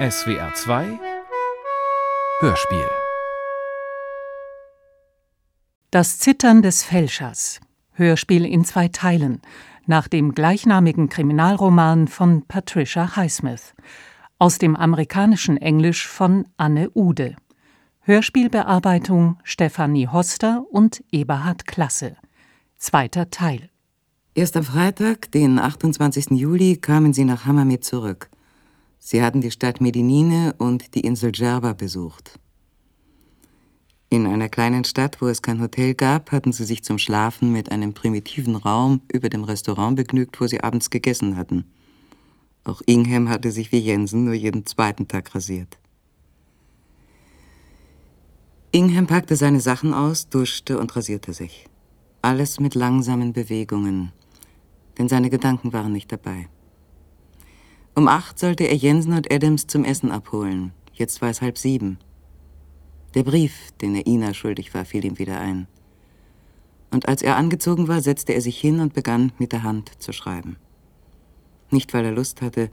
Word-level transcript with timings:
SWR 0.00 0.54
2 0.54 0.98
Hörspiel 2.40 2.88
Das 5.90 6.18
Zittern 6.18 6.62
des 6.62 6.82
Fälschers. 6.82 7.60
Hörspiel 7.92 8.46
in 8.46 8.64
zwei 8.64 8.88
Teilen. 8.88 9.42
Nach 9.84 10.08
dem 10.08 10.32
gleichnamigen 10.32 11.10
Kriminalroman 11.10 12.08
von 12.08 12.46
Patricia 12.46 13.14
Highsmith. 13.14 13.74
Aus 14.38 14.56
dem 14.56 14.74
amerikanischen 14.74 15.58
Englisch 15.58 16.06
von 16.06 16.48
Anne 16.56 16.88
Ude. 16.94 17.36
Hörspielbearbeitung 18.00 19.36
Stefanie 19.44 20.08
Hoster 20.08 20.64
und 20.70 21.04
Eberhard 21.12 21.66
Klasse. 21.66 22.16
Zweiter 22.78 23.28
Teil. 23.28 23.68
Erst 24.34 24.56
am 24.56 24.64
Freitag, 24.64 25.30
den 25.32 25.58
28. 25.58 26.30
Juli, 26.30 26.78
kamen 26.78 27.12
sie 27.12 27.26
nach 27.26 27.44
Hammamet 27.44 27.84
zurück. 27.84 28.30
Sie 29.02 29.22
hatten 29.22 29.40
die 29.40 29.50
Stadt 29.50 29.80
Medinine 29.80 30.54
und 30.58 30.94
die 30.94 31.00
Insel 31.00 31.32
Djerba 31.32 31.72
besucht. 31.72 32.38
In 34.10 34.26
einer 34.26 34.48
kleinen 34.48 34.84
Stadt, 34.84 35.22
wo 35.22 35.26
es 35.26 35.40
kein 35.40 35.60
Hotel 35.60 35.94
gab, 35.94 36.32
hatten 36.32 36.52
sie 36.52 36.64
sich 36.64 36.84
zum 36.84 36.98
Schlafen 36.98 37.50
mit 37.50 37.72
einem 37.72 37.94
primitiven 37.94 38.56
Raum 38.56 39.00
über 39.10 39.30
dem 39.30 39.42
Restaurant 39.44 39.96
begnügt, 39.96 40.38
wo 40.40 40.46
sie 40.46 40.62
abends 40.62 40.90
gegessen 40.90 41.36
hatten. 41.36 41.64
Auch 42.64 42.82
Ingham 42.84 43.30
hatte 43.30 43.50
sich 43.52 43.72
wie 43.72 43.78
Jensen 43.78 44.24
nur 44.24 44.34
jeden 44.34 44.66
zweiten 44.66 45.08
Tag 45.08 45.34
rasiert. 45.34 45.78
Ingham 48.70 49.06
packte 49.06 49.34
seine 49.34 49.60
Sachen 49.60 49.94
aus, 49.94 50.28
duschte 50.28 50.78
und 50.78 50.94
rasierte 50.94 51.32
sich. 51.32 51.66
Alles 52.20 52.60
mit 52.60 52.74
langsamen 52.74 53.32
Bewegungen, 53.32 54.12
denn 54.98 55.08
seine 55.08 55.30
Gedanken 55.30 55.72
waren 55.72 55.92
nicht 55.92 56.12
dabei. 56.12 56.48
Um 57.94 58.08
acht 58.08 58.38
sollte 58.38 58.64
er 58.64 58.76
Jensen 58.76 59.12
und 59.12 59.32
Adams 59.32 59.66
zum 59.66 59.84
Essen 59.84 60.10
abholen. 60.10 60.72
Jetzt 60.92 61.20
war 61.22 61.30
es 61.30 61.42
halb 61.42 61.58
sieben. 61.58 61.98
Der 63.14 63.24
Brief, 63.24 63.72
den 63.80 63.96
er 63.96 64.06
Ina 64.06 64.34
schuldig 64.34 64.72
war, 64.74 64.84
fiel 64.84 65.04
ihm 65.04 65.18
wieder 65.18 65.40
ein. 65.40 65.66
Und 66.90 67.08
als 67.08 67.22
er 67.22 67.36
angezogen 67.36 67.88
war, 67.88 68.00
setzte 68.00 68.32
er 68.32 68.40
sich 68.40 68.58
hin 68.58 68.80
und 68.80 68.94
begann 68.94 69.32
mit 69.38 69.52
der 69.52 69.62
Hand 69.62 69.90
zu 70.02 70.12
schreiben. 70.12 70.56
Nicht, 71.70 71.92
weil 71.94 72.04
er 72.04 72.12
Lust 72.12 72.42
hatte, 72.42 72.70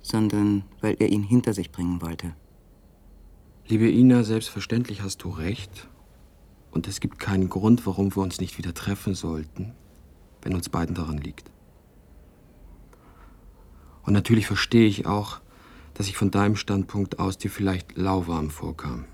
sondern 0.00 0.64
weil 0.80 0.96
er 0.98 1.08
ihn 1.08 1.22
hinter 1.22 1.54
sich 1.54 1.70
bringen 1.70 2.00
wollte. 2.02 2.34
Liebe 3.66 3.90
Ina, 3.90 4.24
selbstverständlich 4.24 5.02
hast 5.02 5.18
du 5.24 5.30
recht. 5.30 5.88
Und 6.70 6.88
es 6.88 7.00
gibt 7.00 7.18
keinen 7.18 7.48
Grund, 7.48 7.86
warum 7.86 8.14
wir 8.14 8.22
uns 8.22 8.40
nicht 8.40 8.58
wieder 8.58 8.74
treffen 8.74 9.14
sollten, 9.14 9.72
wenn 10.42 10.54
uns 10.54 10.68
beiden 10.68 10.94
daran 10.94 11.18
liegt. 11.18 11.50
Und 14.08 14.14
natürlich 14.14 14.46
verstehe 14.46 14.86
ich 14.86 15.04
auch, 15.04 15.38
dass 15.92 16.08
ich 16.08 16.16
von 16.16 16.30
deinem 16.30 16.56
Standpunkt 16.56 17.18
aus 17.18 17.36
dir 17.36 17.50
vielleicht 17.50 17.98
lauwarm 17.98 18.48
vorkam. 18.48 19.04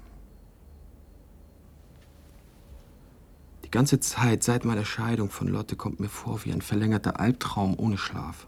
Die 3.64 3.72
ganze 3.72 3.98
Zeit 3.98 4.44
seit 4.44 4.64
meiner 4.64 4.84
Scheidung 4.84 5.30
von 5.30 5.48
Lotte 5.48 5.74
kommt 5.74 5.98
mir 5.98 6.08
vor 6.08 6.44
wie 6.44 6.52
ein 6.52 6.62
verlängerter 6.62 7.18
Albtraum 7.18 7.76
ohne 7.76 7.98
Schlaf. 7.98 8.46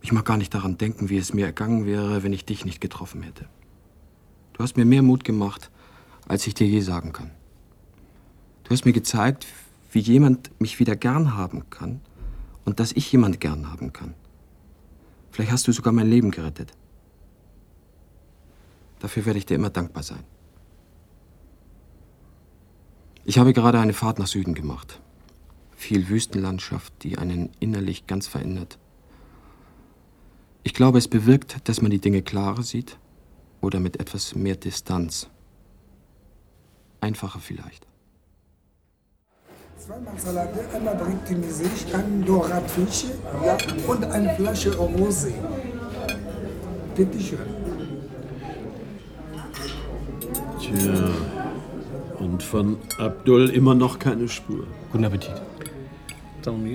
Ich 0.00 0.10
mag 0.10 0.24
gar 0.24 0.38
nicht 0.38 0.54
daran 0.54 0.78
denken, 0.78 1.10
wie 1.10 1.18
es 1.18 1.34
mir 1.34 1.44
ergangen 1.44 1.84
wäre, 1.84 2.22
wenn 2.22 2.32
ich 2.32 2.46
dich 2.46 2.64
nicht 2.64 2.80
getroffen 2.80 3.20
hätte. 3.20 3.46
Du 4.54 4.62
hast 4.62 4.78
mir 4.78 4.86
mehr 4.86 5.02
Mut 5.02 5.22
gemacht, 5.22 5.70
als 6.26 6.46
ich 6.46 6.54
dir 6.54 6.66
je 6.66 6.80
sagen 6.80 7.12
kann. 7.12 7.30
Du 8.64 8.70
hast 8.70 8.86
mir 8.86 8.94
gezeigt, 8.94 9.46
wie 9.92 10.00
jemand 10.00 10.58
mich 10.62 10.80
wieder 10.80 10.96
gern 10.96 11.36
haben 11.36 11.68
kann 11.68 12.00
und 12.66 12.80
dass 12.80 12.92
ich 12.92 13.10
jemand 13.10 13.40
gern 13.40 13.72
haben 13.72 13.94
kann. 13.94 14.14
Vielleicht 15.30 15.52
hast 15.52 15.66
du 15.66 15.72
sogar 15.72 15.94
mein 15.94 16.10
Leben 16.10 16.30
gerettet. 16.30 16.72
Dafür 18.98 19.24
werde 19.24 19.38
ich 19.38 19.46
dir 19.46 19.54
immer 19.54 19.70
dankbar 19.70 20.02
sein. 20.02 20.24
Ich 23.24 23.38
habe 23.38 23.52
gerade 23.52 23.80
eine 23.80 23.92
Fahrt 23.92 24.18
nach 24.18 24.26
Süden 24.26 24.54
gemacht. 24.54 25.00
Viel 25.76 26.08
Wüstenlandschaft, 26.08 26.92
die 27.02 27.18
einen 27.18 27.50
innerlich 27.60 28.06
ganz 28.06 28.26
verändert. 28.26 28.78
Ich 30.62 30.74
glaube, 30.74 30.98
es 30.98 31.08
bewirkt, 31.08 31.68
dass 31.68 31.82
man 31.82 31.90
die 31.90 32.00
Dinge 32.00 32.22
klarer 32.22 32.62
sieht 32.62 32.98
oder 33.60 33.78
mit 33.78 34.00
etwas 34.00 34.34
mehr 34.34 34.56
Distanz. 34.56 35.28
Einfacher 37.00 37.40
vielleicht. 37.40 37.85
Zweimal 39.86 40.18
Salate, 40.18 40.58
einmal 40.74 40.96
Briktimise, 40.96 41.62
ein 41.92 42.24
Doratfisch 42.24 43.04
ja, 43.44 43.56
und 43.86 44.04
eine 44.04 44.34
Flasche 44.34 44.70
Rosé. 44.70 45.32
Bitte 46.96 47.20
schön. 47.20 47.38
Tja, 50.58 51.10
und 52.18 52.42
von 52.42 52.78
Abdul 52.98 53.50
immer 53.50 53.76
noch 53.76 53.96
keine 54.00 54.26
Spur. 54.26 54.66
Guten 54.90 55.04
Appetit. 55.04 55.40
Tant 56.42 56.66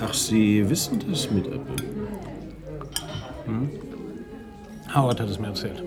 Ach, 0.00 0.14
Sie 0.14 0.68
wissen 0.68 0.98
das 1.08 1.30
mit 1.30 1.46
Abdul? 1.46 1.86
Hm? 3.46 3.70
Howard 4.92 5.20
hat 5.20 5.28
es 5.28 5.38
mir 5.38 5.46
erzählt. 5.46 5.80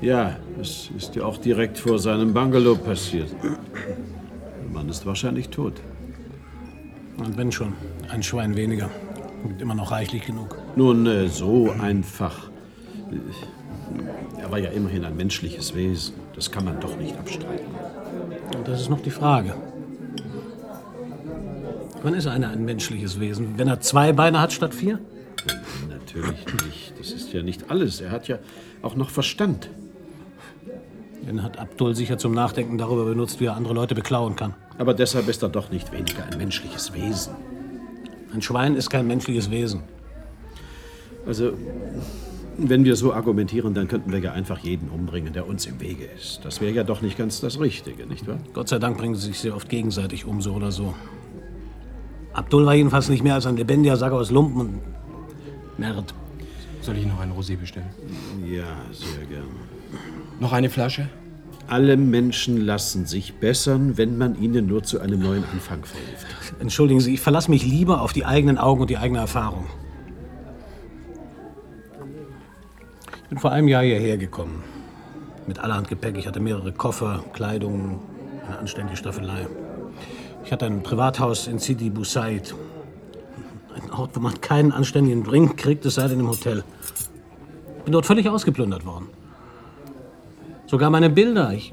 Ja, 0.00 0.36
es 0.60 0.90
ist 0.96 1.16
ja 1.16 1.24
auch 1.24 1.38
direkt 1.38 1.76
vor 1.76 1.98
seinem 1.98 2.32
Bungalow 2.32 2.76
passiert. 2.76 3.34
Mann 4.74 4.88
ist 4.88 5.06
wahrscheinlich 5.06 5.48
tot. 5.48 5.80
Und 7.16 7.36
wenn 7.36 7.52
schon, 7.52 7.72
ein 8.10 8.22
Schwein 8.22 8.56
weniger. 8.56 8.90
Gibt 9.46 9.62
immer 9.62 9.74
noch 9.74 9.92
reichlich 9.92 10.26
genug. 10.26 10.58
Nun, 10.74 11.06
äh, 11.06 11.28
so 11.28 11.70
einfach. 11.70 12.50
Er 14.38 14.50
war 14.50 14.58
ja 14.58 14.70
immerhin 14.70 15.04
ein 15.04 15.16
menschliches 15.16 15.74
Wesen. 15.74 16.14
Das 16.34 16.50
kann 16.50 16.64
man 16.64 16.80
doch 16.80 16.96
nicht 16.96 17.16
abstreiten. 17.16 17.66
Und 18.56 18.66
das 18.66 18.80
ist 18.80 18.90
noch 18.90 19.00
die 19.00 19.10
Frage. 19.10 19.54
Wann 22.02 22.14
ist 22.14 22.26
einer 22.26 22.50
ein 22.50 22.64
menschliches 22.64 23.20
Wesen? 23.20 23.56
Wenn 23.56 23.68
er 23.68 23.80
zwei 23.80 24.12
Beine 24.12 24.40
hat 24.40 24.52
statt 24.52 24.74
vier? 24.74 24.98
Natürlich 25.88 26.44
nicht. 26.66 26.98
Das 26.98 27.12
ist 27.12 27.32
ja 27.32 27.42
nicht 27.42 27.70
alles. 27.70 28.00
Er 28.00 28.10
hat 28.10 28.28
ja 28.28 28.38
auch 28.82 28.96
noch 28.96 29.10
Verstand. 29.10 29.70
Den 31.26 31.42
hat 31.42 31.58
Abdul 31.58 31.94
sicher 31.94 32.18
zum 32.18 32.32
Nachdenken 32.32 32.76
darüber 32.76 33.04
benutzt, 33.04 33.40
wie 33.40 33.46
er 33.46 33.56
andere 33.56 33.74
Leute 33.74 33.94
beklauen 33.94 34.36
kann. 34.36 34.54
Aber 34.78 34.92
deshalb 34.92 35.28
ist 35.28 35.42
er 35.42 35.48
doch 35.48 35.70
nicht 35.70 35.92
weniger 35.92 36.24
ein 36.24 36.36
menschliches 36.36 36.92
Wesen. 36.92 37.34
Ein 38.32 38.42
Schwein 38.42 38.76
ist 38.76 38.90
kein 38.90 39.06
menschliches 39.06 39.50
Wesen. 39.50 39.82
Also, 41.26 41.52
wenn 42.58 42.84
wir 42.84 42.96
so 42.96 43.14
argumentieren, 43.14 43.72
dann 43.72 43.88
könnten 43.88 44.12
wir 44.12 44.18
ja 44.18 44.32
einfach 44.32 44.58
jeden 44.58 44.90
umbringen, 44.90 45.32
der 45.32 45.48
uns 45.48 45.66
im 45.66 45.80
Wege 45.80 46.04
ist. 46.04 46.40
Das 46.44 46.60
wäre 46.60 46.72
ja 46.72 46.84
doch 46.84 47.00
nicht 47.00 47.16
ganz 47.16 47.40
das 47.40 47.58
Richtige, 47.58 48.06
nicht 48.06 48.26
wahr? 48.26 48.38
Gott 48.52 48.68
sei 48.68 48.78
Dank 48.78 48.98
bringen 48.98 49.14
sie 49.14 49.28
sich 49.28 49.38
sehr 49.38 49.56
oft 49.56 49.68
gegenseitig 49.68 50.26
um, 50.26 50.42
so 50.42 50.52
oder 50.52 50.70
so. 50.72 50.94
Abdul 52.34 52.66
war 52.66 52.74
jedenfalls 52.74 53.08
nicht 53.08 53.22
mehr 53.22 53.34
als 53.34 53.46
ein 53.46 53.56
lebendiger 53.56 53.96
Sack 53.96 54.12
aus 54.12 54.30
Lumpen 54.30 54.60
und 54.60 54.80
Nerd. 55.78 56.12
Soll 56.82 56.98
ich 56.98 57.06
noch 57.06 57.20
ein 57.20 57.32
Rosé 57.32 57.56
bestellen? 57.56 57.88
Ja, 58.44 58.66
sehr 58.92 59.24
gern. 59.26 59.48
Noch 60.44 60.52
eine 60.52 60.68
Flasche? 60.68 61.08
Alle 61.68 61.96
Menschen 61.96 62.66
lassen 62.66 63.06
sich 63.06 63.36
bessern, 63.36 63.96
wenn 63.96 64.18
man 64.18 64.38
ihnen 64.38 64.66
nur 64.66 64.82
zu 64.82 65.00
einem 65.00 65.20
neuen 65.20 65.42
Anfang 65.42 65.82
verhilft. 65.86 66.26
Entschuldigen 66.60 67.00
Sie, 67.00 67.14
ich 67.14 67.22
verlasse 67.22 67.50
mich 67.50 67.64
lieber 67.64 68.02
auf 68.02 68.12
die 68.12 68.26
eigenen 68.26 68.58
Augen 68.58 68.82
und 68.82 68.90
die 68.90 68.98
eigene 68.98 69.20
Erfahrung. 69.20 69.64
Ich 73.22 73.28
bin 73.30 73.38
vor 73.38 73.52
einem 73.52 73.68
Jahr 73.68 73.84
hierher 73.84 74.18
gekommen. 74.18 74.62
Mit 75.46 75.60
allerhand 75.60 75.88
Gepäck. 75.88 76.18
Ich 76.18 76.26
hatte 76.26 76.40
mehrere 76.40 76.72
Koffer, 76.72 77.24
Kleidung, 77.32 78.02
eine 78.46 78.58
anständige 78.58 78.98
Staffelei. 78.98 79.46
Ich 80.44 80.52
hatte 80.52 80.66
ein 80.66 80.82
Privathaus 80.82 81.46
in 81.46 81.58
Sidi 81.58 81.88
Boussaid. 81.88 82.54
Ein 83.74 83.90
Ort, 83.92 84.10
wo 84.12 84.20
man 84.20 84.38
keinen 84.42 84.72
anständigen 84.72 85.24
Drink 85.24 85.56
kriegt, 85.56 85.86
es 85.86 85.94
sei 85.94 86.06
denn 86.06 86.20
im 86.20 86.28
Hotel. 86.28 86.64
Bin 87.86 87.92
dort 87.92 88.04
völlig 88.04 88.28
ausgeplündert 88.28 88.84
worden. 88.84 89.08
Sogar 90.74 90.90
meine 90.90 91.08
Bilder. 91.08 91.52
Ich 91.52 91.72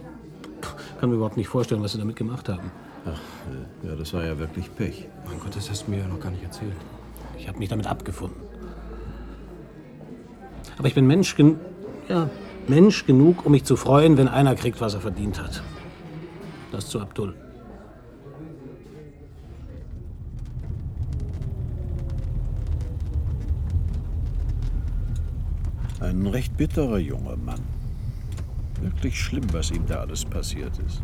kann 0.99 1.09
mir 1.09 1.15
überhaupt 1.15 1.35
nicht 1.35 1.47
vorstellen, 1.47 1.81
was 1.81 1.93
sie 1.93 1.97
damit 1.97 2.17
gemacht 2.17 2.47
haben. 2.47 2.69
Ach, 3.03 3.19
ja, 3.83 3.95
das 3.95 4.13
war 4.13 4.23
ja 4.23 4.37
wirklich 4.37 4.69
Pech. 4.75 5.07
Mein 5.25 5.39
Gott, 5.39 5.55
das 5.55 5.71
hast 5.71 5.87
du 5.87 5.89
mir 5.89 6.01
ja 6.01 6.07
noch 6.07 6.19
gar 6.19 6.29
nicht 6.29 6.43
erzählt. 6.43 6.75
Ich 7.35 7.47
habe 7.47 7.57
mich 7.57 7.67
damit 7.67 7.87
abgefunden. 7.87 8.39
Aber 10.77 10.87
ich 10.87 10.93
bin 10.93 11.07
Mensch, 11.07 11.35
gen 11.35 11.59
ja, 12.09 12.29
Mensch 12.67 13.07
genug, 13.07 13.43
um 13.43 13.53
mich 13.53 13.63
zu 13.63 13.75
freuen, 13.75 14.17
wenn 14.17 14.27
einer 14.27 14.53
kriegt, 14.53 14.79
was 14.81 14.93
er 14.93 15.01
verdient 15.01 15.41
hat. 15.41 15.63
Das 16.71 16.87
zu 16.87 17.01
Abdul. 17.01 17.33
Ein 25.99 26.27
recht 26.27 26.55
bitterer 26.55 26.99
junger 26.99 27.35
Mann. 27.35 27.80
Wirklich 28.81 29.19
schlimm, 29.19 29.45
was 29.53 29.71
ihm 29.71 29.85
da 29.85 30.01
alles 30.01 30.25
passiert 30.25 30.77
ist. 30.79 31.01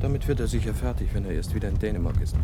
Damit 0.00 0.26
wird 0.26 0.40
er 0.40 0.46
sicher 0.46 0.74
fertig, 0.74 1.08
wenn 1.12 1.24
er 1.24 1.32
erst 1.32 1.54
wieder 1.54 1.68
in 1.68 1.78
Dänemark 1.78 2.20
ist. 2.20 2.36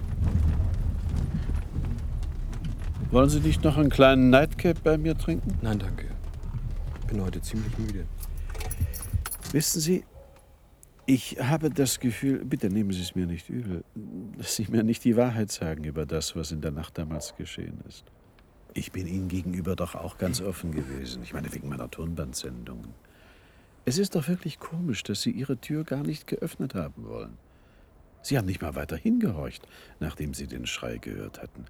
Wollen 3.11 3.31
Sie 3.31 3.41
nicht 3.41 3.63
noch 3.63 3.77
einen 3.77 3.91
kleinen 3.91 4.31
Nightcap 4.31 4.83
bei 4.83 4.99
mir 4.99 5.17
trinken? 5.17 5.57
Nein, 5.63 5.79
danke. 5.79 6.07
Ich 7.01 7.07
bin 7.07 7.23
heute 7.23 7.41
ziemlich 7.41 7.79
müde. 7.79 8.07
Wissen 9.53 9.81
Sie, 9.81 10.05
ich 11.07 11.37
habe 11.41 11.71
das 11.71 12.01
Gefühl, 12.01 12.45
bitte 12.45 12.71
nehmen 12.71 12.91
Sie 12.91 13.03
es 13.03 13.15
mir 13.15 13.27
nicht 13.27 13.49
übel, 13.49 13.85
dass 14.37 14.57
Sie 14.57 14.67
mir 14.69 14.83
nicht 14.83 15.05
die 15.05 15.17
Wahrheit 15.17 15.53
sagen 15.53 15.85
über 15.85 16.07
das, 16.07 16.35
was 16.35 16.51
in 16.51 16.61
der 16.61 16.73
Nacht 16.73 16.99
damals 16.99 17.37
geschehen 17.37 17.79
ist. 17.87 18.05
Ich 18.73 18.91
bin 18.91 19.07
Ihnen 19.07 19.29
gegenüber 19.29 19.77
doch 19.77 19.95
auch 19.95 20.19
ganz 20.19 20.41
offen 20.41 20.73
gewesen. 20.73 21.23
Ich 21.23 21.33
meine, 21.33 21.53
wegen 21.55 21.69
meiner 21.69 21.91
Tonbandsendungen. 21.91 22.95
Es 23.85 23.99
ist 23.99 24.15
doch 24.15 24.29
wirklich 24.29 24.59
komisch, 24.59 25.03
dass 25.03 25.23
Sie 25.23 25.31
Ihre 25.31 25.59
Tür 25.59 25.85
gar 25.85 26.03
nicht 26.03 26.27
geöffnet 26.27 26.75
haben 26.75 27.07
wollen. 27.07 27.37
Sie 28.23 28.39
haben 28.39 28.47
nicht 28.47 28.63
mal 28.63 28.75
weiter 28.75 28.97
hingehorcht, 28.97 29.67
nachdem 30.01 30.33
Sie 30.33 30.47
den 30.47 30.67
Schrei 30.67 30.97
gehört 30.97 31.43
hatten. 31.43 31.67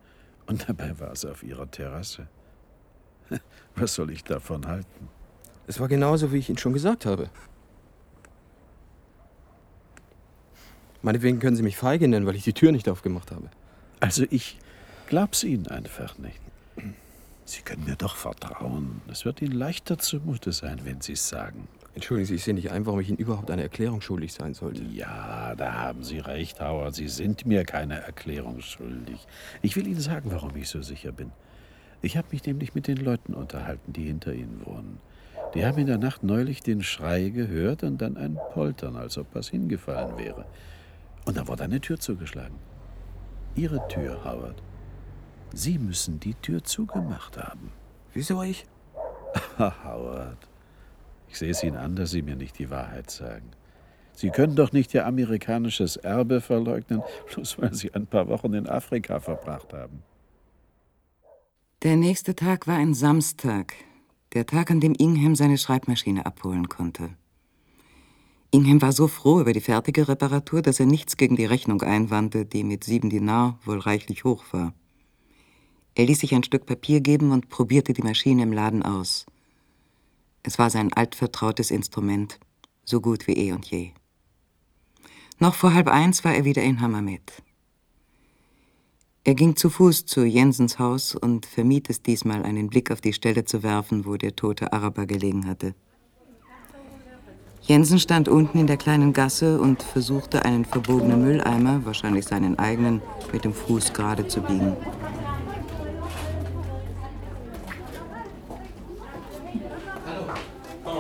Und 0.47 0.69
dabei 0.69 0.99
war 1.01 1.11
es 1.11 1.25
auf 1.25 1.43
Ihrer 1.43 1.69
Terrasse. 1.71 2.29
Was 3.75 3.95
soll 3.95 4.11
ich 4.11 4.23
davon 4.23 4.67
halten? 4.67 5.09
Es 5.67 5.81
war 5.81 5.89
genauso, 5.89 6.33
wie 6.33 6.39
ich 6.39 6.49
Ihnen 6.49 6.59
schon 6.59 6.75
gesagt 6.75 7.07
habe. 7.07 7.31
Meinetwegen 11.03 11.41
können 11.41 11.57
Sie 11.57 11.63
mich 11.63 11.77
feige 11.77 12.07
nennen, 12.07 12.27
weil 12.27 12.37
ich 12.37 12.45
die 12.45 12.53
Tür 12.53 12.71
nicht 12.71 12.89
aufgemacht 12.89 13.33
habe. 13.33 13.51
Also 14.01 14.25
ich 14.31 14.59
glaub's 15.07 15.43
Ihnen 15.43 15.67
einfach 15.67 16.17
nicht. 16.19 16.41
Sie 17.45 17.61
können 17.61 17.85
mir 17.85 17.97
doch 17.97 18.17
vertrauen. 18.17 19.03
Es 19.11 19.25
wird 19.25 19.43
Ihnen 19.43 19.53
leichter 19.53 19.99
zumute 19.99 20.53
sein, 20.53 20.81
wenn 20.85 21.01
Sie 21.01 21.13
es 21.13 21.29
sagen. 21.29 21.69
Entschuldigen 21.95 22.27
Sie, 22.27 22.35
ich 22.35 22.45
sehe 22.45 22.55
nicht 22.55 22.73
ein, 22.73 22.87
warum 22.87 23.01
ich 23.01 23.09
Ihnen 23.09 23.19
überhaupt 23.19 23.51
eine 23.51 23.63
Erklärung 23.63 24.01
schuldig 24.01 24.33
sein 24.33 24.55
sollte. 24.55 24.83
Ja, 24.83 25.55
da 25.55 25.75
haben 25.75 26.03
Sie 26.03 26.19
recht, 26.19 26.61
Howard. 26.61 26.95
Sie 26.95 27.09
sind 27.09 27.47
mir 27.47 27.65
keine 27.65 28.01
Erklärung 28.01 28.61
schuldig. 28.61 29.27
Ich 29.63 29.77
will 29.77 29.87
Ihnen 29.87 30.01
sagen, 30.01 30.33
warum 30.33 30.57
ich 30.57 30.69
so 30.69 30.83
sicher 30.83 31.13
bin. 31.13 31.31
Ich 32.03 32.17
habe 32.17 32.29
mich 32.33 32.45
nämlich 32.45 32.75
mit 32.75 32.89
den 32.89 32.97
Leuten 32.97 33.33
unterhalten, 33.33 33.93
die 33.93 34.05
hinter 34.05 34.35
Ihnen 34.35 34.61
wohnen. 34.67 34.99
Die 35.55 35.65
haben 35.65 35.79
in 35.79 35.87
der 35.87 35.99
Nacht 35.99 36.25
neulich 36.25 36.63
den 36.63 36.83
Schrei 36.83 37.29
gehört 37.29 37.85
und 37.85 38.03
dann 38.03 38.17
ein 38.17 38.39
Poltern, 38.53 38.97
als 38.97 39.17
ob 39.17 39.29
was 39.33 39.49
hingefallen 39.49 40.19
wäre. 40.19 40.47
Und 41.27 41.37
dann 41.37 41.47
wurde 41.47 41.63
eine 41.63 41.81
Tür 41.81 41.99
zugeschlagen. 42.01 42.57
Ihre 43.55 43.87
Tür, 43.87 44.25
Howard. 44.25 44.61
Sie 45.55 45.79
müssen 45.79 46.19
die 46.19 46.35
Tür 46.35 46.65
zugemacht 46.65 47.39
haben. 47.39 47.71
Wieso 48.13 48.43
ich? 48.43 48.67
Howard, 49.59 50.39
ich 51.35 51.39
sehe 51.41 51.51
es 51.51 51.65
Ihnen 51.65 51.77
an, 51.77 51.97
dass 51.97 52.13
Sie 52.13 52.23
mir 52.23 52.37
nicht 52.37 52.61
die 52.61 52.71
Wahrheit 52.71 53.11
sagen. 53.11 53.51
Sie 54.15 54.31
können 54.31 54.55
doch 54.55 54.71
nicht 54.71 54.95
Ihr 54.95 55.05
amerikanisches 55.05 55.97
Erbe 55.97 56.41
verleugnen, 56.41 57.03
bloß 57.35 57.59
weil 57.59 57.75
Sie 57.75 57.93
ein 57.93 58.07
paar 58.07 58.29
Wochen 58.29 58.55
in 58.55 58.69
Afrika 58.69 59.19
verbracht 59.19 59.73
haben. 59.73 60.05
Der 61.83 61.97
nächste 61.97 62.37
Tag 62.37 62.69
war 62.69 62.77
ein 62.77 62.95
Samstag, 62.95 63.75
der 64.33 64.47
Tag, 64.47 64.71
an 64.71 64.79
dem 64.79 64.95
Ingham 64.97 65.35
seine 65.35 65.59
Schreibmaschine 65.59 66.25
abholen 66.25 66.69
konnte. 66.69 67.11
Ingham 68.53 68.81
war 68.81 68.93
so 68.93 69.09
froh 69.09 69.41
über 69.41 69.53
die 69.53 69.61
fertige 69.61 70.07
Reparatur, 70.07 70.63
dass 70.63 70.79
er 70.79 70.87
nichts 70.87 71.17
gegen 71.17 71.35
die 71.35 71.47
Rechnung 71.47 71.83
einwandte, 71.83 72.47
die 72.47 72.63
mit 72.63 72.85
sieben 72.85 73.11
Dinar 73.11 73.59
wohl 73.65 73.81
reichlich 73.81 74.23
hoch 74.23 74.45
war. 74.53 74.73
Er 75.97 76.07
ließ 76.07 76.21
sich 76.21 76.33
ein 76.33 76.45
Stück 76.45 76.65
Papier 76.65 77.01
geben 77.01 77.33
und 77.33 77.49
probierte 77.49 77.93
die 77.93 78.03
Maschine 78.03 78.45
im 78.45 78.53
Laden 78.53 78.85
aus. 78.85 79.27
Es 80.47 80.59
war 80.59 80.69
sein 80.69 80.93
altvertrautes 80.93 81.71
Instrument, 81.71 82.39
so 82.85 83.01
gut 83.01 83.27
wie 83.27 83.33
eh 83.33 83.53
und 83.53 83.67
je. 83.67 83.93
Noch 85.39 85.55
vor 85.55 85.73
halb 85.73 85.89
eins 85.89 86.23
war 86.23 86.35
er 86.35 86.45
wieder 86.45 86.63
in 86.63 86.81
Hammermet. 86.81 87.43
Er 89.25 89.35
ging 89.35 89.57
zu 89.57 89.71
Fuß 89.71 90.05
zu 90.05 90.23
Jensens 90.25 90.79
Haus 90.79 91.15
und 91.15 91.47
vermied 91.47 91.89
es 91.89 92.03
diesmal, 92.03 92.43
einen 92.43 92.69
Blick 92.69 92.91
auf 92.91 93.01
die 93.01 93.15
Stelle 93.15 93.47
zu 93.47 93.63
werfen, 93.63 94.05
wo 94.05 94.19
der 94.19 94.37
tote 94.37 94.75
Araber 94.75 95.07
gelegen 95.07 95.47
hatte. 95.47 95.75
Jensen 97.63 97.99
stand 97.99 98.29
unten 98.29 98.59
in 98.59 98.67
der 98.67 98.77
kleinen 98.77 99.15
Gasse 99.15 99.59
und 99.59 99.83
versuchte, 99.83 100.45
einen 100.45 100.67
verbogenen 100.67 101.23
Mülleimer, 101.25 101.87
wahrscheinlich 101.87 102.27
seinen 102.27 102.59
eigenen, 102.59 103.01
mit 103.33 103.47
dem 103.47 103.55
Fuß 103.55 103.95
gerade 103.95 104.29
zu 104.29 104.43
biegen. 104.43 104.77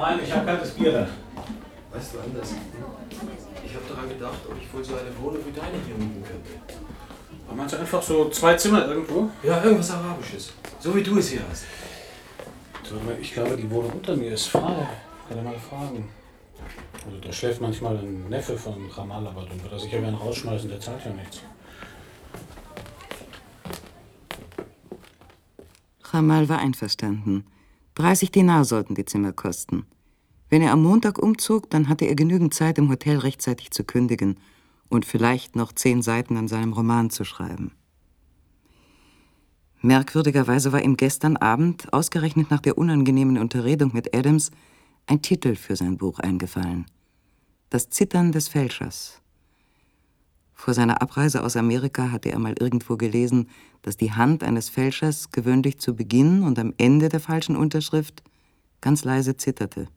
Rein, 0.04 0.20
ich 0.22 0.32
hab 0.32 0.46
kaltes 0.46 0.70
Bier 0.72 0.92
da. 0.92 1.08
Weißt 1.92 2.14
du 2.14 2.20
anders? 2.20 2.54
Ich 3.64 3.74
habe 3.74 3.84
daran 3.88 4.08
gedacht, 4.08 4.38
ob 4.48 4.56
ich 4.60 4.72
wohl 4.72 4.84
so 4.84 4.94
eine 4.94 5.16
Wohnung 5.20 5.40
wie 5.46 5.52
deine 5.52 5.78
hier 5.84 5.94
mieten 5.94 6.22
könnte. 6.22 6.50
Aber 7.46 7.56
meinst 7.56 7.74
du 7.74 7.78
einfach 7.78 8.02
so 8.02 8.28
zwei 8.30 8.54
Zimmer 8.54 8.86
irgendwo? 8.86 9.30
Ja, 9.42 9.62
irgendwas 9.62 9.90
Arabisches. 9.90 10.52
So 10.80 10.94
wie 10.94 11.02
du 11.02 11.18
es 11.18 11.30
hier 11.30 11.40
hast. 11.48 11.64
Ich 13.20 13.32
glaube, 13.32 13.56
die 13.56 13.70
Wohnung 13.70 13.92
unter 13.92 14.16
mir 14.16 14.32
ist 14.32 14.46
frei. 14.46 14.86
Kann 15.28 15.38
er 15.38 15.42
mal 15.42 15.58
fragen. 15.58 16.08
Also 17.06 17.18
da 17.18 17.32
schläft 17.32 17.60
manchmal 17.60 17.96
ein 17.96 18.28
Neffe 18.28 18.56
von 18.58 18.90
Ramal, 18.90 19.26
aber 19.26 19.46
dann 19.46 19.62
wird 19.62 19.72
er 19.72 19.78
sicher 19.78 20.02
werden 20.02 20.14
rausschmeißen, 20.14 20.68
der 20.68 20.80
zahlt 20.80 21.04
ja 21.04 21.12
nichts. 21.12 21.40
Jamal 26.12 26.48
war 26.48 26.58
einverstanden. 26.58 27.44
30 27.96 28.30
Dinar 28.30 28.64
sollten 28.64 28.94
die 28.94 29.04
Zimmer 29.04 29.32
kosten. 29.32 29.86
Wenn 30.54 30.62
er 30.62 30.70
am 30.70 30.84
Montag 30.84 31.18
umzog, 31.18 31.68
dann 31.70 31.88
hatte 31.88 32.04
er 32.04 32.14
genügend 32.14 32.54
Zeit, 32.54 32.78
im 32.78 32.88
Hotel 32.88 33.18
rechtzeitig 33.18 33.72
zu 33.72 33.82
kündigen 33.82 34.36
und 34.88 35.04
vielleicht 35.04 35.56
noch 35.56 35.72
zehn 35.72 36.00
Seiten 36.00 36.36
an 36.36 36.46
seinem 36.46 36.72
Roman 36.72 37.10
zu 37.10 37.24
schreiben. 37.24 37.72
Merkwürdigerweise 39.80 40.70
war 40.70 40.80
ihm 40.80 40.96
gestern 40.96 41.36
Abend, 41.36 41.92
ausgerechnet 41.92 42.52
nach 42.52 42.60
der 42.60 42.78
unangenehmen 42.78 43.36
Unterredung 43.36 43.90
mit 43.94 44.16
Adams, 44.16 44.52
ein 45.08 45.22
Titel 45.22 45.56
für 45.56 45.74
sein 45.74 45.96
Buch 45.98 46.20
eingefallen. 46.20 46.86
Das 47.70 47.90
Zittern 47.90 48.30
des 48.30 48.46
Fälschers. 48.46 49.20
Vor 50.52 50.72
seiner 50.72 51.02
Abreise 51.02 51.42
aus 51.42 51.56
Amerika 51.56 52.12
hatte 52.12 52.30
er 52.30 52.38
mal 52.38 52.54
irgendwo 52.60 52.96
gelesen, 52.96 53.48
dass 53.82 53.96
die 53.96 54.12
Hand 54.12 54.44
eines 54.44 54.68
Fälschers 54.68 55.32
gewöhnlich 55.32 55.80
zu 55.80 55.96
Beginn 55.96 56.44
und 56.44 56.60
am 56.60 56.74
Ende 56.78 57.08
der 57.08 57.18
falschen 57.18 57.56
Unterschrift 57.56 58.22
ganz 58.80 59.02
leise 59.02 59.36
zitterte. 59.36 59.88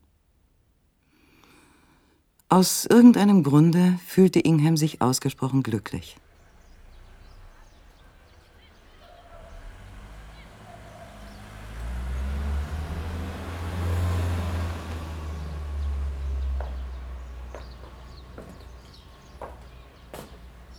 Aus 2.50 2.86
irgendeinem 2.86 3.42
Grunde 3.42 3.98
fühlte 4.06 4.40
Ingham 4.40 4.78
sich 4.78 5.02
ausgesprochen 5.02 5.62
glücklich. 5.62 6.16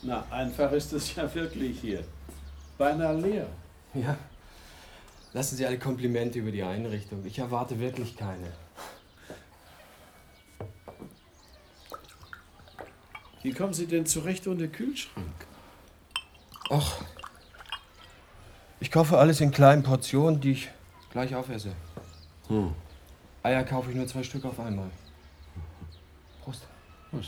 Na, 0.02 0.26
einfach 0.32 0.72
ist 0.72 0.92
es 0.94 1.14
ja 1.14 1.32
wirklich 1.36 1.82
hier. 1.82 2.04
Beinahe 2.80 3.16
leer. 3.22 3.46
Ja. 3.94 4.18
Lassen 5.34 5.56
Sie 5.56 5.68
alle 5.68 5.78
Komplimente 5.78 6.40
über 6.40 6.50
die 6.50 6.64
Einrichtung. 6.64 7.24
Ich 7.28 7.38
erwarte 7.38 7.80
wirklich 7.80 8.18
keine. 8.18 8.52
Wie 13.42 13.54
kommen 13.54 13.74
Sie 13.74 13.88
denn 13.88 14.06
zurecht 14.06 14.48
ohne 14.48 14.68
Kühlschrank? 14.68 15.46
Ach. 16.70 17.02
Ich 18.82 18.92
kaufe 18.92 19.18
alles 19.18 19.42
in 19.42 19.52
kleinen 19.52 19.84
Portionen, 19.84 20.42
die 20.42 20.52
ich 20.52 20.70
gleich 21.12 21.34
aufesse. 21.36 21.74
Hm. 22.48 22.74
Eier 23.44 23.64
kaufe 23.64 23.90
ich 23.90 23.96
nur 23.96 24.08
zwei 24.08 24.24
Stück 24.24 24.46
auf 24.46 24.60
einmal. 24.60 24.90
Prost. 26.44 26.68
Was? 27.12 27.26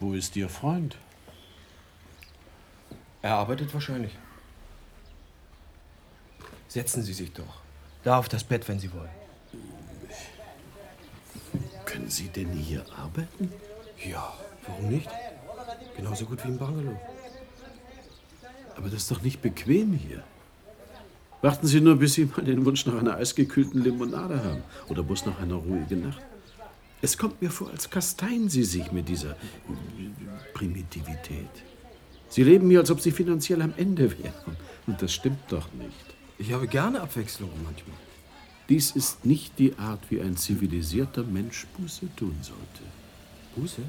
Wo 0.00 0.14
ist 0.14 0.36
Ihr 0.36 0.48
Freund? 0.48 0.96
Er 3.22 3.34
arbeitet 3.34 3.72
wahrscheinlich. 3.72 4.12
Setzen 6.68 7.02
Sie 7.02 7.12
sich 7.12 7.32
doch. 7.32 7.60
Da 8.02 8.18
auf 8.18 8.28
das 8.28 8.44
Bett, 8.44 8.68
wenn 8.68 8.78
Sie 8.78 8.92
wollen. 8.92 9.25
Können 11.86 12.10
Sie 12.10 12.28
denn 12.28 12.52
hier 12.52 12.84
arbeiten? 12.94 13.50
Ja, 14.04 14.34
warum 14.66 14.90
nicht? 14.90 15.08
Genauso 15.96 16.26
gut 16.26 16.44
wie 16.44 16.48
im 16.48 16.58
Bungalow. 16.58 17.00
Aber 18.76 18.88
das 18.90 19.02
ist 19.02 19.10
doch 19.10 19.22
nicht 19.22 19.40
bequem 19.40 19.94
hier. 19.94 20.22
Warten 21.40 21.66
Sie 21.66 21.80
nur, 21.80 21.96
bis 21.96 22.14
Sie 22.14 22.26
mal 22.26 22.44
den 22.44 22.64
Wunsch 22.66 22.84
nach 22.86 22.98
einer 22.98 23.16
eisgekühlten 23.16 23.82
Limonade 23.82 24.42
haben. 24.44 24.62
Oder 24.88 25.02
bloß 25.02 25.26
nach 25.26 25.40
einer 25.40 25.54
ruhigen 25.54 26.02
Nacht. 26.02 26.20
Es 27.02 27.16
kommt 27.16 27.40
mir 27.40 27.50
vor, 27.50 27.70
als 27.70 27.88
kasteien 27.88 28.48
Sie 28.48 28.64
sich 28.64 28.90
mit 28.90 29.08
dieser 29.08 29.30
äh, 29.30 29.34
Primitivität. 30.54 31.54
Sie 32.28 32.42
leben 32.42 32.68
hier, 32.68 32.80
als 32.80 32.90
ob 32.90 33.00
Sie 33.00 33.12
finanziell 33.12 33.62
am 33.62 33.72
Ende 33.76 34.10
wären. 34.18 34.56
Und 34.86 35.00
das 35.00 35.12
stimmt 35.14 35.40
doch 35.48 35.72
nicht. 35.74 36.06
Ich 36.38 36.52
habe 36.52 36.66
gerne 36.66 37.00
Abwechslung 37.00 37.50
manchmal. 37.62 37.96
Dies 38.68 38.90
ist 38.90 39.24
nicht 39.24 39.58
die 39.58 39.78
Art, 39.78 40.00
wie 40.10 40.20
ein 40.20 40.36
zivilisierter 40.36 41.22
Mensch 41.22 41.66
Buße 41.76 42.08
tun 42.16 42.36
sollte. 42.42 42.82
Buße? 43.54 43.82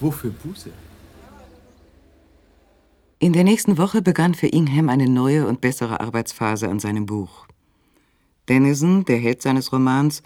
Wofür 0.00 0.30
Buße? 0.30 0.70
In 3.18 3.34
der 3.34 3.44
nächsten 3.44 3.76
Woche 3.76 4.00
begann 4.00 4.34
für 4.34 4.46
Ingham 4.46 4.88
eine 4.88 5.06
neue 5.06 5.46
und 5.46 5.60
bessere 5.60 6.00
Arbeitsphase 6.00 6.70
an 6.70 6.80
seinem 6.80 7.04
Buch. 7.04 7.46
Dennison, 8.48 9.04
der 9.04 9.18
Held 9.18 9.42
seines 9.42 9.70
Romans, 9.72 10.22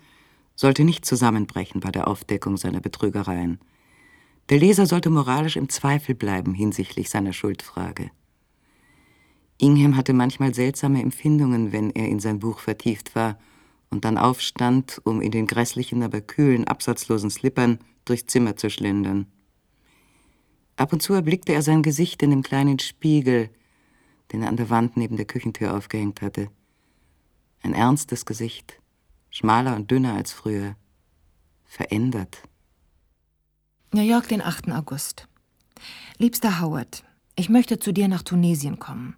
sollte 0.54 0.84
nicht 0.84 1.04
zusammenbrechen 1.04 1.80
bei 1.80 1.90
der 1.90 2.06
Aufdeckung 2.06 2.56
seiner 2.56 2.80
Betrügereien. 2.80 3.58
Der 4.50 4.58
Leser 4.58 4.86
sollte 4.86 5.10
moralisch 5.10 5.56
im 5.56 5.68
Zweifel 5.68 6.14
bleiben 6.14 6.54
hinsichtlich 6.54 7.10
seiner 7.10 7.32
Schuldfrage. 7.32 8.12
Ingham 9.58 9.96
hatte 9.96 10.12
manchmal 10.12 10.54
seltsame 10.54 11.00
Empfindungen, 11.02 11.72
wenn 11.72 11.90
er 11.90 12.08
in 12.08 12.20
sein 12.20 12.40
Buch 12.40 12.58
vertieft 12.58 13.14
war 13.14 13.38
und 13.90 14.04
dann 14.04 14.18
aufstand, 14.18 15.00
um 15.04 15.20
in 15.20 15.30
den 15.30 15.46
grässlichen, 15.46 16.02
aber 16.02 16.20
kühlen, 16.20 16.66
absatzlosen 16.66 17.30
Slippern 17.30 17.78
durchs 18.04 18.26
Zimmer 18.26 18.56
zu 18.56 18.68
schlendern. 18.68 19.26
Ab 20.76 20.92
und 20.92 21.00
zu 21.00 21.12
erblickte 21.14 21.52
er 21.52 21.62
sein 21.62 21.82
Gesicht 21.82 22.22
in 22.22 22.30
dem 22.30 22.42
kleinen 22.42 22.80
Spiegel, 22.80 23.50
den 24.32 24.42
er 24.42 24.48
an 24.48 24.56
der 24.56 24.70
Wand 24.70 24.96
neben 24.96 25.16
der 25.16 25.26
Küchentür 25.26 25.76
aufgehängt 25.76 26.20
hatte. 26.20 26.48
Ein 27.62 27.74
ernstes 27.74 28.26
Gesicht, 28.26 28.80
schmaler 29.30 29.76
und 29.76 29.90
dünner 29.90 30.14
als 30.14 30.32
früher, 30.32 30.74
verändert. 31.64 32.42
New 33.92 34.02
York, 34.02 34.28
den 34.28 34.42
8. 34.42 34.72
August. 34.72 35.28
Liebster 36.18 36.60
Howard, 36.60 37.04
ich 37.36 37.48
möchte 37.48 37.78
zu 37.78 37.92
dir 37.92 38.08
nach 38.08 38.22
Tunesien 38.22 38.80
kommen. 38.80 39.16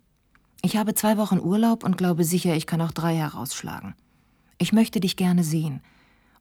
Ich 0.67 0.77
habe 0.77 0.95
zwei 0.95 1.17
Wochen 1.17 1.39
Urlaub 1.39 1.85
und 1.85 1.97
glaube 1.97 2.25
sicher, 2.25 2.57
ich 2.57 2.67
kann 2.67 2.81
auch 2.81 2.91
drei 2.91 3.15
herausschlagen. 3.15 3.95
Ich 4.59 4.73
möchte 4.73 4.99
dich 4.99 5.15
gerne 5.15 5.45
sehen. 5.45 5.81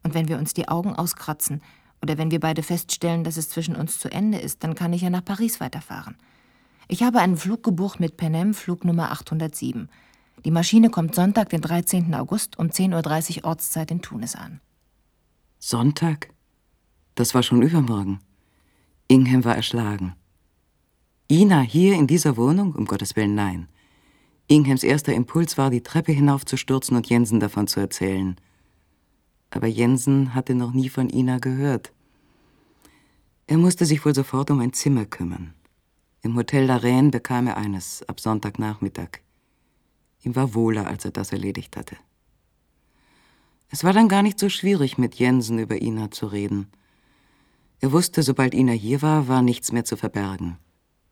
Und 0.01 0.15
wenn 0.15 0.27
wir 0.27 0.39
uns 0.39 0.55
die 0.55 0.67
Augen 0.67 0.96
auskratzen 0.96 1.62
oder 2.01 2.17
wenn 2.17 2.32
wir 2.32 2.39
beide 2.39 2.63
feststellen, 2.63 3.24
dass 3.24 3.38
es 3.38 3.50
zwischen 3.50 3.75
uns 3.75 4.00
zu 4.00 4.12
Ende 4.12 4.39
ist, 4.39 4.63
dann 4.63 4.74
kann 4.74 4.94
ich 4.94 5.03
ja 5.03 5.12
nach 5.12 5.24
Paris 5.24 5.60
weiterfahren. 5.60 6.15
Ich 6.88 7.03
habe 7.03 7.20
einen 7.20 7.38
Flug 7.38 7.62
gebucht 7.62 8.00
mit 8.00 8.17
Penem, 8.17 8.55
Flugnummer 8.55 9.12
807. 9.12 9.89
Die 10.44 10.50
Maschine 10.50 10.89
kommt 10.89 11.13
Sonntag, 11.13 11.50
den 11.50 11.62
13. 11.62 12.15
August 12.15 12.58
um 12.58 12.70
10.30 12.70 13.38
Uhr 13.38 13.46
Ortszeit 13.46 13.91
in 13.91 14.01
Tunis 14.01 14.34
an. 14.34 14.60
Sonntag? 15.60 16.34
Das 17.13 17.36
war 17.36 17.44
schon 17.44 17.62
übermorgen. 17.62 18.22
Ingham 19.08 19.46
war 19.46 19.55
erschlagen. 19.55 20.15
Ina 21.29 21.62
hier 21.62 21.94
in 21.94 22.08
dieser 22.08 22.38
Wohnung? 22.38 22.74
Um 22.74 22.86
Gottes 22.86 23.15
Willen, 23.15 23.36
nein. 23.36 23.67
Inghams 24.48 24.84
erster 24.84 25.14
Impuls 25.14 25.58
war, 25.58 25.70
die 25.70 25.82
Treppe 25.82 26.12
hinaufzustürzen 26.12 26.96
und 26.96 27.10
Jensen 27.10 27.40
davon 27.40 27.68
zu 27.68 27.80
erzählen. 27.80 28.36
Aber 29.50 29.68
Jensen 29.68 30.36
hatte 30.36 30.54
noch 30.54 30.74
nie 30.74 30.90
von 30.90 31.10
Ina 31.10 31.40
gehört. 31.40 31.92
Er 33.48 33.58
musste 33.58 33.86
sich 33.86 34.06
wohl 34.06 34.14
sofort 34.14 34.52
um 34.52 34.60
ein 34.60 34.74
Zimmer 34.74 35.06
kümmern. 35.06 35.54
Im 36.22 36.36
Hotel 36.36 36.66
La 36.66 36.78
Reine 36.78 37.10
bekam 37.10 37.48
er 37.48 37.58
eines 37.58 38.04
ab 38.10 38.20
Sonntagnachmittag. 38.20 39.22
Ihm 40.24 40.36
war 40.36 40.54
wohler, 40.54 40.88
als 40.88 41.06
er 41.06 41.12
das 41.12 41.32
erledigt 41.32 41.78
hatte. 41.78 41.98
Es 43.70 43.84
war 43.84 43.94
dann 43.94 44.10
gar 44.10 44.24
nicht 44.24 44.40
so 44.40 44.50
schwierig, 44.50 44.98
mit 44.98 45.16
Jensen 45.16 45.60
über 45.60 45.82
Ina 45.82 46.12
zu 46.12 46.28
reden. 46.28 46.68
Er 47.80 47.92
wusste, 47.92 48.24
sobald 48.24 48.54
Ina 48.54 48.72
hier 48.72 49.02
war, 49.02 49.28
war 49.28 49.42
nichts 49.42 49.72
mehr 49.72 49.86
zu 49.86 49.98
verbergen. 49.98 50.58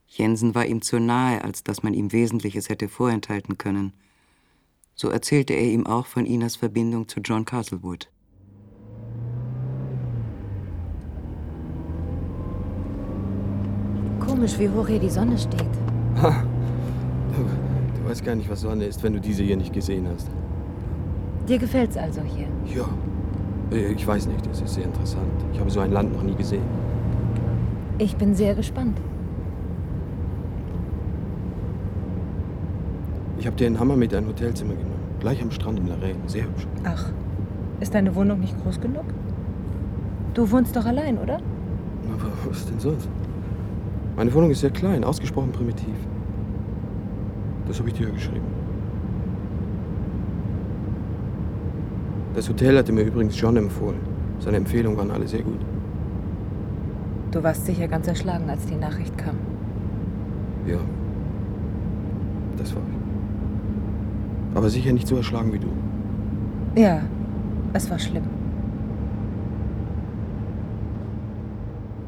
Jensen 0.07 0.53
war 0.53 0.65
ihm 0.65 0.81
zu 0.81 0.99
nahe, 0.99 1.43
als 1.43 1.63
dass 1.63 1.81
man 1.83 1.93
ihm 1.93 2.11
Wesentliches 2.11 2.69
hätte 2.69 2.87
vorenthalten 2.87 3.57
können. 3.57 3.93
So 4.95 5.09
erzählte 5.09 5.53
er 5.53 5.71
ihm 5.71 5.87
auch 5.87 6.05
von 6.05 6.25
Inas 6.25 6.55
Verbindung 6.55 7.07
zu 7.07 7.19
John 7.19 7.45
Castlewood. 7.45 8.09
Komisch, 14.19 14.57
wie 14.59 14.69
hoch 14.69 14.87
hier 14.87 14.99
die 14.99 15.09
Sonne 15.09 15.37
steht. 15.37 15.65
Ha. 16.21 16.43
Du, 17.35 17.43
du 17.99 18.09
weißt 18.09 18.23
gar 18.23 18.35
nicht, 18.35 18.49
was 18.49 18.61
Sonne 18.61 18.85
ist, 18.85 19.01
wenn 19.03 19.13
du 19.13 19.19
diese 19.19 19.43
hier 19.43 19.57
nicht 19.57 19.73
gesehen 19.73 20.07
hast. 20.13 20.29
Dir 21.47 21.57
gefällt's 21.57 21.97
also 21.97 22.21
hier? 22.21 22.47
Ja. 22.73 22.87
Äh, 23.75 23.93
Ich 23.93 24.05
weiß 24.05 24.27
nicht, 24.27 24.45
es 24.47 24.61
ist 24.61 24.75
sehr 24.75 24.85
interessant. 24.85 25.31
Ich 25.53 25.59
habe 25.59 25.69
so 25.69 25.79
ein 25.79 25.91
Land 25.91 26.13
noch 26.13 26.23
nie 26.23 26.35
gesehen. 26.35 26.63
Ich 27.97 28.15
bin 28.15 28.35
sehr 28.35 28.55
gespannt. 28.55 28.97
Ich 33.43 33.47
habe 33.47 33.57
dir 33.57 33.67
einen 33.67 33.77
Hammer 33.77 33.97
mit 33.97 34.15
ein 34.15 34.25
Hotelzimmer 34.25 34.73
genommen. 34.73 35.03
Gleich 35.19 35.41
am 35.41 35.51
Strand 35.51 35.77
im 35.77 35.87
Larraine. 35.87 36.17
Sehr 36.27 36.45
hübsch. 36.45 36.65
Ach, 36.85 37.09
ist 37.81 37.93
deine 37.93 38.15
Wohnung 38.15 38.39
nicht 38.39 38.57
groß 38.63 38.79
genug? 38.79 39.03
Du 40.33 40.49
wohnst 40.49 40.73
doch 40.77 40.85
allein, 40.85 41.17
oder? 41.17 41.41
Aber 42.07 42.31
was 42.45 42.65
denn 42.67 42.79
sonst? 42.79 43.09
Meine 44.15 44.33
Wohnung 44.33 44.49
ist 44.49 44.61
sehr 44.61 44.69
klein, 44.69 45.03
ausgesprochen 45.03 45.51
primitiv. 45.51 45.93
Das 47.67 47.79
habe 47.79 47.89
ich 47.89 47.95
dir 47.95 48.09
geschrieben. 48.11 48.47
Das 52.35 52.47
Hotel 52.47 52.77
hatte 52.77 52.93
mir 52.93 53.03
übrigens 53.03 53.37
John 53.37 53.57
empfohlen. 53.57 53.99
Seine 54.39 54.55
Empfehlungen 54.55 54.97
waren 54.97 55.11
alle 55.11 55.27
sehr 55.27 55.43
gut. 55.43 55.59
Du 57.31 57.43
warst 57.43 57.65
sicher 57.65 57.89
ganz 57.89 58.07
erschlagen, 58.07 58.49
als 58.49 58.65
die 58.67 58.75
Nachricht 58.75 59.17
kam. 59.17 59.35
Ja. 60.65 60.79
Das 62.55 62.73
war 62.73 62.81
ich. 62.83 62.92
Aber 64.53 64.69
sicher 64.69 64.93
nicht 64.93 65.07
so 65.07 65.15
erschlagen 65.15 65.51
wie 65.53 65.59
du. 65.59 65.67
Ja, 66.75 67.01
es 67.73 67.89
war 67.89 67.99
schlimm. 67.99 68.23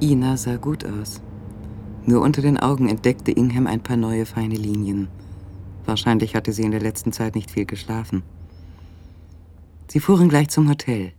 Ina 0.01 0.37
sah 0.37 0.57
gut 0.57 0.85
aus. 0.85 1.21
Nur 2.05 2.21
unter 2.21 2.41
den 2.41 2.59
Augen 2.59 2.87
entdeckte 2.87 3.31
Ingham 3.31 3.65
ein 3.65 3.81
paar 3.81 3.97
neue 3.97 4.25
feine 4.25 4.55
Linien. 4.55 5.07
Wahrscheinlich 5.85 6.35
hatte 6.35 6.51
sie 6.51 6.63
in 6.63 6.71
der 6.71 6.81
letzten 6.81 7.11
Zeit 7.11 7.35
nicht 7.35 7.51
viel 7.51 7.65
geschlafen. 7.65 8.23
Sie 9.87 9.99
fuhren 9.99 10.29
gleich 10.29 10.49
zum 10.49 10.69
Hotel. 10.69 11.13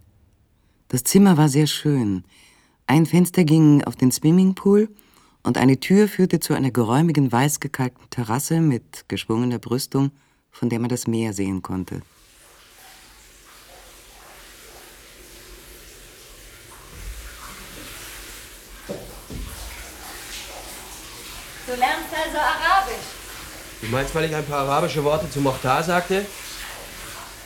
Das 0.89 1.03
Zimmer 1.03 1.37
war 1.37 1.49
sehr 1.49 1.67
schön. 1.67 2.25
Ein 2.87 3.07
Fenster 3.07 3.45
ging 3.45 3.83
auf 3.83 3.97
den 3.97 4.13
Swimmingpool 4.13 4.89
und 5.43 5.59
eine 5.59 5.81
Tür 5.81 6.07
führte 6.07 6.39
zu 6.39 6.55
einer 6.55 6.71
geräumigen, 6.71 7.33
weiß 7.33 7.59
gekalkten 7.59 8.09
Terrasse 8.11 8.61
mit 8.61 9.09
geschwungener 9.09 9.59
Brüstung, 9.59 10.11
von 10.59 10.71
der 10.71 10.81
man 10.81 10.89
das 10.89 11.07
Meer 11.07 11.33
sehen 11.33 11.61
konnte. 11.61 12.01
Du 21.67 21.75
lernst 21.75 22.15
also 22.15 22.39
Arabisch. 22.39 22.97
Du 23.83 23.89
meinst, 23.89 24.15
weil 24.15 24.25
ich 24.25 24.35
ein 24.35 24.47
paar 24.47 24.61
arabische 24.61 25.05
Worte 25.05 25.29
zu 25.29 25.41
Mochtar 25.41 25.83
sagte? 25.83 26.25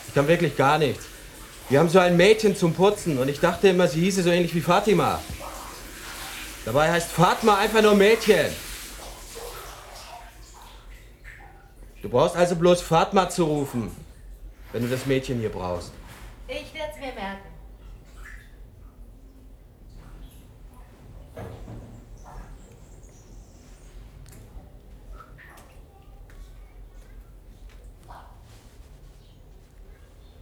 Ich 0.07 0.15
kann 0.15 0.29
wirklich 0.29 0.57
gar 0.57 0.79
nichts. 0.79 1.07
Wir 1.69 1.81
haben 1.81 1.89
so 1.89 1.99
ein 1.99 2.17
Mädchen 2.17 2.55
zum 2.55 2.75
Putzen 2.75 3.19
und 3.19 3.29
ich 3.29 3.41
dachte 3.41 3.69
immer, 3.69 3.89
sie 3.89 4.01
hieße 4.01 4.23
so 4.23 4.31
ähnlich 4.31 4.55
wie 4.55 4.61
Fatima. 4.61 5.21
Dabei 6.65 6.93
heißt 6.93 7.11
Fatma 7.11 7.57
einfach 7.59 7.83
nur 7.83 7.95
Mädchen. 7.95 8.55
Du 12.03 12.09
brauchst 12.09 12.37
also 12.37 12.57
bloß 12.57 12.81
Fatma 12.81 13.29
zu 13.29 13.45
rufen, 13.45 13.91
wenn 14.73 14.83
du 14.83 14.89
das 14.89 15.07
Mädchen 15.07 15.39
hier 15.39 15.51
brauchst. 15.51 15.93
Ich 16.49 16.73
werde 16.75 16.93
es 16.95 17.01
mir 17.01 17.13
merken. 17.13 17.49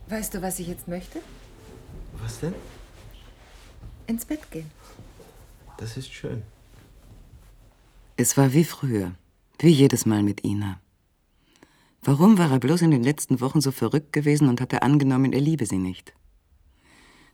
Weißt 0.06 0.32
du, 0.32 0.40
was 0.40 0.58
ich 0.58 0.68
jetzt 0.68 0.88
möchte? 0.88 1.20
Was 2.22 2.40
denn? 2.40 2.54
Ins 4.06 4.24
Bett 4.24 4.50
gehen. 4.50 4.70
Das 5.76 5.98
ist 5.98 6.10
schön. 6.10 6.42
Es 8.16 8.36
war 8.36 8.52
wie 8.54 8.64
früher, 8.64 9.12
wie 9.58 9.68
jedes 9.68 10.06
Mal 10.06 10.22
mit 10.22 10.44
Ina. 10.44 10.80
Warum 12.02 12.38
war 12.38 12.50
er 12.50 12.60
bloß 12.60 12.82
in 12.82 12.90
den 12.90 13.02
letzten 13.02 13.40
Wochen 13.40 13.60
so 13.60 13.72
verrückt 13.72 14.12
gewesen 14.12 14.48
und 14.48 14.60
hatte 14.60 14.82
angenommen, 14.82 15.32
er 15.32 15.40
liebe 15.40 15.66
sie 15.66 15.78
nicht? 15.78 16.14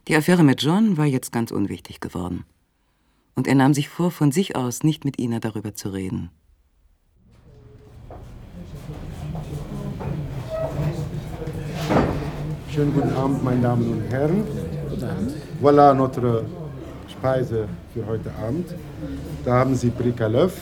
Die 0.09 0.17
Affäre 0.17 0.43
mit 0.43 0.63
John 0.63 0.97
war 0.97 1.07
jetzt 1.07 1.33
ganz 1.33 1.51
unwichtig 1.51 2.01
geworden. 2.01 2.45
Und 3.35 3.47
er 3.47 3.55
nahm 3.55 3.75
sich 3.75 3.89
vor, 3.89 4.11
von 4.11 4.33
sich 4.33 4.57
aus 4.57 4.83
nicht 4.83 5.05
mit 5.05 5.19
Ina 5.19 5.39
darüber 5.41 5.75
zu 5.75 5.91
reden. 5.91 6.31
Schönen 12.71 12.93
guten 12.93 13.13
Abend, 13.13 13.45
meine 13.45 13.61
Damen 13.61 13.93
und 13.93 14.11
Herren. 14.11 14.45
Voilà 15.63 15.95
notre 15.95 16.45
Speise 17.09 17.69
für 17.93 18.05
heute 18.07 18.33
Abend. 18.35 18.75
Da 19.45 19.55
haben 19.61 19.75
Sie 19.75 19.91
Bric 19.91 20.21
à 20.21 20.29
l'œuf, 20.29 20.53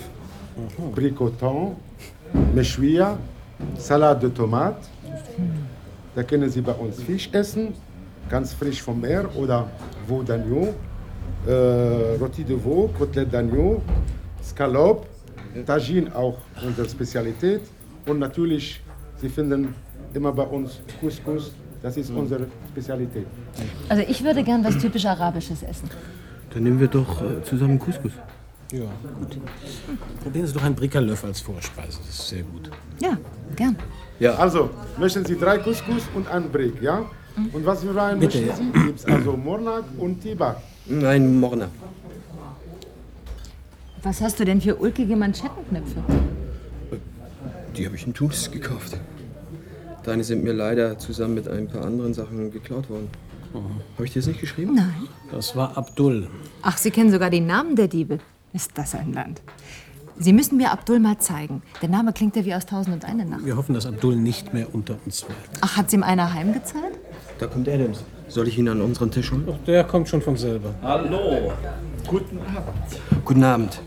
Salade 3.78 4.20
de 4.20 4.30
Tomate. 4.30 4.88
Da 6.14 6.22
können 6.22 6.50
Sie 6.50 6.60
bei 6.60 6.72
uns 6.72 7.02
Fisch 7.02 7.28
essen, 7.32 7.74
ganz 8.28 8.52
frisch 8.52 8.82
vom 8.82 9.00
Meer 9.00 9.24
oder 9.36 9.68
Veau 10.06 10.22
d'agneau, 10.22 10.74
äh, 11.46 12.18
Rôti 12.20 12.44
de 12.44 12.56
Veau, 12.56 12.90
Côtelette 12.98 13.30
d'agneau, 13.30 13.80
Scalope, 14.42 15.06
Tagine 15.66 16.14
auch 16.14 16.38
unsere 16.66 16.88
Spezialität. 16.88 17.62
Und 18.06 18.18
natürlich, 18.18 18.82
Sie 19.16 19.28
finden 19.28 19.74
immer 20.14 20.32
bei 20.32 20.44
uns 20.44 20.80
Couscous. 21.00 21.52
Das 21.82 21.96
ist 21.96 22.10
unsere 22.10 22.46
Spezialität. 22.70 23.26
Also 23.88 24.04
ich 24.08 24.22
würde 24.22 24.42
gern 24.44 24.64
was 24.64 24.78
typisch 24.78 25.04
Arabisches 25.04 25.62
essen. 25.62 25.90
Dann 26.54 26.62
nehmen 26.62 26.78
wir 26.78 26.88
doch 26.88 27.22
äh, 27.22 27.42
zusammen 27.42 27.78
Couscous. 27.78 28.12
Ja, 28.72 28.84
gut. 29.18 29.38
Probieren 30.22 30.46
Sie 30.46 30.54
doch 30.54 30.62
ein 30.62 30.74
Brickalöff 30.74 31.24
als 31.24 31.40
Vorspeise. 31.40 31.98
Das 31.98 32.08
ist 32.08 32.28
sehr 32.28 32.42
gut. 32.42 32.70
Ja, 33.00 33.18
gern. 33.54 33.76
Ja. 34.18 34.34
Also, 34.36 34.70
möchten 34.98 35.24
Sie 35.26 35.36
drei 35.36 35.58
Couscous 35.58 36.04
und 36.14 36.26
einen 36.28 36.50
Brick, 36.50 36.80
ja? 36.80 37.04
Und 37.52 37.66
was 37.66 37.82
für 37.82 38.02
einen 38.02 38.20
Bitte, 38.20 38.38
möchten 38.40 38.48
ja. 38.48 38.72
Sie? 38.80 38.86
Gibt's 38.86 39.04
also 39.04 39.36
Mornak 39.36 39.84
und 39.98 40.20
Tiba. 40.22 40.56
Ein 40.88 41.38
Morna. 41.38 41.68
Was 44.02 44.20
hast 44.20 44.40
du 44.40 44.44
denn 44.44 44.60
für 44.60 44.76
ulkige 44.76 45.16
Manschettenknöpfe? 45.16 46.02
Die 47.76 47.86
habe 47.86 47.96
ich 47.96 48.06
in 48.06 48.14
Tunis 48.14 48.50
gekauft. 48.50 48.96
Deine 50.02 50.24
sind 50.24 50.42
mir 50.42 50.52
leider 50.52 50.98
zusammen 50.98 51.34
mit 51.34 51.46
ein 51.46 51.68
paar 51.68 51.84
anderen 51.84 52.12
Sachen 52.14 52.50
geklaut 52.50 52.88
worden. 52.90 53.08
Habe 53.54 54.06
ich 54.06 54.12
dir 54.12 54.20
das 54.20 54.28
nicht 54.28 54.40
geschrieben? 54.40 54.74
Nein. 54.74 55.08
Das 55.30 55.54
war 55.54 55.76
Abdul. 55.76 56.26
Ach, 56.62 56.78
Sie 56.78 56.90
kennen 56.90 57.12
sogar 57.12 57.28
den 57.28 57.46
Namen 57.46 57.76
der 57.76 57.88
Diebe. 57.88 58.18
Ist 58.52 58.72
das 58.74 58.94
ein 58.94 59.12
Land? 59.12 59.40
Sie 60.18 60.32
müssen 60.32 60.58
mir 60.58 60.72
Abdul 60.72 61.00
mal 61.00 61.18
zeigen. 61.18 61.62
Der 61.80 61.88
Name 61.88 62.12
klingt 62.12 62.36
ja 62.36 62.44
wie 62.44 62.54
aus 62.54 62.66
Tausend 62.66 62.94
und 62.94 63.04
eine 63.04 63.24
Nacht. 63.24 63.44
Wir 63.46 63.56
hoffen, 63.56 63.74
dass 63.74 63.86
Abdul 63.86 64.14
nicht 64.14 64.52
mehr 64.52 64.74
unter 64.74 64.96
uns 65.06 65.22
bleibt. 65.22 65.58
Ach, 65.62 65.76
hat's 65.78 65.92
ihm 65.94 66.02
einer 66.02 66.32
heimgezahlt? 66.34 66.98
Da 67.38 67.46
kommt 67.46 67.68
Adams. 67.68 68.04
Soll 68.28 68.48
ich 68.48 68.58
ihn 68.58 68.68
an 68.68 68.80
unseren 68.82 69.10
Tisch 69.10 69.32
holen? 69.32 69.46
Doch, 69.46 69.58
der 69.66 69.84
kommt 69.84 70.08
schon 70.08 70.20
von 70.20 70.36
selber. 70.36 70.74
Hallo. 70.82 71.52
Guten 72.06 72.38
Abend. 72.38 73.24
Guten 73.24 73.44
Abend. 73.44 73.80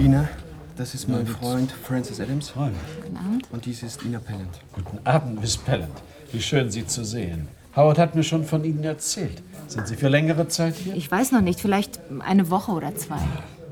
Ina, 0.00 0.28
das 0.76 0.94
ist 0.94 1.08
mein 1.08 1.26
Freund 1.26 1.70
Francis 1.70 2.18
Adams. 2.18 2.52
Guten 2.54 3.16
Abend. 3.16 3.46
Und 3.52 3.66
dies 3.66 3.82
ist 3.82 4.02
Ina 4.04 4.20
Pellant. 4.20 4.60
Guten 4.72 4.98
Abend, 5.06 5.40
Miss 5.40 5.58
Pellant. 5.58 6.02
Wie 6.32 6.40
schön, 6.40 6.70
Sie 6.70 6.86
zu 6.86 7.04
sehen. 7.04 7.48
Howard 7.76 7.98
hat 7.98 8.14
mir 8.14 8.22
schon 8.22 8.44
von 8.44 8.64
Ihnen 8.64 8.84
erzählt. 8.84 9.42
Sind 9.68 9.86
Sie 9.86 9.96
für 9.96 10.08
längere 10.08 10.48
Zeit 10.48 10.74
hier? 10.76 10.94
Ich 10.94 11.10
weiß 11.10 11.32
noch 11.32 11.40
nicht, 11.40 11.60
vielleicht 11.60 12.00
eine 12.20 12.50
Woche 12.50 12.72
oder 12.72 12.94
zwei. 12.94 13.18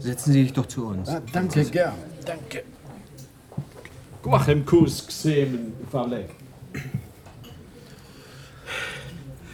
Setzen 0.00 0.32
Sie 0.32 0.42
sich 0.42 0.52
doch 0.52 0.66
zu 0.66 0.86
uns. 0.86 1.08
Ah, 1.08 1.20
danke, 1.32 1.64
gern. 1.64 1.94
Danke. 2.24 2.62
Joachim 4.24 4.64
Kus 4.64 5.06
Xemen 5.06 5.72
Falek. 5.90 6.30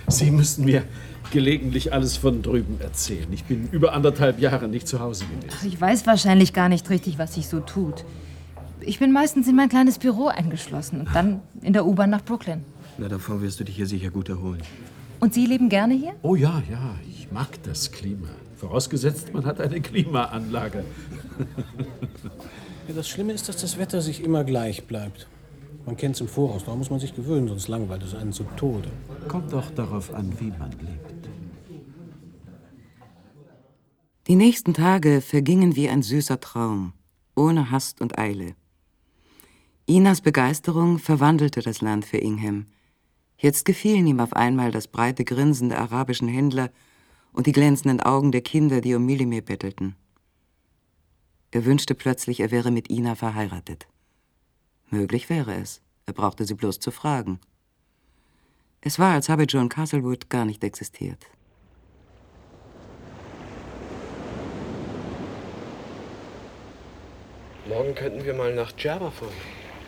Sie 0.08 0.30
müssen 0.30 0.64
mir 0.64 0.84
gelegentlich 1.30 1.92
alles 1.92 2.16
von 2.16 2.42
drüben 2.42 2.80
erzählen. 2.80 3.26
Ich 3.32 3.44
bin 3.44 3.68
über 3.72 3.92
anderthalb 3.92 4.38
Jahre 4.38 4.68
nicht 4.68 4.86
zu 4.86 5.00
Hause 5.00 5.24
gewesen. 5.24 5.48
Ach, 5.52 5.64
ich 5.64 5.80
weiß 5.80 6.06
wahrscheinlich 6.06 6.52
gar 6.52 6.68
nicht 6.68 6.88
richtig, 6.90 7.18
was 7.18 7.34
sich 7.34 7.48
so 7.48 7.60
tut. 7.60 8.04
Ich 8.80 9.00
bin 9.00 9.12
meistens 9.12 9.48
in 9.48 9.56
mein 9.56 9.68
kleines 9.68 9.98
Büro 9.98 10.28
eingeschlossen 10.28 11.00
und 11.00 11.14
dann 11.14 11.40
in 11.62 11.72
der 11.72 11.84
U-Bahn 11.86 12.10
nach 12.10 12.22
Brooklyn. 12.22 12.64
Na, 12.98 13.08
davon 13.08 13.42
wirst 13.42 13.58
du 13.58 13.64
dich 13.64 13.76
hier 13.76 13.86
sicher 13.86 14.10
gut 14.10 14.28
erholen. 14.28 14.62
Und 15.18 15.34
Sie 15.34 15.46
leben 15.46 15.68
gerne 15.68 15.94
hier? 15.94 16.14
Oh 16.22 16.36
ja, 16.36 16.62
ja, 16.70 16.94
ich 17.08 17.30
mag 17.32 17.48
das 17.64 17.90
Klima. 17.90 18.28
Vorausgesetzt, 18.56 19.32
man 19.34 19.44
hat 19.44 19.60
eine 19.60 19.80
Klimaanlage. 19.80 20.84
Ja, 22.88 22.94
das 22.94 23.08
Schlimme 23.08 23.32
ist, 23.32 23.48
dass 23.48 23.58
das 23.58 23.78
Wetter 23.78 24.00
sich 24.00 24.22
immer 24.22 24.44
gleich 24.44 24.86
bleibt. 24.86 25.28
Man 25.84 25.96
kennt 25.96 26.14
es 26.14 26.20
im 26.20 26.28
Voraus, 26.28 26.64
darum 26.64 26.78
muss 26.78 26.90
man 26.90 26.98
sich 26.98 27.14
gewöhnen, 27.14 27.48
sonst 27.48 27.68
langweilt 27.68 28.02
es 28.02 28.14
einen 28.14 28.32
zu 28.32 28.44
Tode. 28.56 28.90
Kommt 29.28 29.52
doch 29.52 29.70
darauf 29.70 30.12
an, 30.14 30.32
wie 30.40 30.50
man 30.50 30.70
lebt. 30.72 31.28
Die 34.26 34.34
nächsten 34.34 34.74
Tage 34.74 35.20
vergingen 35.20 35.76
wie 35.76 35.88
ein 35.88 36.02
süßer 36.02 36.40
Traum, 36.40 36.94
ohne 37.36 37.70
Hast 37.70 38.00
und 38.00 38.18
Eile. 38.18 38.54
Inas 39.86 40.20
Begeisterung 40.20 40.98
verwandelte 40.98 41.60
das 41.60 41.80
Land 41.80 42.04
für 42.04 42.18
Ingham. 42.18 42.66
Jetzt 43.38 43.64
gefielen 43.64 44.06
ihm 44.06 44.18
auf 44.18 44.32
einmal 44.32 44.72
das 44.72 44.88
breite 44.88 45.24
Grinsen 45.24 45.68
der 45.68 45.80
arabischen 45.80 46.26
Händler 46.26 46.70
und 47.36 47.46
die 47.46 47.52
glänzenden 47.52 48.00
Augen 48.00 48.32
der 48.32 48.40
Kinder, 48.40 48.80
die 48.80 48.94
um 48.94 49.04
Milimir 49.04 49.42
bettelten. 49.42 49.94
Er 51.50 51.66
wünschte 51.66 51.94
plötzlich, 51.94 52.40
er 52.40 52.50
wäre 52.50 52.70
mit 52.70 52.90
Ina 52.90 53.14
verheiratet. 53.14 53.86
Möglich 54.88 55.28
wäre 55.28 55.54
es, 55.54 55.82
er 56.06 56.14
brauchte 56.14 56.46
sie 56.46 56.54
bloß 56.54 56.80
zu 56.80 56.90
fragen. 56.90 57.38
Es 58.80 58.98
war, 58.98 59.12
als 59.12 59.28
habe 59.28 59.44
John 59.44 59.68
Castlewood 59.68 60.30
gar 60.30 60.46
nicht 60.46 60.64
existiert. 60.64 61.26
Morgen 67.68 67.94
könnten 67.94 68.24
wir 68.24 68.32
mal 68.32 68.54
nach 68.54 68.72
Djerba 68.72 69.10
fahren. 69.10 69.32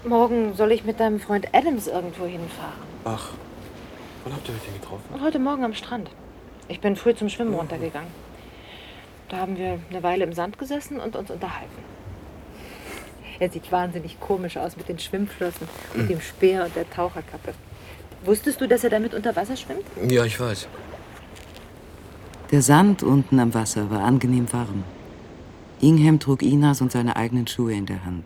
Morgen 0.06 0.54
soll 0.54 0.72
ich 0.72 0.84
mit 0.84 1.00
deinem 1.00 1.18
Freund 1.18 1.54
Adams 1.54 1.86
irgendwo 1.86 2.26
hinfahren. 2.26 2.82
Ach, 3.04 3.32
wann 4.24 4.34
habt 4.34 4.48
ihr 4.48 4.54
euch 4.54 4.60
denn 4.62 4.74
getroffen? 4.74 5.14
Und 5.14 5.22
heute 5.22 5.38
Morgen 5.38 5.64
am 5.64 5.74
Strand. 5.74 6.10
Ich 6.68 6.80
bin 6.80 6.96
früh 6.96 7.14
zum 7.14 7.30
Schwimmen 7.30 7.54
runtergegangen. 7.54 8.10
Da 9.28 9.38
haben 9.38 9.56
wir 9.56 9.78
eine 9.90 10.02
Weile 10.02 10.24
im 10.24 10.32
Sand 10.32 10.58
gesessen 10.58 11.00
und 11.00 11.16
uns 11.16 11.30
unterhalten. 11.30 11.82
Er 13.38 13.50
sieht 13.50 13.70
wahnsinnig 13.72 14.20
komisch 14.20 14.56
aus 14.56 14.76
mit 14.76 14.88
den 14.88 14.98
Schwimmflossen 14.98 15.68
und 15.94 16.10
dem 16.10 16.20
Speer 16.20 16.64
und 16.64 16.76
der 16.76 16.88
Taucherkappe. 16.90 17.54
Wusstest 18.24 18.60
du, 18.60 18.66
dass 18.66 18.84
er 18.84 18.90
damit 18.90 19.14
unter 19.14 19.34
Wasser 19.36 19.56
schwimmt? 19.56 19.84
Ja, 20.08 20.24
ich 20.24 20.38
weiß. 20.38 20.68
Der 22.50 22.62
Sand 22.62 23.02
unten 23.02 23.38
am 23.38 23.54
Wasser 23.54 23.90
war 23.90 24.02
angenehm 24.02 24.52
warm. 24.52 24.84
Ingham 25.80 26.18
trug 26.18 26.42
Inas 26.42 26.80
und 26.80 26.90
seine 26.90 27.16
eigenen 27.16 27.46
Schuhe 27.46 27.74
in 27.74 27.86
der 27.86 28.04
Hand. 28.04 28.24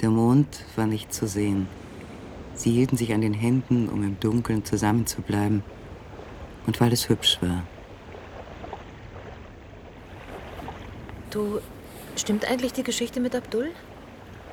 Der 0.00 0.10
Mond 0.10 0.64
war 0.76 0.86
nicht 0.86 1.12
zu 1.12 1.26
sehen. 1.26 1.68
Sie 2.54 2.70
hielten 2.70 2.96
sich 2.96 3.12
an 3.12 3.20
den 3.20 3.34
Händen, 3.34 3.88
um 3.88 4.02
im 4.02 4.18
Dunkeln 4.18 4.64
zusammenzubleiben 4.64 5.62
und 6.70 6.80
weil 6.80 6.92
es 6.92 7.08
hübsch 7.08 7.36
war. 7.40 7.64
Du, 11.30 11.60
stimmt 12.14 12.44
eigentlich 12.44 12.72
die 12.72 12.84
Geschichte 12.84 13.18
mit 13.18 13.34
Abdul? 13.34 13.72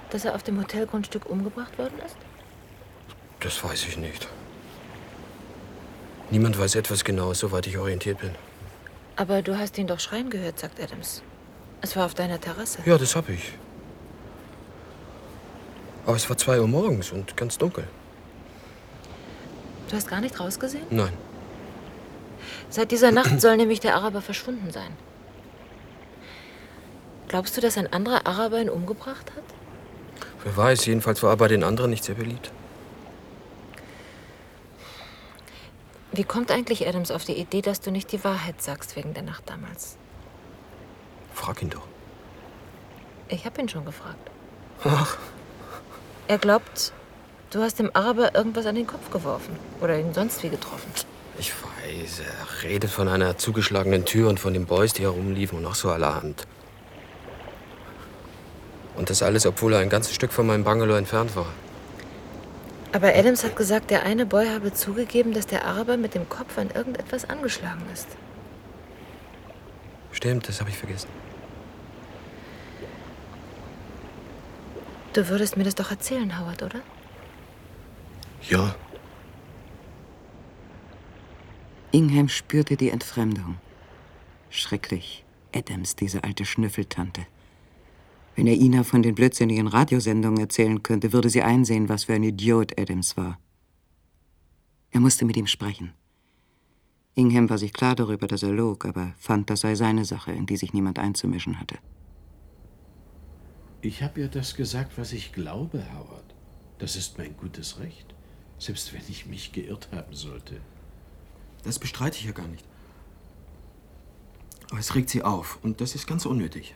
Dass 0.10 0.26
er 0.26 0.34
auf 0.34 0.42
dem 0.42 0.60
Hotelgrundstück 0.60 1.30
umgebracht 1.30 1.78
worden 1.78 2.00
ist? 2.04 2.18
Das 3.42 3.64
weiß 3.64 3.86
ich 3.88 3.98
nicht. 3.98 4.28
Niemand 6.32 6.58
weiß 6.58 6.74
etwas 6.74 7.04
Genaues, 7.04 7.38
soweit 7.38 7.68
ich 7.68 7.78
orientiert 7.78 8.20
bin. 8.20 8.32
Aber 9.16 9.44
du 9.44 9.60
hast 9.60 9.78
ihn 9.78 9.86
doch 9.86 10.00
schreien 10.00 10.32
gehört, 10.32 10.58
sagt 10.58 10.82
Adams. 10.82 11.22
Es 11.82 11.96
war 11.96 12.08
auf 12.08 12.16
deiner 12.16 12.42
Terrasse. 12.42 12.80
Ja, 12.88 12.98
das 12.98 13.16
hab 13.16 13.30
ich. 13.30 13.54
Aber 16.08 16.16
es 16.16 16.28
war 16.28 16.38
zwei 16.38 16.60
Uhr 16.60 16.68
morgens 16.68 17.12
und 17.12 17.38
ganz 17.38 17.60
dunkel. 17.60 17.88
Du 19.88 19.96
hast 19.96 20.08
gar 20.08 20.20
nicht 20.20 20.40
rausgesehen? 20.40 20.88
Nein. 20.90 21.14
Seit 22.70 22.92
dieser 22.92 23.12
Nacht 23.12 23.40
soll 23.42 23.58
nämlich 23.58 23.80
der 23.80 23.96
Araber 23.96 24.22
verschwunden 24.22 24.72
sein. 24.72 24.92
Glaubst 27.28 27.58
du, 27.58 27.62
dass 27.62 27.78
ein 27.78 27.92
anderer 27.92 28.26
Araber 28.26 28.62
ihn 28.62 28.70
umgebracht 28.70 29.32
hat? 29.36 29.44
Wer 30.44 30.56
weiß, 30.56 30.86
jedenfalls 30.86 31.22
war 31.24 31.32
er 31.32 31.38
bei 31.38 31.48
den 31.48 31.64
anderen 31.64 31.90
nicht 31.90 32.04
sehr 32.04 32.16
beliebt. 32.16 32.52
Wie 36.14 36.24
kommt 36.24 36.52
eigentlich 36.52 36.88
Adams 36.88 37.12
auf 37.12 37.26
die 37.26 37.34
Idee, 37.38 37.62
dass 37.62 37.82
du 37.82 37.92
nicht 37.92 38.12
die 38.12 38.24
Wahrheit 38.24 38.62
sagst 38.62 38.96
wegen 38.96 39.14
der 39.14 39.24
Nacht 39.24 39.44
damals? 39.50 39.98
Frag 41.34 41.62
ihn 41.62 41.70
doch. 41.70 41.86
Ich 43.30 43.46
habe 43.46 43.60
ihn 43.62 43.70
schon 43.70 43.86
gefragt. 43.86 44.32
Ach, 44.84 45.18
Er 46.30 46.38
glaubt, 46.38 46.92
du 47.52 47.62
hast 47.62 47.80
dem 47.80 47.92
Araber 47.94 48.36
irgendwas 48.36 48.66
an 48.66 48.76
den 48.76 48.88
Kopf 48.88 49.12
geworfen 49.12 49.56
oder 49.82 50.00
ihn 50.00 50.14
sonst 50.14 50.42
wie 50.44 50.50
getroffen. 50.50 50.92
Ich 51.40 51.54
weiß, 51.54 52.22
er 52.22 52.64
redet 52.64 52.90
von 52.90 53.08
einer 53.08 53.38
zugeschlagenen 53.38 54.06
Tür 54.06 54.30
und 54.30 54.40
von 54.40 54.54
den 54.54 54.66
Boys, 54.66 54.94
die 54.94 55.04
herumliefen 55.04 55.58
und 55.58 55.64
noch 55.64 55.76
so 55.76 55.92
allerhand. 55.92 56.48
Und 58.96 59.10
das 59.10 59.22
alles, 59.22 59.46
obwohl 59.46 59.74
er 59.74 59.80
ein 59.80 59.90
ganzes 59.90 60.16
Stück 60.16 60.34
von 60.34 60.48
meinem 60.48 60.64
Bungalow 60.64 60.96
entfernt 60.96 61.36
war. 61.36 61.48
Aber 62.92 63.14
Adams 63.14 63.44
hat 63.44 63.56
gesagt, 63.56 63.92
der 63.92 64.04
eine 64.04 64.26
Boy 64.26 64.48
habe 64.48 64.74
zugegeben, 64.74 65.34
dass 65.34 65.46
der 65.46 65.66
Araber 65.66 65.98
mit 65.98 66.16
dem 66.16 66.28
Kopf 66.28 66.58
an 66.58 66.72
irgendetwas 66.72 67.30
angeschlagen 67.30 67.84
ist. 67.94 68.08
Stimmt, 70.12 70.48
das 70.48 70.60
habe 70.60 70.72
ich 70.72 70.78
vergessen. 70.78 71.10
Du 75.14 75.28
würdest 75.30 75.58
mir 75.58 75.64
das 75.64 75.76
doch 75.76 75.92
erzählen, 75.92 76.40
Howard, 76.40 76.64
oder? 76.64 76.80
Ja, 78.50 78.76
Ingham 81.92 82.28
spürte 82.28 82.76
die 82.76 82.90
Entfremdung. 82.90 83.56
Schrecklich. 84.50 85.24
Adams, 85.56 85.96
diese 85.96 86.24
alte 86.24 86.44
Schnüffeltante. 86.44 87.26
Wenn 88.36 88.48
er 88.48 88.56
Ina 88.56 88.84
von 88.84 89.02
den 89.02 89.16
blödsinnigen 89.16 89.68
Radiosendungen 89.68 90.40
erzählen 90.40 90.84
könnte, 90.84 91.14
würde 91.14 91.30
sie 91.30 91.42
einsehen, 91.42 91.90
was 91.90 92.04
für 92.04 92.14
ein 92.14 92.24
Idiot 92.24 92.80
Adams 92.80 93.16
war. 93.16 93.40
Er 94.92 95.00
musste 95.00 95.26
mit 95.26 95.38
ihm 95.38 95.48
sprechen. 95.48 95.94
Ingham 97.16 97.50
war 97.50 97.58
sich 97.58 97.74
klar 97.74 97.96
darüber, 97.96 98.28
dass 98.28 98.44
er 98.44 98.52
log, 98.52 98.86
aber 98.86 99.14
fand, 99.18 99.50
das 99.50 99.62
sei 99.62 99.74
seine 99.74 100.06
Sache, 100.06 100.34
in 100.34 100.46
die 100.46 100.58
sich 100.58 100.74
niemand 100.74 101.00
einzumischen 101.00 101.60
hatte. 101.60 101.78
Ich 103.82 104.04
habe 104.04 104.20
ihr 104.20 104.28
das 104.28 104.56
gesagt, 104.56 104.98
was 104.98 105.14
ich 105.14 105.32
glaube, 105.32 105.84
Howard. 105.94 106.36
Das 106.78 106.96
ist 106.96 107.18
mein 107.18 107.36
gutes 107.38 107.80
Recht. 107.80 108.14
Selbst 108.60 108.94
wenn 108.94 109.02
ich 109.08 109.26
mich 109.26 109.52
geirrt 109.52 109.90
haben 109.92 110.14
sollte. 110.14 110.62
Das 111.64 111.80
bestreite 111.80 112.18
ich 112.18 112.26
ja 112.26 112.32
gar 112.32 112.48
nicht. 112.48 112.66
Aber 114.70 114.80
es 114.80 114.96
regt 114.96 115.10
sie 115.10 115.24
auf 115.24 115.60
und 115.64 115.82
das 115.82 115.96
ist 115.96 116.08
ganz 116.08 116.26
unnötig. 116.26 116.76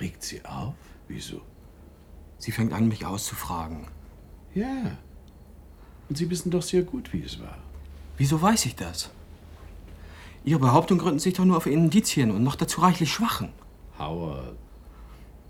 Regt 0.00 0.22
sie 0.22 0.44
auf? 0.44 0.74
Wieso? 1.08 1.40
Sie 2.38 2.52
fängt 2.52 2.72
an, 2.72 2.88
mich 2.88 3.06
auszufragen. 3.06 3.88
Ja. 4.54 4.98
Und 6.08 6.16
Sie 6.16 6.30
wissen 6.30 6.50
doch 6.50 6.62
sehr 6.62 6.82
gut, 6.82 7.12
wie 7.12 7.22
es 7.22 7.40
war. 7.40 7.58
Wieso 8.16 8.40
weiß 8.40 8.66
ich 8.66 8.76
das? 8.76 9.10
Ihre 10.44 10.60
Behauptungen 10.60 11.00
gründen 11.00 11.18
sich 11.18 11.34
doch 11.34 11.44
nur 11.44 11.56
auf 11.56 11.66
Indizien 11.66 12.30
und 12.30 12.42
noch 12.42 12.56
dazu 12.56 12.80
reichlich 12.80 13.12
schwachen. 13.12 13.48
Howard, 13.98 14.56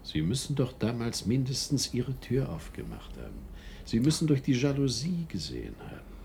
Sie 0.03 0.23
müssen 0.23 0.57
doch 0.57 0.73
damals 0.73 1.27
mindestens 1.27 1.93
Ihre 1.93 2.19
Tür 2.21 2.49
aufgemacht 2.49 3.17
haben. 3.17 3.39
Sie 3.85 4.01
müssen 4.01 4.27
durch 4.27 4.43
die 4.43 4.55
Jalousie 4.55 5.27
gesehen 5.29 5.75
haben. 5.81 6.16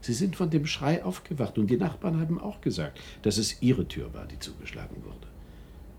Sie 0.00 0.14
sind 0.14 0.36
von 0.36 0.50
dem 0.50 0.66
Schrei 0.66 1.04
aufgewacht 1.04 1.58
und 1.58 1.68
die 1.68 1.76
Nachbarn 1.76 2.20
haben 2.20 2.40
auch 2.40 2.60
gesagt, 2.60 3.00
dass 3.22 3.36
es 3.36 3.60
Ihre 3.62 3.86
Tür 3.86 4.14
war, 4.14 4.26
die 4.26 4.38
zugeschlagen 4.38 5.04
wurde. 5.04 5.28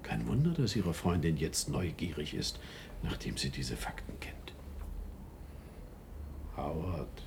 Kein 0.02 0.28
Wunder, 0.28 0.52
dass 0.52 0.76
Ihre 0.76 0.94
Freundin 0.94 1.38
jetzt 1.38 1.70
neugierig 1.70 2.34
ist, 2.34 2.60
nachdem 3.04 3.38
sie 3.38 3.50
diese 3.50 3.78
Fakten 3.78 4.20
kennt. 4.20 4.54
Howard, 6.58 7.24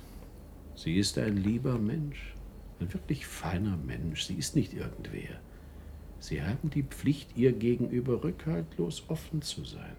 sie 0.75 0.97
ist 0.97 1.17
ein 1.17 1.37
lieber 1.37 1.77
Mensch, 1.77 2.33
ein 2.79 2.93
wirklich 2.93 3.25
feiner 3.25 3.77
Mensch. 3.77 4.25
Sie 4.25 4.35
ist 4.35 4.55
nicht 4.55 4.73
irgendwer. 4.73 5.39
Sie 6.19 6.41
haben 6.41 6.69
die 6.69 6.83
Pflicht, 6.83 7.35
ihr 7.35 7.51
gegenüber 7.51 8.23
rückhaltlos 8.23 9.03
offen 9.09 9.41
zu 9.41 9.63
sein. 9.65 9.95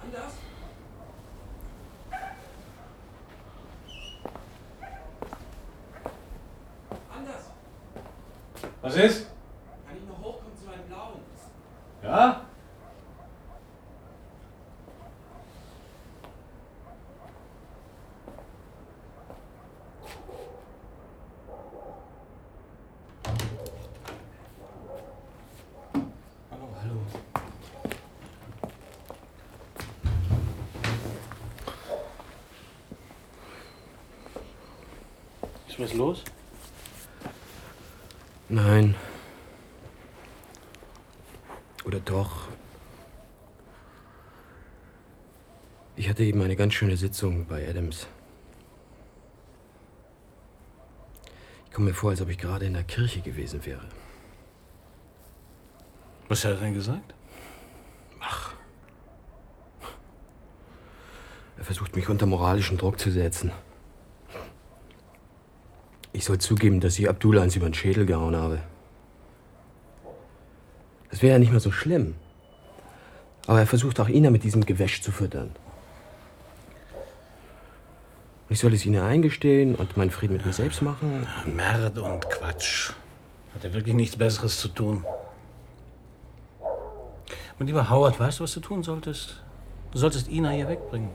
Anders? 0.00 0.41
Was 8.82 8.96
ist? 8.96 9.26
Kann 9.86 9.96
ich 9.96 10.08
noch 10.08 10.18
hochkommen 10.18 10.58
zu 10.58 10.64
meinem 10.66 10.82
Blauen? 10.88 11.20
Ja? 12.02 12.44
Hallo, 26.50 26.68
hallo. 26.82 27.02
Ist 35.68 35.78
was 35.78 35.94
los? 35.94 36.24
Nein. 38.52 38.94
Oder 41.84 42.00
doch. 42.00 42.48
Ich 45.96 46.08
hatte 46.08 46.24
eben 46.24 46.40
eine 46.42 46.56
ganz 46.56 46.74
schöne 46.74 46.96
Sitzung 46.96 47.46
bei 47.46 47.68
Adams. 47.68 48.06
Ich 51.66 51.72
komme 51.72 51.88
mir 51.88 51.94
vor, 51.94 52.10
als 52.10 52.20
ob 52.20 52.28
ich 52.28 52.38
gerade 52.38 52.66
in 52.66 52.74
der 52.74 52.84
Kirche 52.84 53.20
gewesen 53.20 53.64
wäre. 53.64 53.88
Was 56.28 56.44
hat 56.44 56.52
er 56.52 56.60
denn 56.60 56.74
gesagt? 56.74 57.14
Ach. 58.20 58.54
Er 61.58 61.64
versucht 61.64 61.94
mich 61.96 62.08
unter 62.08 62.26
moralischen 62.26 62.78
Druck 62.78 62.98
zu 62.98 63.10
setzen. 63.10 63.52
Ich 66.12 66.24
soll 66.24 66.38
zugeben, 66.38 66.80
dass 66.80 66.98
ich 66.98 67.08
Abdullah 67.08 67.42
eins 67.42 67.56
über 67.56 67.68
den 67.68 67.74
Schädel 67.74 68.06
gehauen 68.06 68.36
habe. 68.36 68.62
Das 71.22 71.28
wäre 71.28 71.34
ja 71.34 71.38
nicht 71.38 71.52
mehr 71.52 71.60
so 71.60 71.70
schlimm. 71.70 72.16
Aber 73.46 73.60
er 73.60 73.66
versucht 73.68 74.00
auch 74.00 74.08
Ina 74.08 74.30
mit 74.30 74.42
diesem 74.42 74.66
Gewäsch 74.66 75.02
zu 75.02 75.12
füttern. 75.12 75.54
Ich 78.48 78.58
soll 78.58 78.74
es 78.74 78.84
Ina 78.84 79.06
eingestehen 79.06 79.76
und 79.76 79.96
meinen 79.96 80.10
Frieden 80.10 80.32
mit 80.32 80.44
mir 80.44 80.52
selbst 80.52 80.82
machen. 80.82 81.24
Merd 81.46 81.96
und 81.96 82.28
Quatsch. 82.28 82.90
Hat 83.54 83.62
er 83.62 83.72
wirklich 83.72 83.94
nichts 83.94 84.16
Besseres 84.16 84.58
zu 84.58 84.66
tun? 84.66 85.04
Mein 87.56 87.68
lieber 87.68 87.88
Howard, 87.88 88.18
weißt 88.18 88.40
du, 88.40 88.42
was 88.42 88.54
du 88.54 88.58
tun 88.58 88.82
solltest? 88.82 89.44
Du 89.92 89.98
solltest 89.98 90.26
Ina 90.26 90.50
hier 90.50 90.66
wegbringen. 90.66 91.10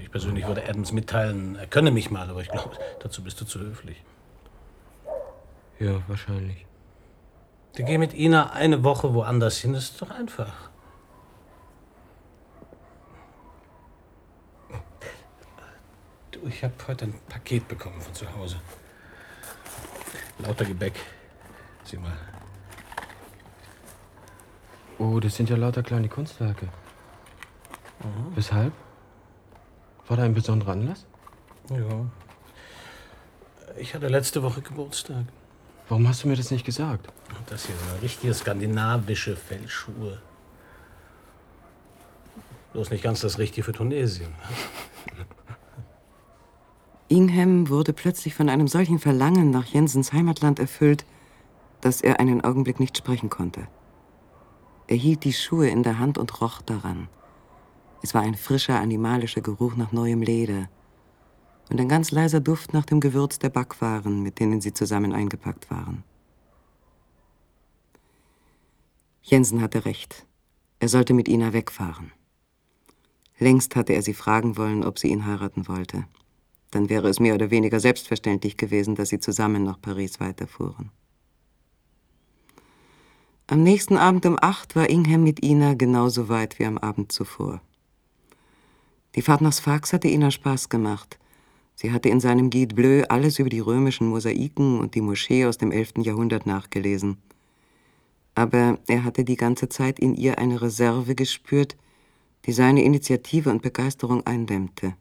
Ich 0.00 0.10
persönlich 0.10 0.44
würde 0.48 0.68
Adams 0.68 0.90
mitteilen, 0.90 1.54
er 1.54 1.68
könne 1.68 1.92
mich 1.92 2.10
mal, 2.10 2.28
aber 2.28 2.40
ich 2.40 2.48
glaube, 2.48 2.76
dazu 2.98 3.22
bist 3.22 3.40
du 3.40 3.44
zu 3.44 3.60
höflich. 3.60 4.02
Ja, 5.78 6.02
wahrscheinlich. 6.08 6.66
Dann 7.74 7.86
geh 7.86 7.96
mit 7.98 8.12
Ina 8.12 8.50
eine 8.50 8.84
Woche 8.84 9.14
woanders 9.14 9.58
hin, 9.58 9.72
das 9.72 9.84
ist 9.84 10.02
doch 10.02 10.10
einfach. 10.10 10.70
Du, 16.30 16.46
ich 16.46 16.62
habe 16.62 16.74
heute 16.86 17.06
ein 17.06 17.14
Paket 17.28 17.66
bekommen 17.68 18.00
von 18.00 18.14
zu 18.14 18.30
Hause. 18.36 18.56
Lauter 20.38 20.64
Gebäck. 20.64 20.94
Sieh 21.84 21.96
mal. 21.96 22.12
Oh, 24.98 25.18
das 25.18 25.34
sind 25.36 25.48
ja 25.48 25.56
lauter 25.56 25.82
kleine 25.82 26.08
Kunstwerke. 26.08 26.68
Weshalb? 28.34 28.72
War 30.08 30.16
da 30.16 30.24
ein 30.24 30.34
besonderer 30.34 30.72
Anlass? 30.72 31.06
Ja. 31.70 32.06
Ich 33.78 33.94
hatte 33.94 34.08
letzte 34.08 34.42
Woche 34.42 34.60
Geburtstag. 34.60 35.24
Warum 35.92 36.08
hast 36.08 36.24
du 36.24 36.28
mir 36.28 36.36
das 36.36 36.50
nicht 36.50 36.64
gesagt? 36.64 37.12
Das 37.50 37.66
hier 37.66 37.76
sind 37.76 37.90
eine 37.90 38.00
richtige 38.00 38.32
skandinavische 38.32 39.36
Fellschuhe. 39.36 40.22
Bloß 42.72 42.88
nicht 42.88 43.04
ganz 43.04 43.20
das 43.20 43.38
Richtige 43.38 43.62
für 43.62 43.74
Tunesien. 43.74 44.32
Ingham 47.08 47.68
wurde 47.68 47.92
plötzlich 47.92 48.34
von 48.34 48.48
einem 48.48 48.68
solchen 48.68 49.00
Verlangen 49.00 49.50
nach 49.50 49.66
Jensens 49.66 50.14
Heimatland 50.14 50.58
erfüllt, 50.58 51.04
dass 51.82 52.00
er 52.00 52.20
einen 52.20 52.42
Augenblick 52.42 52.80
nicht 52.80 52.96
sprechen 52.96 53.28
konnte. 53.28 53.68
Er 54.86 54.96
hielt 54.96 55.24
die 55.24 55.34
Schuhe 55.34 55.68
in 55.68 55.82
der 55.82 55.98
Hand 55.98 56.16
und 56.16 56.40
roch 56.40 56.62
daran. 56.62 57.08
Es 58.02 58.14
war 58.14 58.22
ein 58.22 58.36
frischer, 58.36 58.80
animalischer 58.80 59.42
Geruch 59.42 59.76
nach 59.76 59.92
neuem 59.92 60.22
Leder 60.22 60.70
und 61.70 61.80
ein 61.80 61.88
ganz 61.88 62.10
leiser 62.10 62.40
Duft 62.40 62.72
nach 62.72 62.84
dem 62.84 63.00
Gewürz 63.00 63.38
der 63.38 63.50
Backwaren, 63.50 64.22
mit 64.22 64.38
denen 64.40 64.60
sie 64.60 64.72
zusammen 64.72 65.12
eingepackt 65.12 65.70
waren. 65.70 66.04
Jensen 69.22 69.60
hatte 69.60 69.84
recht. 69.84 70.26
Er 70.80 70.88
sollte 70.88 71.14
mit 71.14 71.28
Ina 71.28 71.52
wegfahren. 71.52 72.12
Längst 73.38 73.76
hatte 73.76 73.92
er 73.92 74.02
sie 74.02 74.14
fragen 74.14 74.56
wollen, 74.56 74.84
ob 74.84 74.98
sie 74.98 75.08
ihn 75.08 75.26
heiraten 75.26 75.68
wollte. 75.68 76.06
Dann 76.70 76.88
wäre 76.88 77.08
es 77.08 77.20
mehr 77.20 77.34
oder 77.34 77.50
weniger 77.50 77.80
selbstverständlich 77.80 78.56
gewesen, 78.56 78.94
dass 78.94 79.10
sie 79.10 79.20
zusammen 79.20 79.62
nach 79.62 79.80
Paris 79.80 80.20
weiterfuhren. 80.20 80.90
Am 83.46 83.62
nächsten 83.62 83.96
Abend 83.96 84.24
um 84.26 84.38
acht 84.40 84.74
war 84.76 84.88
Ingham 84.88 85.24
mit 85.24 85.44
Ina 85.44 85.74
genauso 85.74 86.28
weit 86.28 86.58
wie 86.58 86.64
am 86.64 86.78
Abend 86.78 87.12
zuvor. 87.12 87.60
Die 89.14 89.22
Fahrt 89.22 89.42
nach 89.42 89.52
Sfax 89.52 89.92
hatte 89.92 90.08
Ina 90.08 90.30
Spaß 90.30 90.68
gemacht. 90.68 91.18
Sie 91.82 91.90
hatte 91.90 92.08
in 92.08 92.20
seinem 92.20 92.48
Guide 92.48 92.76
Bleu 92.76 93.02
alles 93.08 93.40
über 93.40 93.48
die 93.48 93.58
römischen 93.58 94.06
Mosaiken 94.06 94.78
und 94.78 94.94
die 94.94 95.00
Moschee 95.00 95.46
aus 95.46 95.58
dem 95.58 95.72
11. 95.72 95.94
Jahrhundert 96.04 96.46
nachgelesen. 96.46 97.16
Aber 98.36 98.78
er 98.86 99.02
hatte 99.02 99.24
die 99.24 99.34
ganze 99.34 99.68
Zeit 99.68 99.98
in 99.98 100.14
ihr 100.14 100.38
eine 100.38 100.62
Reserve 100.62 101.16
gespürt, 101.16 101.76
die 102.46 102.52
seine 102.52 102.84
Initiative 102.84 103.50
und 103.50 103.62
Begeisterung 103.62 104.24
eindämmte. 104.24 104.94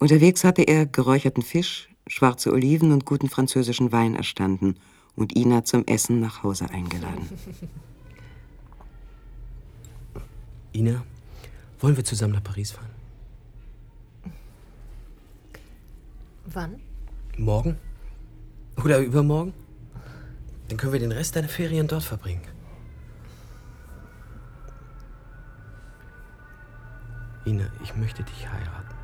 Unterwegs 0.00 0.42
hatte 0.42 0.62
er 0.62 0.84
geräucherten 0.86 1.44
Fisch, 1.44 1.88
schwarze 2.08 2.52
Oliven 2.52 2.90
und 2.90 3.04
guten 3.04 3.28
französischen 3.28 3.92
Wein 3.92 4.16
erstanden 4.16 4.74
und 5.14 5.36
Ina 5.36 5.62
zum 5.62 5.86
Essen 5.86 6.18
nach 6.18 6.42
Hause 6.42 6.68
eingeladen. 6.70 7.28
Ina, 10.74 11.04
wollen 11.78 11.96
wir 11.96 12.04
zusammen 12.04 12.32
nach 12.32 12.42
Paris 12.42 12.72
fahren? 12.72 12.93
Wann? 16.54 16.80
Morgen? 17.36 17.78
Oder 18.76 19.00
übermorgen? 19.00 19.52
Dann 20.68 20.78
können 20.78 20.92
wir 20.92 21.00
den 21.00 21.12
Rest 21.12 21.34
deiner 21.34 21.48
Ferien 21.48 21.88
dort 21.88 22.04
verbringen. 22.04 22.42
Ina, 27.44 27.66
ich 27.82 27.94
möchte 27.96 28.22
dich 28.22 28.48
heiraten. 28.48 28.94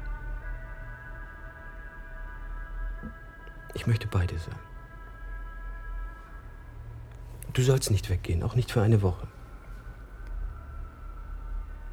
Ich 3.74 3.86
möchte 3.86 4.06
beide 4.06 4.38
sein. 4.38 4.58
Du 7.52 7.62
sollst 7.62 7.90
nicht 7.90 8.08
weggehen, 8.08 8.42
auch 8.44 8.54
nicht 8.54 8.70
für 8.70 8.80
eine 8.80 9.02
Woche. 9.02 9.26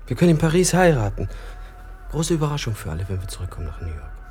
Wir 0.06 0.15
können 0.15 0.32
in 0.32 0.38
Paris 0.38 0.74
heiraten. 0.74 1.28
Große 2.12 2.36
Überraschung 2.36 2.76
für 2.76 2.91
alle, 2.91 3.10
wenn 3.10 3.20
wir 3.20 3.28
zurückkommen 3.28 3.65
nach 3.65 3.82
New 3.82 3.88
York. 3.88 4.27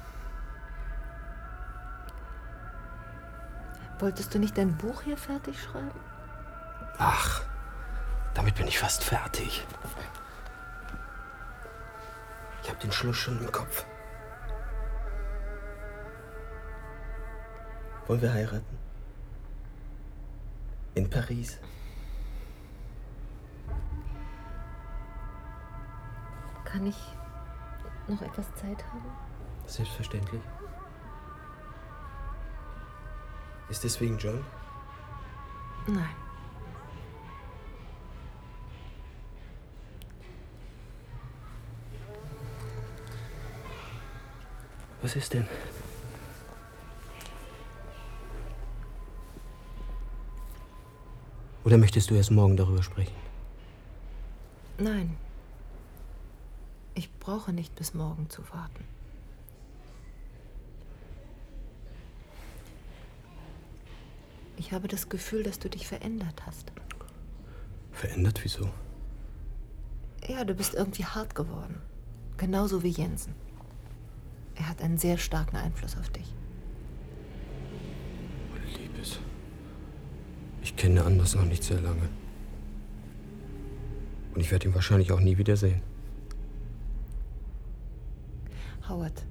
Wolltest 3.98 4.34
du 4.34 4.38
nicht 4.38 4.58
dein 4.58 4.76
Buch 4.76 5.02
hier 5.02 5.16
fertig 5.16 5.60
schreiben? 5.60 6.00
Ach, 6.98 7.42
damit 8.34 8.54
bin 8.54 8.66
ich 8.66 8.78
fast 8.78 9.02
fertig. 9.02 9.66
Ich 12.62 12.68
habe 12.68 12.78
den 12.80 12.92
Schluss 12.92 13.16
schon 13.16 13.38
im 13.38 13.50
Kopf. 13.50 13.86
Wollen 18.06 18.20
wir 18.20 18.32
heiraten? 18.32 18.78
In 20.94 21.08
Paris? 21.08 21.58
Kann 26.64 26.86
ich 26.86 26.96
noch 28.08 28.20
etwas 28.22 28.46
Zeit 28.54 28.84
haben? 28.92 29.10
Selbstverständlich. 29.66 30.42
Ist 33.68 33.82
deswegen 33.84 34.16
John? 34.18 34.44
Nein. 35.86 36.14
Was 45.02 45.14
ist 45.14 45.34
denn? 45.34 45.46
Oder 51.64 51.78
möchtest 51.78 52.10
du 52.10 52.14
erst 52.14 52.30
morgen 52.30 52.56
darüber 52.56 52.82
sprechen? 52.82 53.14
Nein. 54.78 55.16
Ich 56.94 57.12
brauche 57.18 57.52
nicht 57.52 57.74
bis 57.74 57.92
morgen 57.92 58.30
zu 58.30 58.42
warten. 58.52 58.84
Ich 64.56 64.72
habe 64.72 64.88
das 64.88 65.08
Gefühl, 65.08 65.42
dass 65.42 65.58
du 65.58 65.68
dich 65.68 65.86
verändert 65.86 66.46
hast. 66.46 66.72
Verändert? 67.92 68.40
Wieso? 68.42 68.68
Ja, 70.26 70.44
du 70.44 70.54
bist 70.54 70.74
irgendwie 70.74 71.04
hart 71.04 71.34
geworden. 71.34 71.80
Genauso 72.36 72.82
wie 72.82 72.88
Jensen. 72.88 73.34
Er 74.54 74.68
hat 74.68 74.82
einen 74.82 74.98
sehr 74.98 75.18
starken 75.18 75.56
Einfluss 75.56 75.96
auf 75.96 76.08
dich. 76.10 76.34
Liebes. 78.78 79.18
Ich 80.62 80.76
kenne 80.76 81.04
Anders 81.04 81.34
noch 81.34 81.44
nicht 81.44 81.62
sehr 81.62 81.80
lange. 81.80 82.08
Und 84.34 84.40
ich 84.40 84.50
werde 84.50 84.68
ihn 84.68 84.74
wahrscheinlich 84.74 85.12
auch 85.12 85.20
nie 85.20 85.38
wiedersehen. 85.38 85.80
Howard, 88.88 89.24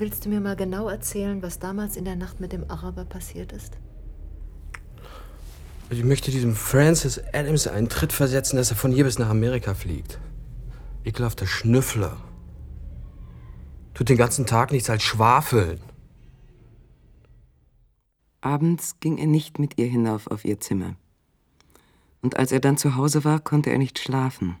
willst 0.00 0.24
du 0.24 0.28
mir 0.28 0.40
mal 0.40 0.56
genau 0.56 0.88
erzählen, 0.88 1.42
was 1.42 1.58
damals 1.58 1.96
in 1.96 2.04
der 2.04 2.16
Nacht 2.16 2.40
mit 2.40 2.52
dem 2.52 2.68
Araber 2.70 3.04
passiert 3.04 3.52
ist? 3.52 3.78
Ich 5.90 6.04
möchte 6.04 6.30
diesem 6.30 6.54
Francis 6.54 7.20
Adams 7.32 7.66
einen 7.66 7.88
Tritt 7.88 8.12
versetzen, 8.12 8.56
dass 8.56 8.70
er 8.70 8.76
von 8.76 8.92
hier 8.92 9.04
bis 9.04 9.18
nach 9.18 9.30
Amerika 9.30 9.74
fliegt. 9.74 10.20
Ekelhafter 11.04 11.46
Schnüffler. 11.46 12.18
Tut 13.94 14.08
den 14.10 14.18
ganzen 14.18 14.44
Tag 14.44 14.70
nichts 14.70 14.90
als 14.90 15.02
schwafeln. 15.02 15.80
Abends 18.40 19.00
ging 19.00 19.16
er 19.16 19.26
nicht 19.26 19.58
mit 19.58 19.78
ihr 19.78 19.86
hinauf 19.86 20.26
auf 20.26 20.44
ihr 20.44 20.60
Zimmer. 20.60 20.94
Und 22.20 22.36
als 22.36 22.52
er 22.52 22.60
dann 22.60 22.76
zu 22.76 22.96
Hause 22.96 23.24
war, 23.24 23.40
konnte 23.40 23.70
er 23.70 23.78
nicht 23.78 23.98
schlafen, 23.98 24.56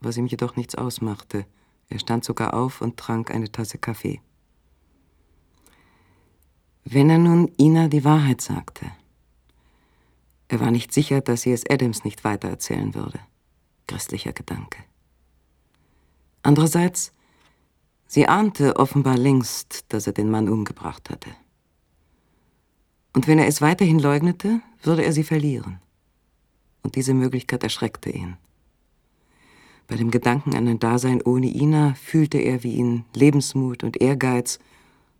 was 0.00 0.16
ihm 0.16 0.26
jedoch 0.26 0.56
nichts 0.56 0.74
ausmachte. 0.74 1.46
Er 1.88 1.98
stand 1.98 2.24
sogar 2.24 2.54
auf 2.54 2.80
und 2.82 2.98
trank 2.98 3.30
eine 3.30 3.50
Tasse 3.50 3.78
Kaffee. 3.78 4.20
Wenn 6.90 7.10
er 7.10 7.18
nun 7.18 7.50
Ina 7.58 7.88
die 7.88 8.02
Wahrheit 8.02 8.40
sagte, 8.40 8.86
er 10.48 10.60
war 10.60 10.70
nicht 10.70 10.90
sicher, 10.94 11.20
dass 11.20 11.42
sie 11.42 11.52
es 11.52 11.68
Adams 11.68 12.02
nicht 12.02 12.24
weitererzählen 12.24 12.94
würde. 12.94 13.20
Christlicher 13.86 14.32
Gedanke. 14.32 14.78
Andererseits, 16.42 17.12
sie 18.06 18.26
ahnte 18.26 18.76
offenbar 18.76 19.18
längst, 19.18 19.84
dass 19.90 20.06
er 20.06 20.14
den 20.14 20.30
Mann 20.30 20.48
umgebracht 20.48 21.10
hatte. 21.10 21.28
Und 23.12 23.28
wenn 23.28 23.38
er 23.38 23.48
es 23.48 23.60
weiterhin 23.60 23.98
leugnete, 23.98 24.62
würde 24.82 25.04
er 25.04 25.12
sie 25.12 25.24
verlieren. 25.24 25.80
Und 26.82 26.96
diese 26.96 27.12
Möglichkeit 27.12 27.64
erschreckte 27.64 28.08
ihn. 28.08 28.38
Bei 29.88 29.96
dem 29.96 30.10
Gedanken 30.10 30.54
an 30.54 30.66
ein 30.66 30.78
Dasein 30.78 31.20
ohne 31.20 31.48
Ina 31.48 31.92
fühlte 31.94 32.38
er, 32.38 32.62
wie 32.62 32.76
ihn 32.76 33.04
Lebensmut 33.12 33.84
und 33.84 34.00
Ehrgeiz 34.00 34.58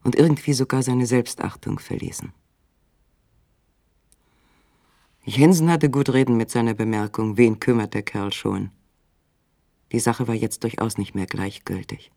und 0.05 0.15
irgendwie 0.15 0.53
sogar 0.53 0.83
seine 0.83 1.07
Selbstachtung 1.07 1.79
verließen. 1.79 2.33
Jensen 5.25 5.71
hatte 5.71 5.91
gut 5.91 6.11
reden 6.11 6.37
mit 6.37 6.51
seiner 6.51 6.75
Bemerkung, 6.75 7.37
wen 7.37 7.61
kümmert 7.61 7.93
der 7.93 8.03
Kerl 8.03 8.33
schon. 8.33 8.71
Die 9.93 10.01
Sache 10.01 10.27
war 10.29 10.35
jetzt 10.35 10.65
durchaus 10.65 10.97
nicht 10.97 11.15
mehr 11.15 11.27
gleichgültig. 11.27 12.11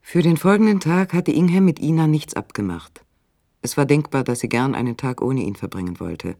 Für 0.00 0.22
den 0.22 0.36
folgenden 0.36 0.80
Tag 0.80 1.12
hatte 1.12 1.30
Ingham 1.30 1.64
mit 1.64 1.78
Ina 1.78 2.08
nichts 2.08 2.34
abgemacht. 2.34 3.04
Es 3.62 3.76
war 3.76 3.86
denkbar, 3.86 4.24
dass 4.24 4.40
sie 4.40 4.48
gern 4.48 4.74
einen 4.74 4.96
Tag 4.96 5.22
ohne 5.22 5.42
ihn 5.42 5.54
verbringen 5.54 6.00
wollte. 6.00 6.36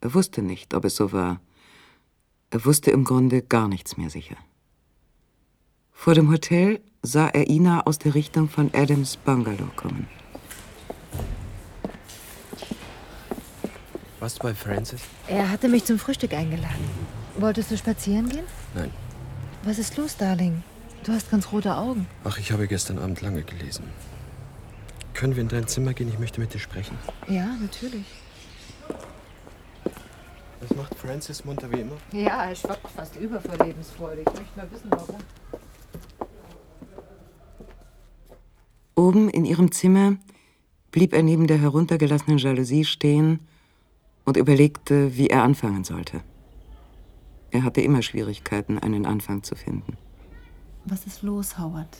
Er 0.00 0.14
wusste 0.14 0.40
nicht, 0.40 0.72
ob 0.72 0.84
es 0.84 0.96
so 0.96 1.12
war. 1.12 1.40
Er 2.50 2.64
wusste 2.64 2.90
im 2.90 3.04
Grunde 3.04 3.42
gar 3.42 3.68
nichts 3.68 3.96
mehr 3.96 4.10
sicher. 4.10 4.36
Vor 5.94 6.14
dem 6.14 6.30
Hotel 6.30 6.80
sah 7.02 7.28
er 7.28 7.48
Ina 7.48 7.86
aus 7.86 7.98
der 7.98 8.14
Richtung 8.14 8.50
von 8.50 8.70
Adams 8.74 9.16
Bungalow 9.16 9.70
kommen. 9.74 10.06
Warst 14.20 14.38
du 14.38 14.42
bei 14.42 14.54
Francis? 14.54 15.00
Er 15.28 15.50
hatte 15.50 15.68
mich 15.68 15.84
zum 15.84 15.98
Frühstück 15.98 16.34
eingeladen. 16.34 16.84
Wolltest 17.38 17.70
du 17.70 17.78
spazieren 17.78 18.28
gehen? 18.28 18.44
Nein. 18.74 18.90
Was 19.62 19.78
ist 19.78 19.96
los, 19.96 20.16
Darling? 20.16 20.62
Du 21.04 21.12
hast 21.12 21.30
ganz 21.30 21.50
rote 21.52 21.74
Augen. 21.74 22.06
Ach, 22.24 22.38
ich 22.38 22.52
habe 22.52 22.66
gestern 22.68 22.98
Abend 22.98 23.20
lange 23.22 23.42
gelesen. 23.42 23.84
Können 25.14 25.36
wir 25.36 25.42
in 25.42 25.48
dein 25.48 25.66
Zimmer 25.68 25.94
gehen? 25.94 26.08
Ich 26.08 26.18
möchte 26.18 26.40
mit 26.40 26.52
dir 26.52 26.58
sprechen. 26.58 26.98
Ja, 27.28 27.46
natürlich. 27.60 28.04
Was 30.60 30.76
macht 30.76 30.94
Francis 30.96 31.44
munter 31.44 31.70
wie 31.70 31.80
immer? 31.80 31.96
Ja, 32.12 32.44
er 32.46 32.54
schwappt 32.56 32.90
fast 32.90 33.16
über 33.16 33.40
vor 33.40 33.56
Lebensfreude. 33.64 34.20
Ich 34.22 34.26
möchte 34.26 34.56
mal 34.56 34.70
wissen, 34.70 34.90
warum. 34.90 35.18
Oben 38.96 39.28
in 39.28 39.44
ihrem 39.44 39.72
Zimmer 39.72 40.16
blieb 40.92 41.12
er 41.12 41.22
neben 41.22 41.46
der 41.46 41.58
heruntergelassenen 41.58 42.38
Jalousie 42.38 42.84
stehen 42.84 43.40
und 44.24 44.36
überlegte, 44.36 45.16
wie 45.16 45.28
er 45.28 45.42
anfangen 45.42 45.84
sollte. 45.84 46.22
Er 47.50 47.64
hatte 47.64 47.80
immer 47.80 48.02
Schwierigkeiten, 48.02 48.78
einen 48.78 49.06
Anfang 49.06 49.42
zu 49.42 49.54
finden. 49.54 49.96
Was 50.84 51.06
ist 51.06 51.22
los, 51.22 51.58
Howard? 51.58 51.96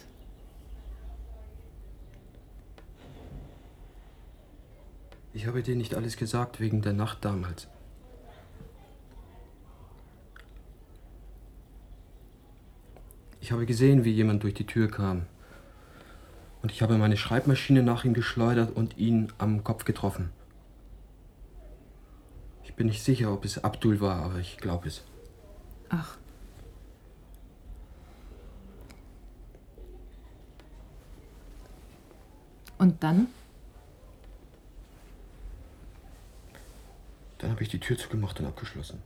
Ich 5.33 5.47
habe 5.47 5.63
dir 5.63 5.75
nicht 5.75 5.95
alles 5.95 6.17
gesagt 6.17 6.61
wegen 6.61 6.81
der 6.81 6.93
Nacht 6.93 7.25
damals. 7.25 7.67
Ich 13.41 13.51
habe 13.51 13.67
gesehen, 13.67 14.05
wie 14.05 14.13
jemand 14.13 14.45
durch 14.45 14.55
die 14.55 14.67
Tür 14.67 14.89
kam. 14.89 15.27
Und 16.65 16.73
ich 16.73 16.81
habe 16.81 16.97
meine 16.97 17.19
Schreibmaschine 17.19 17.83
nach 17.83 18.07
ihm 18.07 18.15
geschleudert 18.15 18.75
und 18.75 18.97
ihn 18.97 19.31
am 19.37 19.63
Kopf 19.65 19.85
getroffen. 19.85 20.31
Ich 22.63 22.75
bin 22.75 22.87
nicht 22.87 23.03
sicher, 23.03 23.31
ob 23.35 23.45
es 23.45 23.63
Abdul 23.63 24.01
war, 24.01 24.23
aber 24.25 24.39
ich 24.39 24.57
glaube 24.57 24.89
es. 24.89 25.05
Ach. 25.91 26.17
Und 32.79 33.03
dann? 33.03 33.27
Dann 37.37 37.51
habe 37.51 37.63
ich 37.63 37.69
die 37.69 37.79
Tür 37.79 37.99
zugemacht 37.99 38.41
und 38.41 38.47
abgeschlossen. 38.47 39.03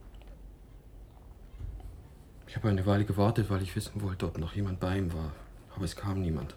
Ich 2.46 2.54
habe 2.54 2.68
eine 2.68 2.86
Weile 2.86 3.04
gewartet, 3.04 3.50
weil 3.50 3.62
ich 3.62 3.74
wissen 3.74 4.00
wollte, 4.00 4.26
ob 4.28 4.38
noch 4.38 4.54
jemand 4.54 4.78
bei 4.78 4.96
ihm 4.96 5.12
war. 5.12 5.32
Aber 5.74 5.84
es 5.84 5.96
kam 5.96 6.20
niemand 6.20 6.54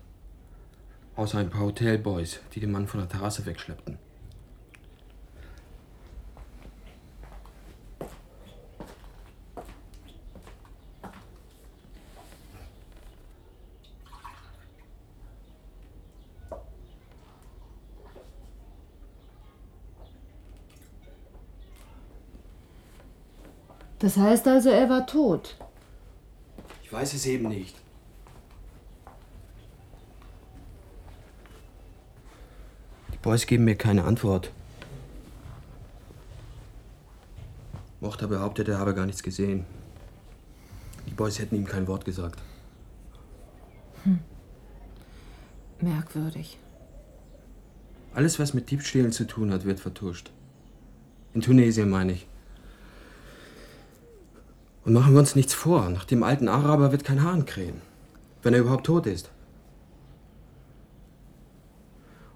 außer 1.16 1.38
ein 1.38 1.50
paar 1.50 1.62
Hotelboys, 1.62 2.40
die 2.54 2.60
den 2.60 2.72
Mann 2.72 2.88
von 2.88 3.00
der 3.00 3.10
Terrasse 3.10 3.46
wegschleppten. 3.46 3.98
Das 24.02 24.18
heißt 24.18 24.48
also, 24.48 24.70
er 24.70 24.90
war 24.90 25.06
tot. 25.06 25.56
Ich 26.84 26.92
weiß 26.92 27.14
es 27.14 27.28
eben 27.28 27.48
nicht. 27.48 27.76
Boys 33.22 33.46
geben 33.46 33.66
mir 33.66 33.76
keine 33.76 34.04
Antwort. 34.04 34.52
Mochter 38.00 38.28
behauptet, 38.28 38.68
er 38.68 38.80
habe 38.80 38.96
gar 38.96 39.06
nichts 39.06 39.22
gesehen. 39.22 39.66
Die 41.08 41.14
Boys 41.14 41.38
hätten 41.38 41.56
ihm 41.56 41.68
kein 41.68 41.88
Wort 41.88 42.04
gesagt. 42.04 42.42
Hm. 44.04 44.20
Merkwürdig. 45.82 46.58
Alles, 48.14 48.40
was 48.40 48.54
mit 48.54 48.72
Diebstählen 48.72 49.12
zu 49.12 49.26
tun 49.26 49.52
hat, 49.52 49.66
wird 49.66 49.80
vertuscht. 49.80 50.32
In 51.34 51.42
Tunesien 51.42 51.90
meine 51.90 52.14
ich. 52.14 52.28
Und 54.84 54.94
machen 54.94 55.14
wir 55.14 55.20
uns 55.20 55.36
nichts 55.36 55.54
vor, 55.54 55.90
nach 55.90 56.06
dem 56.06 56.24
alten 56.24 56.48
Araber 56.48 56.92
wird 56.92 57.04
kein 57.04 57.24
Hahn 57.24 57.46
krähen. 57.46 57.82
Wenn 58.42 58.56
er 58.56 58.62
überhaupt 58.62 58.88
tot 58.88 59.06
ist. 59.06 59.30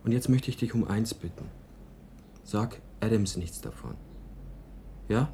Und 0.06 0.12
jetzt 0.12 0.30
möchte 0.30 0.52
ich 0.52 0.58
dich 0.58 0.76
um 0.76 0.88
eins 0.88 1.16
bitten. 1.16 1.46
Sag 2.44 2.80
Adams 3.02 3.38
nichts 3.38 3.60
davon. 3.60 3.96
Ja? 5.10 5.34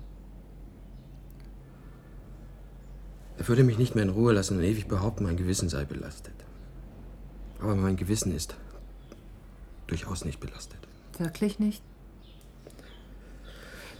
Er 3.38 3.48
würde 3.48 3.66
mich 3.66 3.78
nicht 3.78 3.96
mehr 3.96 4.06
in 4.06 4.10
Ruhe 4.10 4.32
lassen 4.32 4.58
und 4.58 4.64
ewig 4.64 4.88
behaupten, 4.88 5.26
mein 5.26 5.36
Gewissen 5.36 5.68
sei 5.68 5.84
belastet. 5.84 6.34
Aber 7.60 7.76
mein 7.76 7.98
Gewissen 7.98 8.34
ist 8.34 8.56
durchaus 9.88 10.24
nicht 10.24 10.40
belastet. 10.40 10.80
Wirklich 11.18 11.60
nicht? 11.60 11.84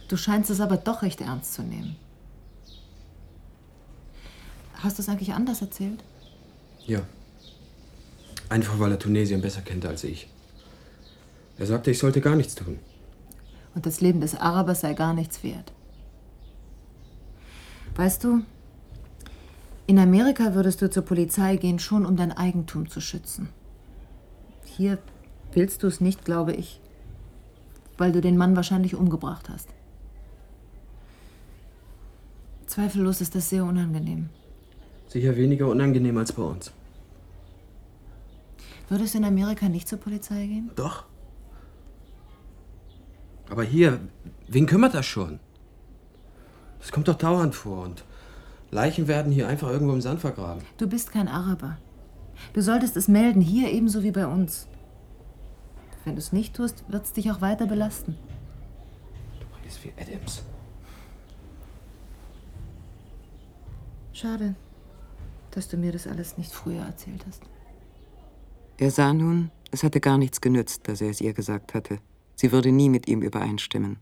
Du 0.08 0.16
scheinst 0.16 0.50
es 0.50 0.60
aber 0.60 0.78
doch 0.78 1.02
recht 1.02 1.20
ernst 1.20 1.52
zu 1.52 1.62
nehmen. 1.62 1.96
Hast 4.74 4.98
du 4.98 5.02
es 5.02 5.08
eigentlich 5.08 5.34
anders 5.34 5.60
erzählt? 5.60 6.02
Ja. 6.86 7.02
Einfach 8.48 8.78
weil 8.80 8.92
er 8.92 8.98
Tunesien 8.98 9.42
besser 9.42 9.60
kennt 9.60 9.84
als 9.84 10.04
ich. 10.04 10.28
Er 11.58 11.66
sagte, 11.66 11.90
ich 11.90 11.98
sollte 11.98 12.20
gar 12.20 12.36
nichts 12.36 12.54
tun. 12.54 12.78
Und 13.74 13.86
das 13.86 14.00
Leben 14.00 14.20
des 14.20 14.34
Arabers 14.34 14.80
sei 14.80 14.94
gar 14.94 15.14
nichts 15.14 15.42
wert. 15.42 15.72
Weißt 17.94 18.24
du, 18.24 18.42
in 19.86 19.98
Amerika 19.98 20.54
würdest 20.54 20.80
du 20.80 20.90
zur 20.90 21.02
Polizei 21.02 21.56
gehen, 21.56 21.78
schon 21.78 22.06
um 22.06 22.16
dein 22.16 22.32
Eigentum 22.32 22.88
zu 22.88 23.00
schützen. 23.00 23.48
Hier 24.64 24.98
willst 25.52 25.82
du 25.82 25.86
es 25.86 26.00
nicht, 26.00 26.24
glaube 26.24 26.52
ich, 26.54 26.80
weil 27.98 28.12
du 28.12 28.20
den 28.20 28.36
Mann 28.38 28.56
wahrscheinlich 28.56 28.94
umgebracht 28.94 29.48
hast. 29.48 29.68
Zweifellos 32.66 33.20
ist 33.20 33.34
das 33.34 33.50
sehr 33.50 33.64
unangenehm. 33.64 34.30
Sicher 35.08 35.36
weniger 35.36 35.68
unangenehm 35.68 36.16
als 36.16 36.32
bei 36.32 36.42
uns. 36.42 36.72
Würdest 38.88 39.12
du 39.12 39.18
in 39.18 39.24
Amerika 39.24 39.68
nicht 39.68 39.88
zur 39.88 39.98
Polizei 39.98 40.46
gehen? 40.46 40.70
Doch. 40.74 41.04
Aber 43.50 43.62
hier, 43.62 44.00
wen 44.48 44.66
kümmert 44.66 44.94
das 44.94 45.06
schon? 45.06 45.40
Das 46.80 46.90
kommt 46.90 47.08
doch 47.08 47.16
dauernd 47.16 47.54
vor 47.54 47.84
und 47.84 48.04
Leichen 48.70 49.06
werden 49.06 49.30
hier 49.30 49.48
einfach 49.48 49.68
irgendwo 49.68 49.92
im 49.92 50.00
Sand 50.00 50.20
vergraben. 50.20 50.62
Du 50.78 50.88
bist 50.88 51.12
kein 51.12 51.28
Araber. 51.28 51.76
Du 52.54 52.62
solltest 52.62 52.96
es 52.96 53.06
melden, 53.06 53.40
hier 53.40 53.70
ebenso 53.70 54.02
wie 54.02 54.10
bei 54.10 54.26
uns. 54.26 54.66
Wenn 56.04 56.14
du 56.14 56.18
es 56.18 56.32
nicht 56.32 56.56
tust, 56.56 56.84
wird 56.88 57.04
es 57.04 57.12
dich 57.12 57.30
auch 57.30 57.40
weiter 57.40 57.66
belasten. 57.66 58.16
Du 59.38 59.46
redest 59.58 59.84
wie 59.84 59.92
Adams. 60.00 60.42
Schade, 64.12 64.54
dass 65.52 65.68
du 65.68 65.76
mir 65.76 65.92
das 65.92 66.06
alles 66.06 66.38
nicht 66.38 66.52
früher 66.52 66.82
erzählt 66.82 67.24
hast. 67.26 67.42
Er 68.78 68.90
sah 68.90 69.12
nun, 69.12 69.50
es 69.70 69.84
hatte 69.84 70.00
gar 70.00 70.18
nichts 70.18 70.40
genützt, 70.40 70.88
dass 70.88 71.00
er 71.00 71.10
es 71.10 71.20
ihr 71.20 71.34
gesagt 71.34 71.74
hatte. 71.74 71.98
Sie 72.34 72.52
würde 72.52 72.72
nie 72.72 72.88
mit 72.88 73.08
ihm 73.08 73.22
übereinstimmen. 73.22 73.98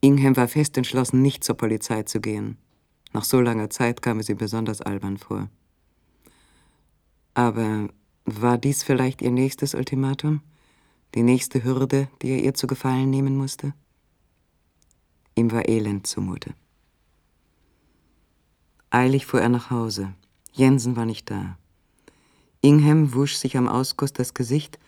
Ingham 0.00 0.36
war 0.36 0.48
fest 0.48 0.76
entschlossen, 0.76 1.22
nicht 1.22 1.44
zur 1.44 1.56
Polizei 1.56 2.02
zu 2.04 2.20
gehen. 2.20 2.58
Nach 3.12 3.24
so 3.24 3.40
langer 3.40 3.70
Zeit 3.70 4.02
kam 4.02 4.18
es 4.18 4.28
ihm 4.28 4.36
besonders 4.36 4.80
albern 4.80 5.16
vor. 5.16 5.48
Aber 7.34 7.88
war 8.24 8.58
dies 8.58 8.82
vielleicht 8.82 9.22
ihr 9.22 9.30
nächstes 9.30 9.74
Ultimatum? 9.74 10.40
Die 11.14 11.22
nächste 11.22 11.64
Hürde, 11.64 12.08
die 12.22 12.30
er 12.30 12.42
ihr 12.42 12.54
zu 12.54 12.66
gefallen 12.66 13.10
nehmen 13.10 13.36
musste? 13.36 13.74
Ihm 15.34 15.52
war 15.52 15.68
elend 15.68 16.06
zumute. 16.06 16.54
Eilig 18.90 19.26
fuhr 19.26 19.40
er 19.40 19.48
nach 19.48 19.70
Hause. 19.70 20.14
Jensen 20.52 20.96
war 20.96 21.04
nicht 21.04 21.30
da. 21.30 21.58
Ingham 22.62 23.14
wusch 23.14 23.36
sich 23.36 23.56
am 23.56 23.68
Ausguss 23.68 24.12
das 24.12 24.34
Gesicht, 24.34 24.78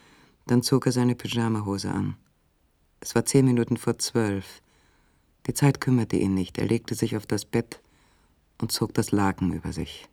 dann 0.47 0.63
zog 0.63 0.87
er 0.87 0.93
seine 0.93 1.15
Pyjamahose 1.15 1.91
an. 1.91 2.17
Es 3.01 3.15
war 3.15 3.25
zehn 3.25 3.45
Minuten 3.45 3.77
vor 3.77 3.99
zwölf. 3.99 4.61
Die 5.47 5.55
Zeit 5.55 5.81
kümmerte 5.81 6.17
ihn 6.17 6.35
nicht. 6.35 6.59
Er 6.59 6.67
legte 6.67 6.95
sich 6.95 7.17
auf 7.17 7.27
das 7.27 7.45
Bett 7.45 7.81
und 8.61 8.73
zog 8.73 8.93
das 8.95 9.13
Laken 9.13 9.53
über 9.53 9.73
sich. 9.73 10.09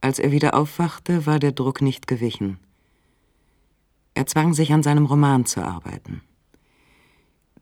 Als 0.00 0.18
er 0.18 0.30
wieder 0.30 0.54
aufwachte, 0.54 1.26
war 1.26 1.38
der 1.38 1.52
Druck 1.52 1.82
nicht 1.82 2.06
gewichen. 2.06 2.58
Er 4.14 4.26
zwang 4.26 4.54
sich 4.54 4.72
an 4.72 4.82
seinem 4.82 5.06
Roman 5.06 5.44
zu 5.44 5.60
arbeiten. 5.62 6.22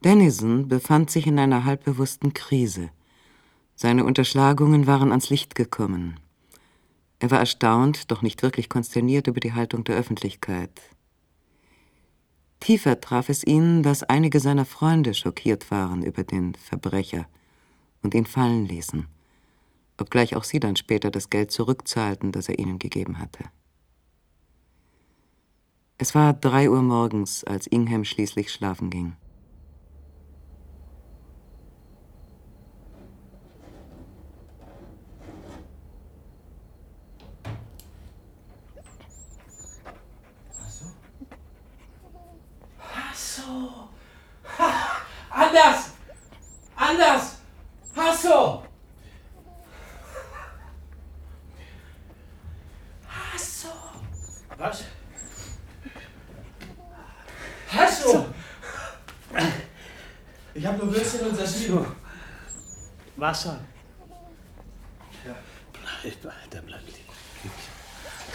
Dennison 0.05 0.69
befand 0.69 1.11
sich 1.11 1.27
in 1.27 1.38
einer 1.38 1.64
halbbewussten 1.64 2.35
Krise. 2.35 2.90
Seine 3.75 4.05
Unterschlagungen 4.05 4.87
waren 4.87 5.11
ans 5.11 5.31
Licht 5.31 5.55
gekommen. 5.55 6.21
Er 7.19 7.31
war 7.31 7.40
erstaunt, 7.40 8.11
doch 8.11 8.23
nicht 8.23 8.42
wirklich 8.42 8.69
konsterniert 8.69 9.27
über 9.27 9.40
die 9.40 9.55
Haltung 9.55 9.85
der 9.85 9.97
Öffentlichkeit. 9.97 10.71
Tiefer 12.61 13.01
traf 13.01 13.29
es 13.29 13.45
ihn, 13.45 13.83
dass 13.83 14.03
einige 14.03 14.40
seiner 14.40 14.64
Freunde 14.64 15.14
schockiert 15.14 15.71
waren 15.71 16.03
über 16.03 16.25
den 16.25 16.55
Verbrecher 16.55 17.27
und 18.03 18.14
ihn 18.14 18.27
fallen 18.27 18.66
ließen, 18.66 19.07
obgleich 19.99 20.35
auch 20.35 20.45
sie 20.45 20.59
dann 20.59 20.77
später 20.77 21.11
das 21.11 21.31
Geld 21.31 21.53
zurückzahlten, 21.53 22.33
das 22.33 22.49
er 22.49 22.59
ihnen 22.59 22.79
gegeben 22.79 23.19
hatte. 23.19 23.45
Es 25.99 26.14
war 26.14 26.35
drei 26.35 26.69
Uhr 26.69 26.83
morgens, 26.83 27.42
als 27.45 27.66
Ingham 27.66 28.05
schließlich 28.05 28.53
schlafen 28.53 28.90
ging. 28.90 29.16
Hasso! 42.79 43.88
Ha! 44.59 44.73
Anders! 45.31 45.92
Anders! 46.77 47.38
Hasso! 47.97 48.62
Hasso! 53.09 53.69
Was? 54.66 54.85
Hasso! 57.68 58.26
Ich 60.55 60.66
habe 60.66 60.79
nur 60.79 60.92
Würstchen 60.92 61.20
und 61.29 61.37
Sashimi. 61.37 61.87
Wasser. 63.16 63.61
Ja. 65.24 65.34
Bleib, 65.72 66.34
Alter, 66.43 66.62
bleib 66.62 66.84
liegen. 66.84 66.99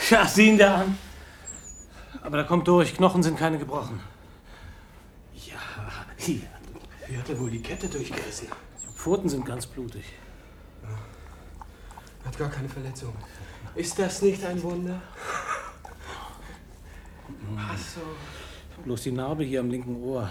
Ja, 0.10 0.26
sieh 0.26 0.50
ihn 0.50 0.58
da 0.58 0.82
an. 0.82 0.98
Aber 2.22 2.38
da 2.38 2.44
kommt 2.44 2.68
durch, 2.68 2.96
Knochen 2.96 3.24
sind 3.24 3.38
keine 3.38 3.58
gebrochen. 3.58 4.00
Ja, 5.34 5.60
hier. 6.18 6.48
Wie 7.08 7.18
hat 7.18 7.28
er 7.30 7.40
wohl 7.40 7.50
die 7.50 7.62
Kette 7.62 7.90
durchgerissen? 7.90 8.48
Die 8.82 8.98
Pfoten 8.98 9.28
sind 9.28 9.46
ganz 9.46 9.66
blutig. 9.66 10.06
Er 12.24 12.28
hat 12.28 12.38
gar 12.38 12.50
keine 12.50 12.70
Verletzung. 12.70 13.14
Ist 13.76 14.00
das 14.00 14.22
nicht 14.22 14.46
ein 14.46 14.62
Wunder? 14.64 15.02
Hasso. 17.58 18.02
Bloß 18.84 19.04
die 19.04 19.12
Narbe 19.12 19.44
hier 19.44 19.60
am 19.60 19.70
linken 19.70 20.02
Ohr. 20.04 20.30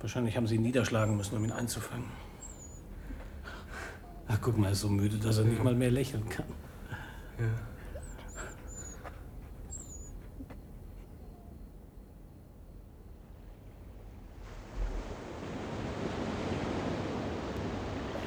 Wahrscheinlich 0.00 0.36
haben 0.36 0.46
sie 0.46 0.56
ihn 0.56 0.62
niederschlagen 0.62 1.16
müssen, 1.16 1.36
um 1.36 1.44
ihn 1.44 1.52
einzufangen. 1.52 2.10
Ach, 4.28 4.38
guck 4.40 4.56
mal, 4.56 4.66
er 4.68 4.72
ist 4.72 4.80
so 4.80 4.88
müde, 4.88 5.16
dass 5.16 5.38
er 5.38 5.44
nicht 5.44 5.62
mal 5.62 5.74
mehr 5.74 5.90
lächeln 5.90 6.28
kann. 6.28 6.46
Ja. 7.38 7.46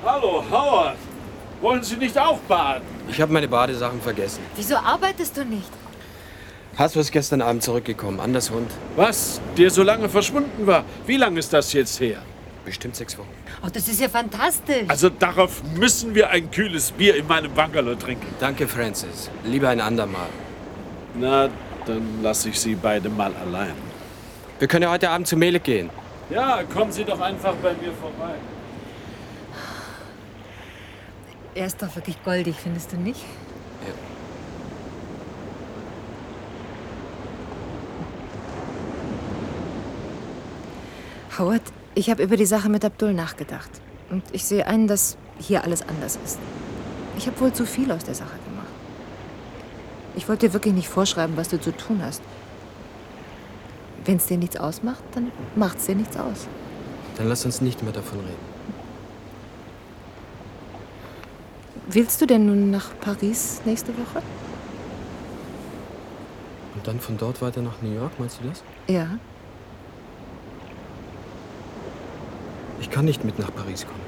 Hallo, 0.05 0.43
Howard. 0.51 0.97
Wollen 1.61 1.81
Sie 1.81 1.95
nicht 1.95 2.17
auch 2.17 2.39
baden? 2.39 2.83
Ich 3.07 3.21
habe 3.21 3.31
meine 3.31 3.47
Badesachen 3.47 4.01
vergessen. 4.01 4.41
Wieso 4.55 4.75
arbeitest 4.75 5.37
du 5.37 5.45
nicht? 5.45 5.69
Hasso 6.77 6.99
ist 6.99 7.11
gestern 7.11 7.41
Abend 7.41 7.61
zurückgekommen, 7.61 8.19
Anders 8.19 8.49
Hund. 8.49 8.69
Was? 8.95 9.39
Der 9.57 9.69
so 9.69 9.83
lange 9.83 10.09
verschwunden 10.09 10.65
war? 10.65 10.83
Wie 11.05 11.17
lange 11.17 11.39
ist 11.39 11.53
das 11.53 11.71
jetzt 11.73 11.99
her? 11.99 12.17
Bestimmt 12.65 12.95
sechs 12.95 13.17
Wochen. 13.17 13.29
Oh, 13.63 13.67
das 13.71 13.87
ist 13.87 13.99
ja 13.99 14.09
fantastisch. 14.09 14.85
Also 14.87 15.09
darauf 15.09 15.61
müssen 15.75 16.15
wir 16.15 16.29
ein 16.29 16.49
kühles 16.49 16.91
Bier 16.91 17.15
in 17.15 17.27
meinem 17.27 17.51
Bungalow 17.51 17.95
trinken. 17.95 18.27
Danke, 18.39 18.67
Francis. 18.67 19.29
Lieber 19.43 19.69
ein 19.69 19.81
andermal. 19.81 20.29
Na, 21.13 21.49
dann 21.85 22.23
lasse 22.23 22.49
ich 22.49 22.59
Sie 22.59 22.73
beide 22.75 23.09
mal 23.09 23.31
allein. 23.35 23.73
Wir 24.57 24.67
können 24.67 24.83
ja 24.83 24.91
heute 24.91 25.09
Abend 25.09 25.27
zu 25.27 25.35
Mele 25.37 25.59
gehen. 25.59 25.89
Ja, 26.29 26.63
kommen 26.63 26.91
Sie 26.91 27.03
doch 27.03 27.19
einfach 27.19 27.53
bei 27.55 27.73
mir 27.73 27.91
vorbei. 28.01 28.33
Er 31.53 31.67
ist 31.67 31.81
doch 31.83 31.95
wirklich 31.95 32.23
goldig, 32.23 32.55
findest 32.63 32.93
du 32.93 32.97
nicht? 32.97 33.21
Howard, 41.39 41.61
ich 41.95 42.09
habe 42.11 42.21
über 42.21 42.37
die 42.37 42.45
Sache 42.45 42.69
mit 42.69 42.85
Abdul 42.85 43.13
nachgedacht. 43.13 43.69
Und 44.11 44.23
ich 44.31 44.45
sehe 44.45 44.67
ein, 44.67 44.87
dass 44.87 45.17
hier 45.39 45.63
alles 45.63 45.81
anders 45.81 46.19
ist. 46.23 46.37
Ich 47.17 47.25
habe 47.25 47.39
wohl 47.39 47.53
zu 47.53 47.65
viel 47.65 47.91
aus 47.91 48.03
der 48.03 48.13
Sache 48.13 48.37
gemacht. 48.45 48.67
Ich 50.15 50.29
wollte 50.29 50.47
dir 50.47 50.53
wirklich 50.53 50.73
nicht 50.73 50.89
vorschreiben, 50.89 51.35
was 51.35 51.49
du 51.49 51.59
zu 51.59 51.75
tun 51.75 52.01
hast. 52.03 52.21
Wenn 54.05 54.17
es 54.17 54.27
dir 54.27 54.37
nichts 54.37 54.57
ausmacht, 54.57 55.03
dann 55.13 55.31
macht 55.55 55.77
es 55.79 55.85
dir 55.85 55.95
nichts 55.95 56.17
aus. 56.17 56.47
Dann 57.17 57.29
lass 57.29 57.45
uns 57.45 57.61
nicht 57.61 57.81
mehr 57.81 57.93
davon 57.93 58.19
reden. 58.19 58.53
Willst 61.87 62.21
du 62.21 62.25
denn 62.27 62.45
nun 62.45 62.69
nach 62.69 62.91
Paris 63.01 63.61
nächste 63.65 63.91
Woche? 63.93 64.21
Und 66.75 66.87
dann 66.87 66.99
von 66.99 67.17
dort 67.17 67.41
weiter 67.41 67.61
nach 67.61 67.81
New 67.81 67.93
York, 67.93 68.19
meinst 68.19 68.39
du 68.41 68.49
das? 68.49 68.63
Ja. 68.87 69.07
Ich 72.83 72.91
kann 72.91 73.05
nicht 73.05 73.23
mit 73.23 73.39
nach 73.39 73.55
Paris 73.55 73.87
kommen. 73.87 74.01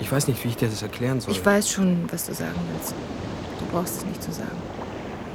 Ich 0.00 0.10
weiß 0.10 0.26
nicht, 0.26 0.42
wie 0.42 0.48
ich 0.48 0.56
dir 0.56 0.68
das 0.68 0.82
erklären 0.82 1.20
soll. 1.20 1.32
Ich 1.32 1.46
weiß 1.46 1.70
schon, 1.70 2.10
was 2.10 2.26
du 2.26 2.34
sagen 2.34 2.58
willst. 2.72 2.92
Du 3.60 3.66
brauchst 3.66 3.98
es 3.98 4.04
nicht 4.04 4.20
zu 4.20 4.32
sagen. 4.32 4.60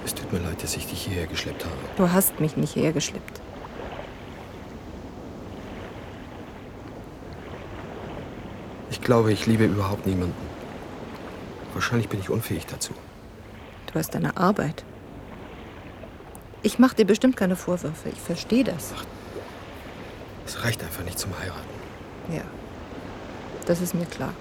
Es 0.04 0.14
tut 0.14 0.34
mir 0.34 0.40
leid, 0.40 0.62
dass 0.62 0.76
ich 0.76 0.88
dich 0.88 1.04
hierher 1.04 1.26
geschleppt 1.26 1.64
habe. 1.64 1.74
Du 1.96 2.12
hast 2.12 2.42
mich 2.42 2.58
nicht 2.58 2.76
hergeschleppt. 2.76 3.40
Ich 8.92 9.00
glaube, 9.00 9.32
ich 9.32 9.48
liebe 9.48 9.64
überhaupt 9.64 10.06
niemanden. 10.06 10.36
Wahrscheinlich 11.74 12.10
bin 12.10 12.20
ich 12.20 12.30
unfähig 12.30 12.66
dazu. 12.66 12.92
Du 13.88 13.98
hast 13.98 14.14
deine 14.14 14.36
Arbeit. 14.36 14.84
Ich 16.62 16.78
mache 16.78 16.98
dir 16.98 17.06
bestimmt 17.06 17.38
keine 17.38 17.56
Vorwürfe. 17.56 18.10
Ich 18.10 18.20
verstehe 18.20 18.66
das. 18.66 18.94
Es 20.46 20.64
reicht 20.64 20.84
einfach 20.84 21.04
nicht 21.04 21.20
zum 21.20 21.32
Heiraten. 21.40 21.60
Ja. 22.30 22.44
Das 23.66 23.82
ist 23.82 23.94
mir 23.94 24.06
klar. 24.06 24.34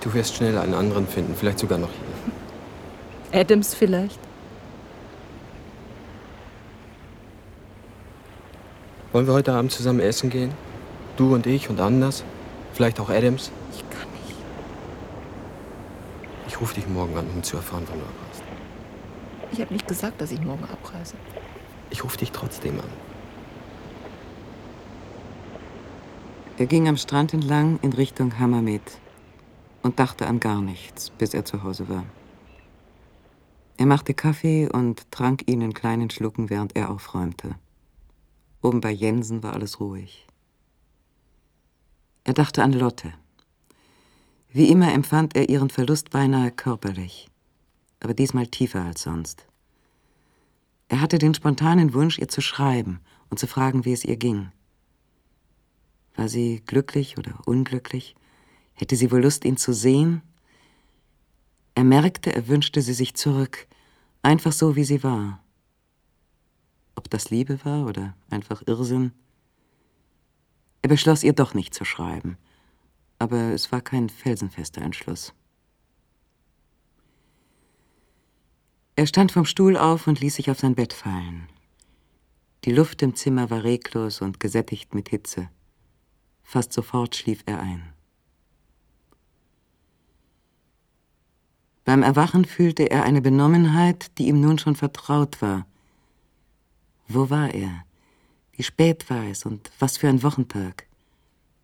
Du 0.00 0.14
wirst 0.14 0.36
schnell 0.36 0.56
einen 0.56 0.74
anderen 0.74 1.06
finden, 1.06 1.34
vielleicht 1.34 1.58
sogar 1.58 1.78
noch 1.78 1.90
hier. 1.90 3.40
Adams 3.40 3.74
vielleicht. 3.74 4.18
Wollen 9.12 9.26
wir 9.26 9.34
heute 9.34 9.52
Abend 9.52 9.72
zusammen 9.72 10.00
essen 10.00 10.30
gehen? 10.30 10.52
Du 11.16 11.34
und 11.34 11.46
ich 11.46 11.68
und 11.68 11.80
Anders? 11.80 12.24
Vielleicht 12.72 13.00
auch 13.00 13.10
Adams? 13.10 13.50
Ich 13.72 13.80
kann 13.90 14.08
nicht. 14.26 14.36
Ich 16.46 16.60
rufe 16.60 16.74
dich 16.74 16.86
morgen 16.86 17.16
an, 17.16 17.26
um 17.34 17.42
zu 17.42 17.56
erfahren, 17.56 17.84
wann 17.88 17.98
du 17.98 18.04
abreist. 18.04 18.42
Ich 19.52 19.60
habe 19.60 19.72
nicht 19.72 19.88
gesagt, 19.88 20.20
dass 20.20 20.30
ich 20.30 20.40
morgen 20.40 20.64
abreise. 20.64 21.16
Ich 21.90 22.04
rufe 22.04 22.18
dich 22.18 22.30
trotzdem 22.30 22.78
an. 22.78 23.09
Er 26.60 26.66
ging 26.66 26.88
am 26.88 26.98
Strand 26.98 27.32
entlang 27.32 27.78
in 27.80 27.94
Richtung 27.94 28.38
Hammamet 28.38 28.82
und 29.80 29.98
dachte 29.98 30.26
an 30.26 30.40
gar 30.40 30.60
nichts, 30.60 31.08
bis 31.08 31.32
er 31.32 31.46
zu 31.46 31.62
Hause 31.62 31.88
war. 31.88 32.04
Er 33.78 33.86
machte 33.86 34.12
Kaffee 34.12 34.68
und 34.70 35.10
trank 35.10 35.48
ihn 35.48 35.62
in 35.62 35.72
kleinen 35.72 36.10
Schlucken, 36.10 36.50
während 36.50 36.76
er 36.76 36.90
aufräumte. 36.90 37.54
Oben 38.60 38.82
bei 38.82 38.90
Jensen 38.90 39.42
war 39.42 39.54
alles 39.54 39.80
ruhig. 39.80 40.26
Er 42.24 42.34
dachte 42.34 42.62
an 42.62 42.74
Lotte. 42.74 43.14
Wie 44.50 44.68
immer 44.68 44.92
empfand 44.92 45.34
er 45.36 45.48
ihren 45.48 45.70
Verlust 45.70 46.10
beinahe 46.10 46.50
körperlich, 46.50 47.30
aber 48.00 48.12
diesmal 48.12 48.48
tiefer 48.48 48.84
als 48.84 49.00
sonst. 49.00 49.46
Er 50.88 51.00
hatte 51.00 51.16
den 51.16 51.32
spontanen 51.32 51.94
Wunsch, 51.94 52.18
ihr 52.18 52.28
zu 52.28 52.42
schreiben 52.42 53.00
und 53.30 53.38
zu 53.38 53.46
fragen, 53.46 53.86
wie 53.86 53.94
es 53.94 54.04
ihr 54.04 54.18
ging. 54.18 54.52
War 56.20 56.28
sie 56.28 56.60
glücklich 56.66 57.16
oder 57.16 57.32
unglücklich? 57.46 58.14
Hätte 58.74 58.94
sie 58.94 59.10
wohl 59.10 59.22
Lust, 59.22 59.46
ihn 59.46 59.56
zu 59.56 59.72
sehen? 59.72 60.20
Er 61.74 61.84
merkte, 61.84 62.30
er 62.34 62.46
wünschte 62.46 62.82
sie 62.82 62.92
sich 62.92 63.14
zurück, 63.14 63.66
einfach 64.20 64.52
so, 64.52 64.76
wie 64.76 64.84
sie 64.84 65.02
war. 65.02 65.42
Ob 66.94 67.08
das 67.08 67.30
Liebe 67.30 67.64
war 67.64 67.86
oder 67.86 68.14
einfach 68.28 68.60
Irrsinn? 68.66 69.12
Er 70.82 70.90
beschloss, 70.90 71.22
ihr 71.22 71.32
doch 71.32 71.54
nicht 71.54 71.72
zu 71.72 71.86
schreiben, 71.86 72.36
aber 73.18 73.54
es 73.54 73.72
war 73.72 73.80
kein 73.80 74.10
felsenfester 74.10 74.82
Entschluss. 74.82 75.32
Er 78.94 79.06
stand 79.06 79.32
vom 79.32 79.46
Stuhl 79.46 79.78
auf 79.78 80.06
und 80.06 80.20
ließ 80.20 80.34
sich 80.34 80.50
auf 80.50 80.60
sein 80.60 80.74
Bett 80.74 80.92
fallen. 80.92 81.48
Die 82.66 82.72
Luft 82.72 83.00
im 83.00 83.14
Zimmer 83.14 83.48
war 83.48 83.64
reglos 83.64 84.20
und 84.20 84.38
gesättigt 84.38 84.94
mit 84.94 85.08
Hitze. 85.08 85.48
Fast 86.50 86.72
sofort 86.72 87.14
schlief 87.14 87.44
er 87.46 87.60
ein. 87.60 87.92
Beim 91.84 92.02
Erwachen 92.02 92.44
fühlte 92.44 92.90
er 92.90 93.04
eine 93.04 93.22
Benommenheit, 93.22 94.18
die 94.18 94.26
ihm 94.26 94.40
nun 94.40 94.58
schon 94.58 94.74
vertraut 94.74 95.40
war. 95.42 95.64
Wo 97.06 97.30
war 97.30 97.54
er? 97.54 97.84
Wie 98.50 98.64
spät 98.64 99.08
war 99.10 99.26
es 99.26 99.46
und 99.46 99.70
was 99.78 99.96
für 99.98 100.08
ein 100.08 100.24
Wochentag? 100.24 100.88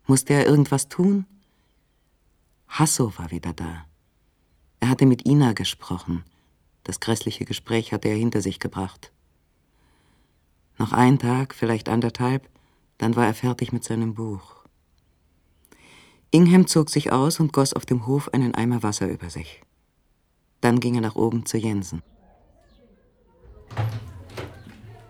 Musste 0.05 0.35
er 0.35 0.45
irgendwas 0.45 0.87
tun? 0.87 1.25
Hasso 2.69 3.11
war 3.17 3.29
wieder 3.29 3.51
da. 3.51 3.83
Er 4.79 4.87
hatte 4.87 5.05
mit 5.05 5.27
Ina 5.27 5.51
gesprochen. 5.51 6.23
Das 6.85 7.01
grässliche 7.01 7.43
Gespräch 7.43 7.91
hatte 7.91 8.07
er 8.07 8.15
hinter 8.15 8.41
sich 8.41 8.61
gebracht. 8.61 9.11
Noch 10.77 10.93
ein 10.93 11.19
Tag, 11.19 11.55
vielleicht 11.55 11.89
anderthalb, 11.89 12.47
dann 12.99 13.17
war 13.17 13.25
er 13.25 13.33
fertig 13.33 13.73
mit 13.73 13.83
seinem 13.83 14.13
Buch. 14.13 14.56
Ingham 16.31 16.67
zog 16.67 16.89
sich 16.89 17.11
aus 17.11 17.39
und 17.39 17.53
goss 17.53 17.73
auf 17.73 17.85
dem 17.85 18.05
Hof 18.05 18.33
einen 18.33 18.53
Eimer 18.53 18.83
Wasser 18.83 19.07
über 19.07 19.29
sich. 19.29 19.61
Dann 20.61 20.79
ging 20.79 20.95
er 20.95 21.01
nach 21.01 21.15
oben 21.15 21.45
zu 21.45 21.57
Jensen. 21.57 22.01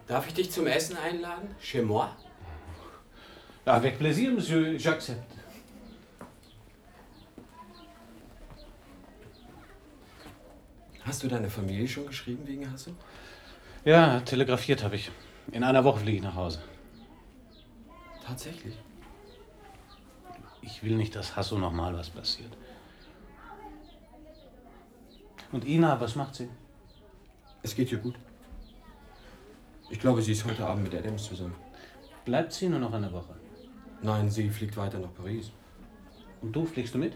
Darf 0.08 0.28
ich 0.28 0.34
dich 0.34 0.52
zum 0.52 0.68
Essen 0.68 0.98
einladen? 0.98 1.56
Chez 1.60 1.84
moi? 1.84 2.10
Avec 3.66 3.98
plaisir, 3.98 4.32
Monsieur, 4.32 4.78
j'accepte. 4.78 5.24
Hast 11.04 11.24
du 11.24 11.28
deine 11.28 11.50
Familie 11.50 11.88
schon 11.88 12.06
geschrieben 12.06 12.46
wegen 12.48 12.72
Hasso? 12.72 12.92
Ja, 13.86 14.20
telegrafiert 14.22 14.84
habe 14.84 14.96
ich. 14.96 15.12
In 15.52 15.64
einer 15.64 15.84
Woche 15.84 16.02
fliege 16.02 16.18
ich 16.18 16.24
nach 16.24 16.36
Hause. 16.36 16.62
Tatsächlich? 18.26 18.76
Ich 20.68 20.84
will 20.84 20.98
nicht, 20.98 21.16
dass 21.16 21.36
Hasso 21.38 21.58
noch 21.58 21.72
mal 21.72 21.94
was 21.96 22.10
passiert. 22.10 22.52
Und 25.54 25.66
Ina, 25.66 26.00
was 26.02 26.16
macht 26.16 26.36
sie? 26.36 26.50
Es 27.64 27.74
geht 27.74 27.90
ihr 27.94 28.00
gut. 28.00 28.16
Ich 29.90 30.00
glaube, 30.00 30.22
sie 30.22 30.34
ist 30.34 30.44
heute 30.44 30.68
Abend 30.68 30.84
mit 30.84 30.94
Adams 30.94 31.24
zusammen. 31.24 31.56
Bleibt 32.26 32.52
sie 32.52 32.68
nur 32.68 32.80
noch 32.80 32.92
eine 32.92 33.12
Woche? 33.14 33.34
Nein, 34.02 34.30
sie 34.30 34.50
fliegt 34.50 34.76
weiter 34.76 35.00
nach 35.00 35.14
Paris. 35.14 35.52
Und 36.42 36.52
du, 36.54 36.66
fliegst 36.66 36.94
du 36.94 36.98
mit? 36.98 37.14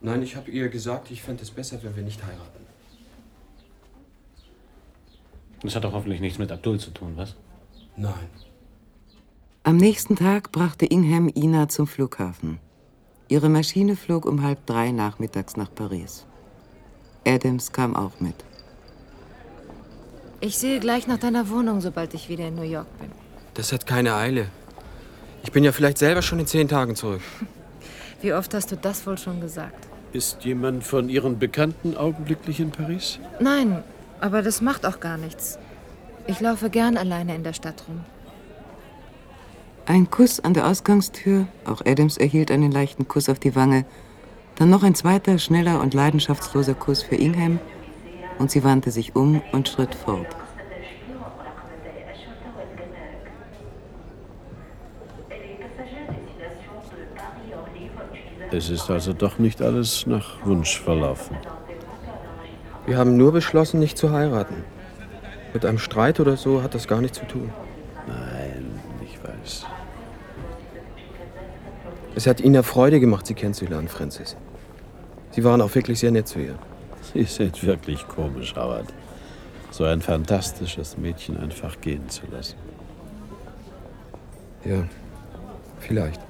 Nein, 0.00 0.22
ich 0.22 0.36
habe 0.36 0.50
ihr 0.50 0.70
gesagt, 0.70 1.10
ich 1.10 1.22
fände 1.22 1.42
es 1.42 1.50
besser, 1.50 1.82
wenn 1.82 1.94
wir 1.94 2.02
nicht 2.02 2.24
heiraten. 2.24 2.64
Das 5.62 5.76
hat 5.76 5.84
doch 5.84 5.92
hoffentlich 5.92 6.22
nichts 6.22 6.38
mit 6.38 6.50
Abdul 6.50 6.80
zu 6.80 6.90
tun, 6.92 7.12
was? 7.16 7.36
Nein. 7.96 8.30
Am 9.62 9.76
nächsten 9.76 10.16
Tag 10.16 10.52
brachte 10.52 10.86
Ingham 10.86 11.30
Ina 11.34 11.68
zum 11.68 11.86
Flughafen. 11.86 12.58
Ihre 13.28 13.50
Maschine 13.50 13.94
flog 13.94 14.24
um 14.24 14.42
halb 14.42 14.64
drei 14.64 14.90
nachmittags 14.90 15.54
nach 15.58 15.72
Paris. 15.74 16.24
Adams 17.26 17.70
kam 17.70 17.94
auch 17.94 18.20
mit. 18.20 18.34
Ich 20.40 20.56
sehe 20.56 20.80
gleich 20.80 21.06
nach 21.06 21.18
deiner 21.18 21.50
Wohnung, 21.50 21.82
sobald 21.82 22.14
ich 22.14 22.30
wieder 22.30 22.48
in 22.48 22.54
New 22.54 22.62
York 22.62 22.86
bin. 22.98 23.10
Das 23.52 23.70
hat 23.70 23.86
keine 23.86 24.14
Eile. 24.14 24.46
Ich 25.42 25.52
bin 25.52 25.62
ja 25.62 25.72
vielleicht 25.72 25.98
selber 25.98 26.22
schon 26.22 26.38
in 26.38 26.46
zehn 26.46 26.66
Tagen 26.66 26.96
zurück. 26.96 27.20
Wie 28.22 28.32
oft 28.32 28.54
hast 28.54 28.72
du 28.72 28.76
das 28.76 29.06
wohl 29.06 29.18
schon 29.18 29.42
gesagt? 29.42 29.88
Ist 30.14 30.42
jemand 30.42 30.84
von 30.84 31.10
Ihren 31.10 31.38
Bekannten 31.38 31.98
augenblicklich 31.98 32.60
in 32.60 32.70
Paris? 32.70 33.18
Nein, 33.40 33.84
aber 34.20 34.40
das 34.40 34.62
macht 34.62 34.86
auch 34.86 35.00
gar 35.00 35.18
nichts. 35.18 35.58
Ich 36.26 36.40
laufe 36.40 36.70
gern 36.70 36.96
alleine 36.96 37.34
in 37.34 37.44
der 37.44 37.52
Stadt 37.52 37.84
rum. 37.86 38.00
Ein 39.86 40.10
Kuss 40.10 40.40
an 40.40 40.54
der 40.54 40.66
Ausgangstür, 40.66 41.46
auch 41.64 41.80
Adams 41.84 42.16
erhielt 42.16 42.50
einen 42.50 42.70
leichten 42.70 43.08
Kuss 43.08 43.28
auf 43.28 43.38
die 43.38 43.56
Wange, 43.56 43.84
dann 44.56 44.70
noch 44.70 44.82
ein 44.82 44.94
zweiter, 44.94 45.38
schneller 45.38 45.80
und 45.80 45.94
leidenschaftsloser 45.94 46.74
Kuss 46.74 47.02
für 47.02 47.16
Ingham, 47.16 47.58
und 48.38 48.50
sie 48.50 48.62
wandte 48.62 48.90
sich 48.90 49.16
um 49.16 49.42
und 49.52 49.68
schritt 49.68 49.94
fort. 49.94 50.26
Es 58.52 58.68
ist 58.68 58.90
also 58.90 59.12
doch 59.12 59.38
nicht 59.38 59.62
alles 59.62 60.06
nach 60.06 60.44
Wunsch 60.44 60.80
verlaufen. 60.80 61.36
Wir 62.86 62.98
haben 62.98 63.16
nur 63.16 63.32
beschlossen, 63.32 63.78
nicht 63.78 63.96
zu 63.96 64.10
heiraten. 64.12 64.64
Mit 65.52 65.64
einem 65.64 65.78
Streit 65.78 66.18
oder 66.18 66.36
so 66.36 66.62
hat 66.62 66.74
das 66.74 66.88
gar 66.88 67.00
nichts 67.00 67.18
zu 67.18 67.26
tun. 67.26 67.52
Weiß. 69.22 69.66
Es 72.14 72.26
hat 72.26 72.40
Ihnen 72.40 72.62
Freude 72.62 73.00
gemacht, 73.00 73.26
Sie 73.26 73.34
kennenzulernen, 73.34 73.88
Francis. 73.88 74.36
Sie 75.30 75.44
waren 75.44 75.60
auch 75.60 75.74
wirklich 75.74 76.00
sehr 76.00 76.10
nett 76.10 76.26
zu 76.26 76.40
ihr. 76.40 76.58
Sie 77.12 77.24
sind 77.24 77.64
wirklich 77.64 78.06
komisch, 78.08 78.54
Howard. 78.56 78.92
So 79.70 79.84
ein 79.84 80.00
fantastisches 80.00 80.98
Mädchen 80.98 81.36
einfach 81.36 81.80
gehen 81.80 82.08
zu 82.08 82.26
lassen. 82.30 82.56
Ja, 84.64 84.84
vielleicht. 85.78 86.20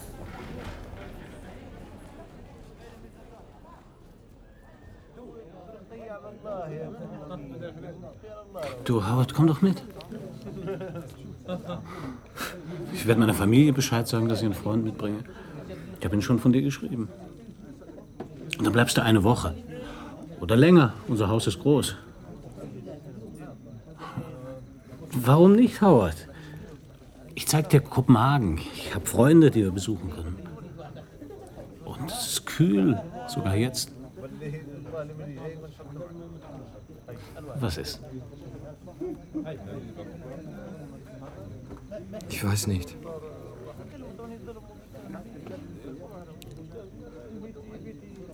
Du, 8.84 9.06
Howard, 9.06 9.34
komm 9.34 9.46
doch 9.46 9.62
mit. 9.62 9.82
Ich 13.00 13.06
werde 13.06 13.18
meiner 13.18 13.32
Familie 13.32 13.72
Bescheid 13.72 14.06
sagen, 14.06 14.28
dass 14.28 14.40
ich 14.40 14.44
einen 14.44 14.52
Freund 14.52 14.84
mitbringe. 14.84 15.20
Ich 15.98 16.04
habe 16.04 16.14
ihn 16.14 16.20
schon 16.20 16.38
von 16.38 16.52
dir 16.52 16.60
geschrieben. 16.60 17.08
Und 18.58 18.64
dann 18.66 18.74
bleibst 18.74 18.98
du 18.98 19.02
eine 19.02 19.24
Woche. 19.24 19.54
Oder 20.38 20.54
länger. 20.54 20.92
Unser 21.08 21.28
Haus 21.28 21.46
ist 21.46 21.60
groß. 21.60 21.96
Warum 25.12 25.56
nicht, 25.56 25.80
Howard? 25.80 26.28
Ich 27.34 27.48
zeig 27.48 27.70
dir 27.70 27.80
Kopenhagen. 27.80 28.58
Ich 28.74 28.94
habe 28.94 29.06
Freunde, 29.06 29.50
die 29.50 29.62
wir 29.62 29.70
besuchen 29.70 30.10
können. 30.10 30.36
Und 31.86 32.10
es 32.10 32.32
ist 32.32 32.44
kühl, 32.44 33.00
sogar 33.28 33.56
jetzt. 33.56 33.92
Was 37.58 37.78
ist? 37.78 38.00
Ich 42.28 42.44
weiß 42.44 42.66
nicht. 42.66 42.94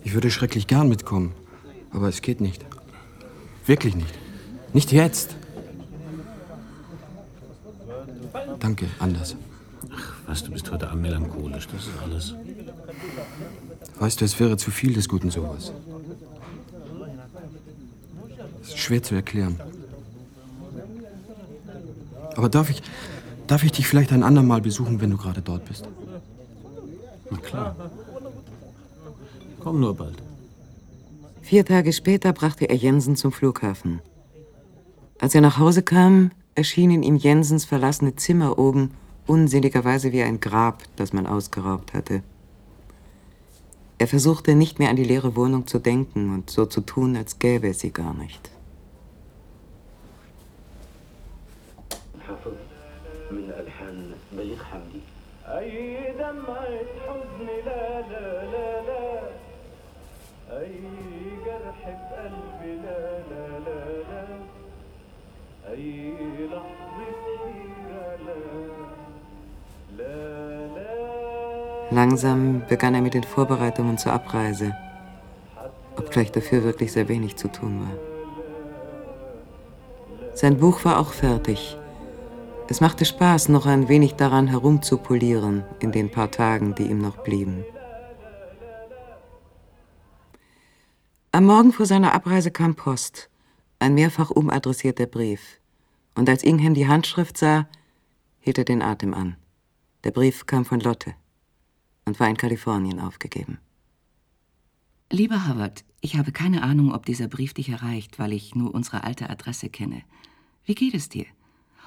Ich 0.03 0.13
würde 0.13 0.31
schrecklich 0.31 0.67
gern 0.67 0.87
mitkommen, 0.87 1.33
aber 1.91 2.07
es 2.07 2.21
geht 2.21 2.39
nicht. 2.39 2.65
Wirklich 3.65 3.95
nicht. 3.95 4.13
Nicht 4.73 4.91
jetzt. 4.91 5.35
Danke, 8.59 8.87
anders. 8.99 9.35
Ach, 9.91 10.13
was, 10.25 10.43
du 10.43 10.51
bist 10.51 10.71
heute 10.71 10.89
Abend 10.89 11.01
melancholisch, 11.01 11.67
das 11.67 11.87
ist 11.87 11.99
alles. 12.01 12.35
Weißt 13.99 14.21
du, 14.21 14.25
es 14.25 14.39
wäre 14.39 14.57
zu 14.57 14.71
viel 14.71 14.93
des 14.93 15.09
Guten 15.09 15.29
sowas. 15.29 15.73
Es 18.61 18.69
ist 18.69 18.77
schwer 18.77 19.03
zu 19.03 19.15
erklären. 19.15 19.59
Aber 22.35 22.49
darf 22.49 22.69
ich, 22.69 22.81
darf 23.47 23.63
ich 23.63 23.71
dich 23.71 23.87
vielleicht 23.87 24.11
ein 24.11 24.23
andermal 24.23 24.61
besuchen, 24.61 25.01
wenn 25.01 25.11
du 25.11 25.17
gerade 25.17 25.41
dort 25.41 25.65
bist? 25.65 25.87
Na 27.29 27.37
klar. 27.37 27.75
Komm 29.59 29.79
nur 29.79 29.95
bald. 29.95 30.21
Vier 31.41 31.65
Tage 31.65 31.93
später 31.93 32.33
brachte 32.33 32.69
er 32.69 32.75
Jensen 32.75 33.15
zum 33.15 33.31
Flughafen. 33.31 34.01
Als 35.19 35.33
er 35.33 35.41
nach 35.41 35.57
Hause 35.57 35.81
kam, 35.81 36.31
erschienen 36.55 37.03
ihm 37.03 37.15
Jensens 37.15 37.65
verlassene 37.65 38.15
Zimmer 38.15 38.59
oben 38.59 38.91
unsinnigerweise 39.27 40.11
wie 40.11 40.23
ein 40.23 40.39
Grab, 40.39 40.83
das 40.95 41.13
man 41.13 41.27
ausgeraubt 41.27 41.93
hatte. 41.93 42.23
Er 43.97 44.07
versuchte 44.07 44.55
nicht 44.55 44.79
mehr 44.79 44.89
an 44.89 44.95
die 44.95 45.03
leere 45.03 45.35
Wohnung 45.35 45.67
zu 45.67 45.79
denken 45.79 46.33
und 46.33 46.49
so 46.49 46.65
zu 46.65 46.81
tun, 46.81 47.15
als 47.15 47.39
gäbe 47.39 47.69
es 47.69 47.79
sie 47.79 47.91
gar 47.91 48.13
nicht. 48.13 48.51
Langsam 71.89 72.63
begann 72.67 72.95
er 72.95 73.01
mit 73.01 73.13
den 73.13 73.23
Vorbereitungen 73.23 73.97
zur 73.97 74.11
Abreise, 74.11 74.75
obgleich 75.95 76.33
dafür 76.33 76.63
wirklich 76.63 76.91
sehr 76.91 77.07
wenig 77.07 77.37
zu 77.37 77.47
tun 77.47 77.79
war. 77.79 77.97
Sein 80.33 80.57
Buch 80.57 80.83
war 80.83 80.99
auch 80.99 81.13
fertig. 81.13 81.77
Es 82.67 82.81
machte 82.81 83.05
Spaß, 83.05 83.47
noch 83.47 83.65
ein 83.65 83.87
wenig 83.87 84.15
daran 84.15 84.47
herumzupolieren 84.47 85.63
in 85.79 85.93
den 85.93 86.11
paar 86.11 86.29
Tagen, 86.29 86.75
die 86.75 86.83
ihm 86.83 86.99
noch 86.99 87.19
blieben. 87.23 87.63
Am 91.31 91.45
Morgen 91.45 91.71
vor 91.71 91.85
seiner 91.85 92.13
Abreise 92.13 92.51
kam 92.51 92.75
Post, 92.75 93.29
ein 93.79 93.93
mehrfach 93.93 94.29
umadressierter 94.29 95.05
Brief. 95.05 95.61
Und 96.15 96.27
als 96.27 96.43
Ingham 96.43 96.73
die 96.73 96.87
Handschrift 96.87 97.37
sah, 97.37 97.67
hielt 98.39 98.57
er 98.57 98.65
den 98.65 98.81
Atem 98.81 99.13
an. 99.13 99.37
Der 100.03 100.11
Brief 100.11 100.45
kam 100.45 100.65
von 100.65 100.81
Lotte 100.81 101.13
und 102.07 102.19
war 102.19 102.29
in 102.29 102.37
Kalifornien 102.37 102.99
aufgegeben. 102.99 103.59
Lieber 105.11 105.47
Howard, 105.47 105.83
ich 106.01 106.17
habe 106.17 106.31
keine 106.31 106.63
Ahnung, 106.63 106.93
ob 106.93 107.05
dieser 107.05 107.27
Brief 107.27 107.53
dich 107.53 107.69
erreicht, 107.69 108.17
weil 108.17 108.33
ich 108.33 108.55
nur 108.55 108.73
unsere 108.73 109.03
alte 109.03 109.29
Adresse 109.29 109.69
kenne. 109.69 110.01
Wie 110.65 110.75
geht 110.75 110.93
es 110.93 111.09
dir? 111.09 111.25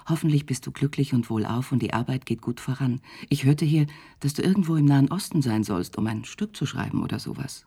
Hoffentlich 0.08 0.46
bist 0.46 0.66
du 0.66 0.72
glücklich 0.72 1.12
und 1.14 1.28
wohlauf 1.30 1.72
und 1.72 1.80
die 1.80 1.92
Arbeit 1.92 2.26
geht 2.26 2.42
gut 2.42 2.60
voran. 2.60 3.00
Ich 3.28 3.44
hörte 3.44 3.64
hier, 3.64 3.86
dass 4.20 4.34
du 4.34 4.42
irgendwo 4.42 4.76
im 4.76 4.84
Nahen 4.84 5.10
Osten 5.10 5.42
sein 5.42 5.64
sollst, 5.64 5.98
um 5.98 6.06
ein 6.06 6.24
Stück 6.24 6.56
zu 6.56 6.66
schreiben 6.66 7.02
oder 7.02 7.18
sowas. 7.18 7.66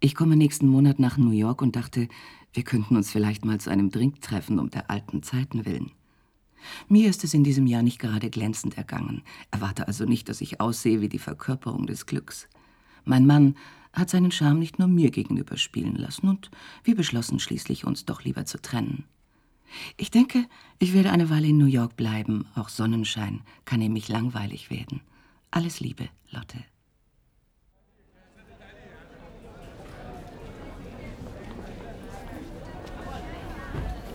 Ich 0.00 0.14
komme 0.14 0.36
nächsten 0.36 0.68
Monat 0.68 0.98
nach 0.98 1.16
New 1.16 1.30
York 1.32 1.60
und 1.60 1.76
dachte, 1.76 2.08
wir 2.52 2.62
könnten 2.62 2.96
uns 2.96 3.10
vielleicht 3.10 3.44
mal 3.44 3.58
zu 3.58 3.70
einem 3.70 3.90
Drink 3.90 4.20
treffen, 4.20 4.58
um 4.58 4.70
der 4.70 4.90
alten 4.90 5.22
Zeiten 5.22 5.64
willen. 5.66 5.92
Mir 6.88 7.08
ist 7.08 7.24
es 7.24 7.34
in 7.34 7.44
diesem 7.44 7.66
Jahr 7.66 7.82
nicht 7.82 7.98
gerade 7.98 8.30
glänzend 8.30 8.76
ergangen. 8.76 9.22
Erwarte 9.50 9.86
also 9.86 10.04
nicht, 10.04 10.28
dass 10.28 10.40
ich 10.40 10.60
aussehe 10.60 11.00
wie 11.00 11.08
die 11.08 11.18
Verkörperung 11.18 11.86
des 11.86 12.06
Glücks. 12.06 12.48
Mein 13.04 13.26
Mann 13.26 13.56
hat 13.92 14.10
seinen 14.10 14.30
Charme 14.30 14.58
nicht 14.58 14.78
nur 14.78 14.88
mir 14.88 15.10
gegenüber 15.10 15.56
spielen 15.56 15.96
lassen 15.96 16.28
und 16.28 16.50
wir 16.84 16.94
beschlossen 16.94 17.38
schließlich, 17.38 17.84
uns 17.84 18.04
doch 18.04 18.22
lieber 18.22 18.44
zu 18.44 18.60
trennen. 18.60 19.04
Ich 19.96 20.10
denke, 20.10 20.46
ich 20.78 20.94
werde 20.94 21.10
eine 21.10 21.30
Weile 21.30 21.48
in 21.48 21.58
New 21.58 21.66
York 21.66 21.96
bleiben. 21.96 22.46
Auch 22.54 22.68
Sonnenschein 22.68 23.42
kann 23.64 23.80
nämlich 23.80 24.08
langweilig 24.08 24.70
werden. 24.70 25.00
Alles 25.50 25.80
Liebe, 25.80 26.08
Lotte. 26.30 26.58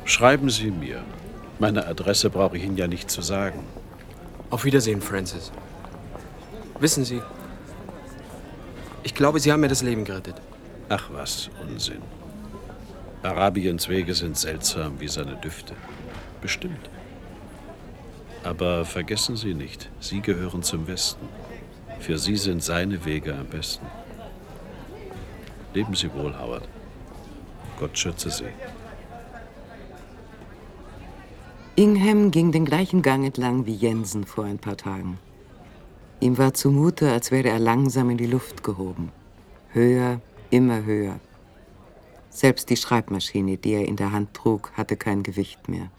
Schreiben 0.06 0.50
Sie 0.50 0.70
mir. 0.70 1.04
Meine 1.64 1.88
Adresse 1.88 2.30
brauche 2.30 2.58
ich 2.58 2.64
Ihnen 2.66 2.76
ja 2.76 2.88
nicht 2.88 3.10
zu 3.10 3.22
sagen. 3.22 3.64
Auf 4.50 4.66
Wiedersehen, 4.66 5.02
Francis. 5.02 5.50
Wissen 6.78 7.06
Sie, 7.06 7.22
ich 9.02 9.16
glaube, 9.16 9.40
Sie 9.40 9.50
haben 9.50 9.62
mir 9.62 9.70
das 9.70 9.82
Leben 9.82 10.04
gerettet. 10.04 10.36
Ach 10.90 11.10
was, 11.14 11.50
Unsinn. 11.66 12.02
Arabiens 13.22 13.88
Wege 13.88 14.14
sind 14.14 14.38
seltsam 14.38 15.00
wie 15.00 15.08
seine 15.08 15.38
Düfte. 15.38 15.74
Bestimmt. 16.42 16.90
Aber 18.44 18.84
vergessen 18.84 19.38
Sie 19.38 19.54
nicht, 19.54 19.90
Sie 20.02 20.20
gehören 20.20 20.64
zum 20.64 20.86
Westen. 20.86 21.30
Für 22.02 22.18
Sie 22.18 22.36
sind 22.36 22.62
seine 22.62 23.06
Wege 23.06 23.34
am 23.34 23.46
besten. 23.46 23.86
Leben 25.74 25.96
Sie 25.96 26.14
wohl, 26.14 26.38
Howard. 26.38 26.68
Gott 27.80 27.98
schütze 27.98 28.32
Sie. 28.32 28.52
Ingham 31.76 32.30
ging 32.30 32.52
den 32.52 32.66
gleichen 32.66 33.02
Gang 33.02 33.26
entlang 33.26 33.66
wie 33.66 33.74
Jensen 33.74 34.26
vor 34.26 34.46
ein 34.46 34.60
paar 34.60 34.78
Tagen. 34.78 35.18
Ihm 36.20 36.38
war 36.38 36.54
zumute, 36.54 37.12
als 37.12 37.32
werde 37.32 37.50
er 37.50 37.58
langsam 37.58 38.12
in 38.12 38.18
die 38.18 38.28
Luft 38.28 38.64
gehoben. 38.64 39.12
Höher, 39.70 40.22
immer 40.52 40.84
höher. 40.84 41.20
Selbst 42.30 42.70
die 42.70 42.78
Schreibmaschine, 42.78 43.58
die 43.58 43.72
er 43.72 43.88
in 43.88 43.96
der 43.96 44.12
Hand 44.12 44.36
trug, 44.36 44.72
hatte 44.74 44.98
kein 44.98 45.24
Gewicht 45.24 45.68
mehr. 45.68 45.90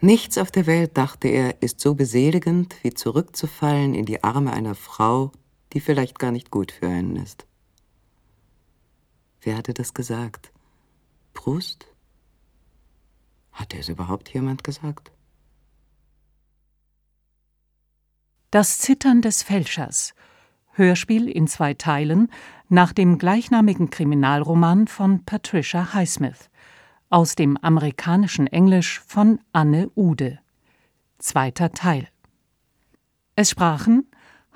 Nichts 0.00 0.38
auf 0.38 0.52
der 0.52 0.68
Welt, 0.68 0.96
dachte 0.96 1.26
er, 1.26 1.60
ist 1.60 1.80
so 1.80 1.96
beseligend, 1.96 2.76
wie 2.84 2.94
zurückzufallen 2.94 3.92
in 3.92 4.06
die 4.06 4.22
Arme 4.22 4.52
einer 4.52 4.76
Frau, 4.76 5.32
die 5.72 5.80
vielleicht 5.80 6.20
gar 6.20 6.30
nicht 6.30 6.52
gut 6.52 6.70
für 6.70 6.86
einen 6.86 7.16
ist. 7.16 7.44
Wer 9.40 9.56
hatte 9.56 9.74
das 9.74 9.94
gesagt? 9.94 10.52
Proust? 11.34 11.87
Hatte 13.58 13.76
es 13.76 13.88
überhaupt 13.88 14.32
jemand 14.32 14.62
gesagt? 14.62 15.10
Das 18.52 18.78
Zittern 18.78 19.20
des 19.20 19.42
Fälschers. 19.42 20.14
Hörspiel 20.70 21.28
in 21.28 21.48
zwei 21.48 21.74
Teilen 21.74 22.30
nach 22.68 22.92
dem 22.92 23.18
gleichnamigen 23.18 23.90
Kriminalroman 23.90 24.86
von 24.86 25.24
Patricia 25.24 25.92
Highsmith 25.92 26.50
aus 27.10 27.34
dem 27.34 27.56
amerikanischen 27.56 28.46
Englisch 28.46 29.00
von 29.00 29.40
Anne 29.52 29.90
Ude. 29.96 30.38
Zweiter 31.18 31.72
Teil. 31.72 32.06
Es 33.34 33.50
sprachen 33.50 34.06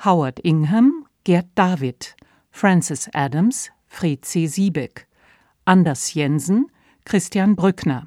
Howard 0.05 0.38
Ingham, 0.38 1.07
Gerd 1.24 1.48
David, 1.57 2.14
Francis 2.53 3.11
Adams, 3.12 3.72
Fried 3.88 4.24
C. 4.24 4.46
Siebeck, 4.46 5.09
Anders 5.64 6.14
Jensen, 6.14 6.70
Christian 7.05 7.57
Brückner, 7.57 8.07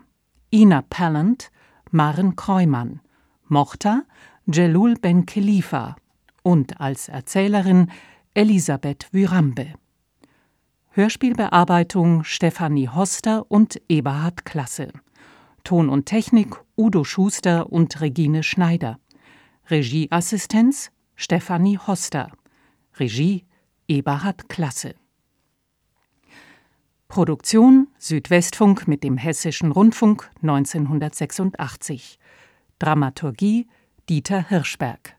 Ina 0.55 0.83
Pallant, 0.83 1.51
Maren 1.91 2.37
Kreumann, 2.37 3.01
Mochta, 3.49 4.03
Jelul 4.45 4.95
Ben 4.95 5.25
Khalifa 5.25 5.97
und 6.43 6.79
als 6.79 7.09
Erzählerin 7.09 7.91
Elisabeth 8.33 9.09
Wyrambe. 9.11 9.73
Hörspielbearbeitung 10.91 12.23
Stefanie 12.23 12.87
Hoster 12.87 13.51
und 13.51 13.81
Eberhard 13.89 14.45
Klasse. 14.45 14.93
Ton 15.65 15.89
und 15.89 16.05
Technik 16.05 16.55
Udo 16.77 17.03
Schuster 17.03 17.69
und 17.69 17.99
Regine 17.99 18.41
Schneider. 18.41 18.97
Regieassistenz 19.69 20.89
Stefanie 21.17 21.79
Hoster. 21.79 22.31
Regie 22.97 23.43
Eberhard 23.89 24.47
Klasse. 24.47 24.95
Produktion 27.07 27.87
Südwestfunk 27.97 28.87
mit 28.87 29.03
dem 29.03 29.17
Hessischen 29.17 29.71
Rundfunk 29.71 30.29
1986. 30.41 32.19
Dramaturgie 32.79 33.67
Dieter 34.09 34.49
Hirschberg 34.49 35.14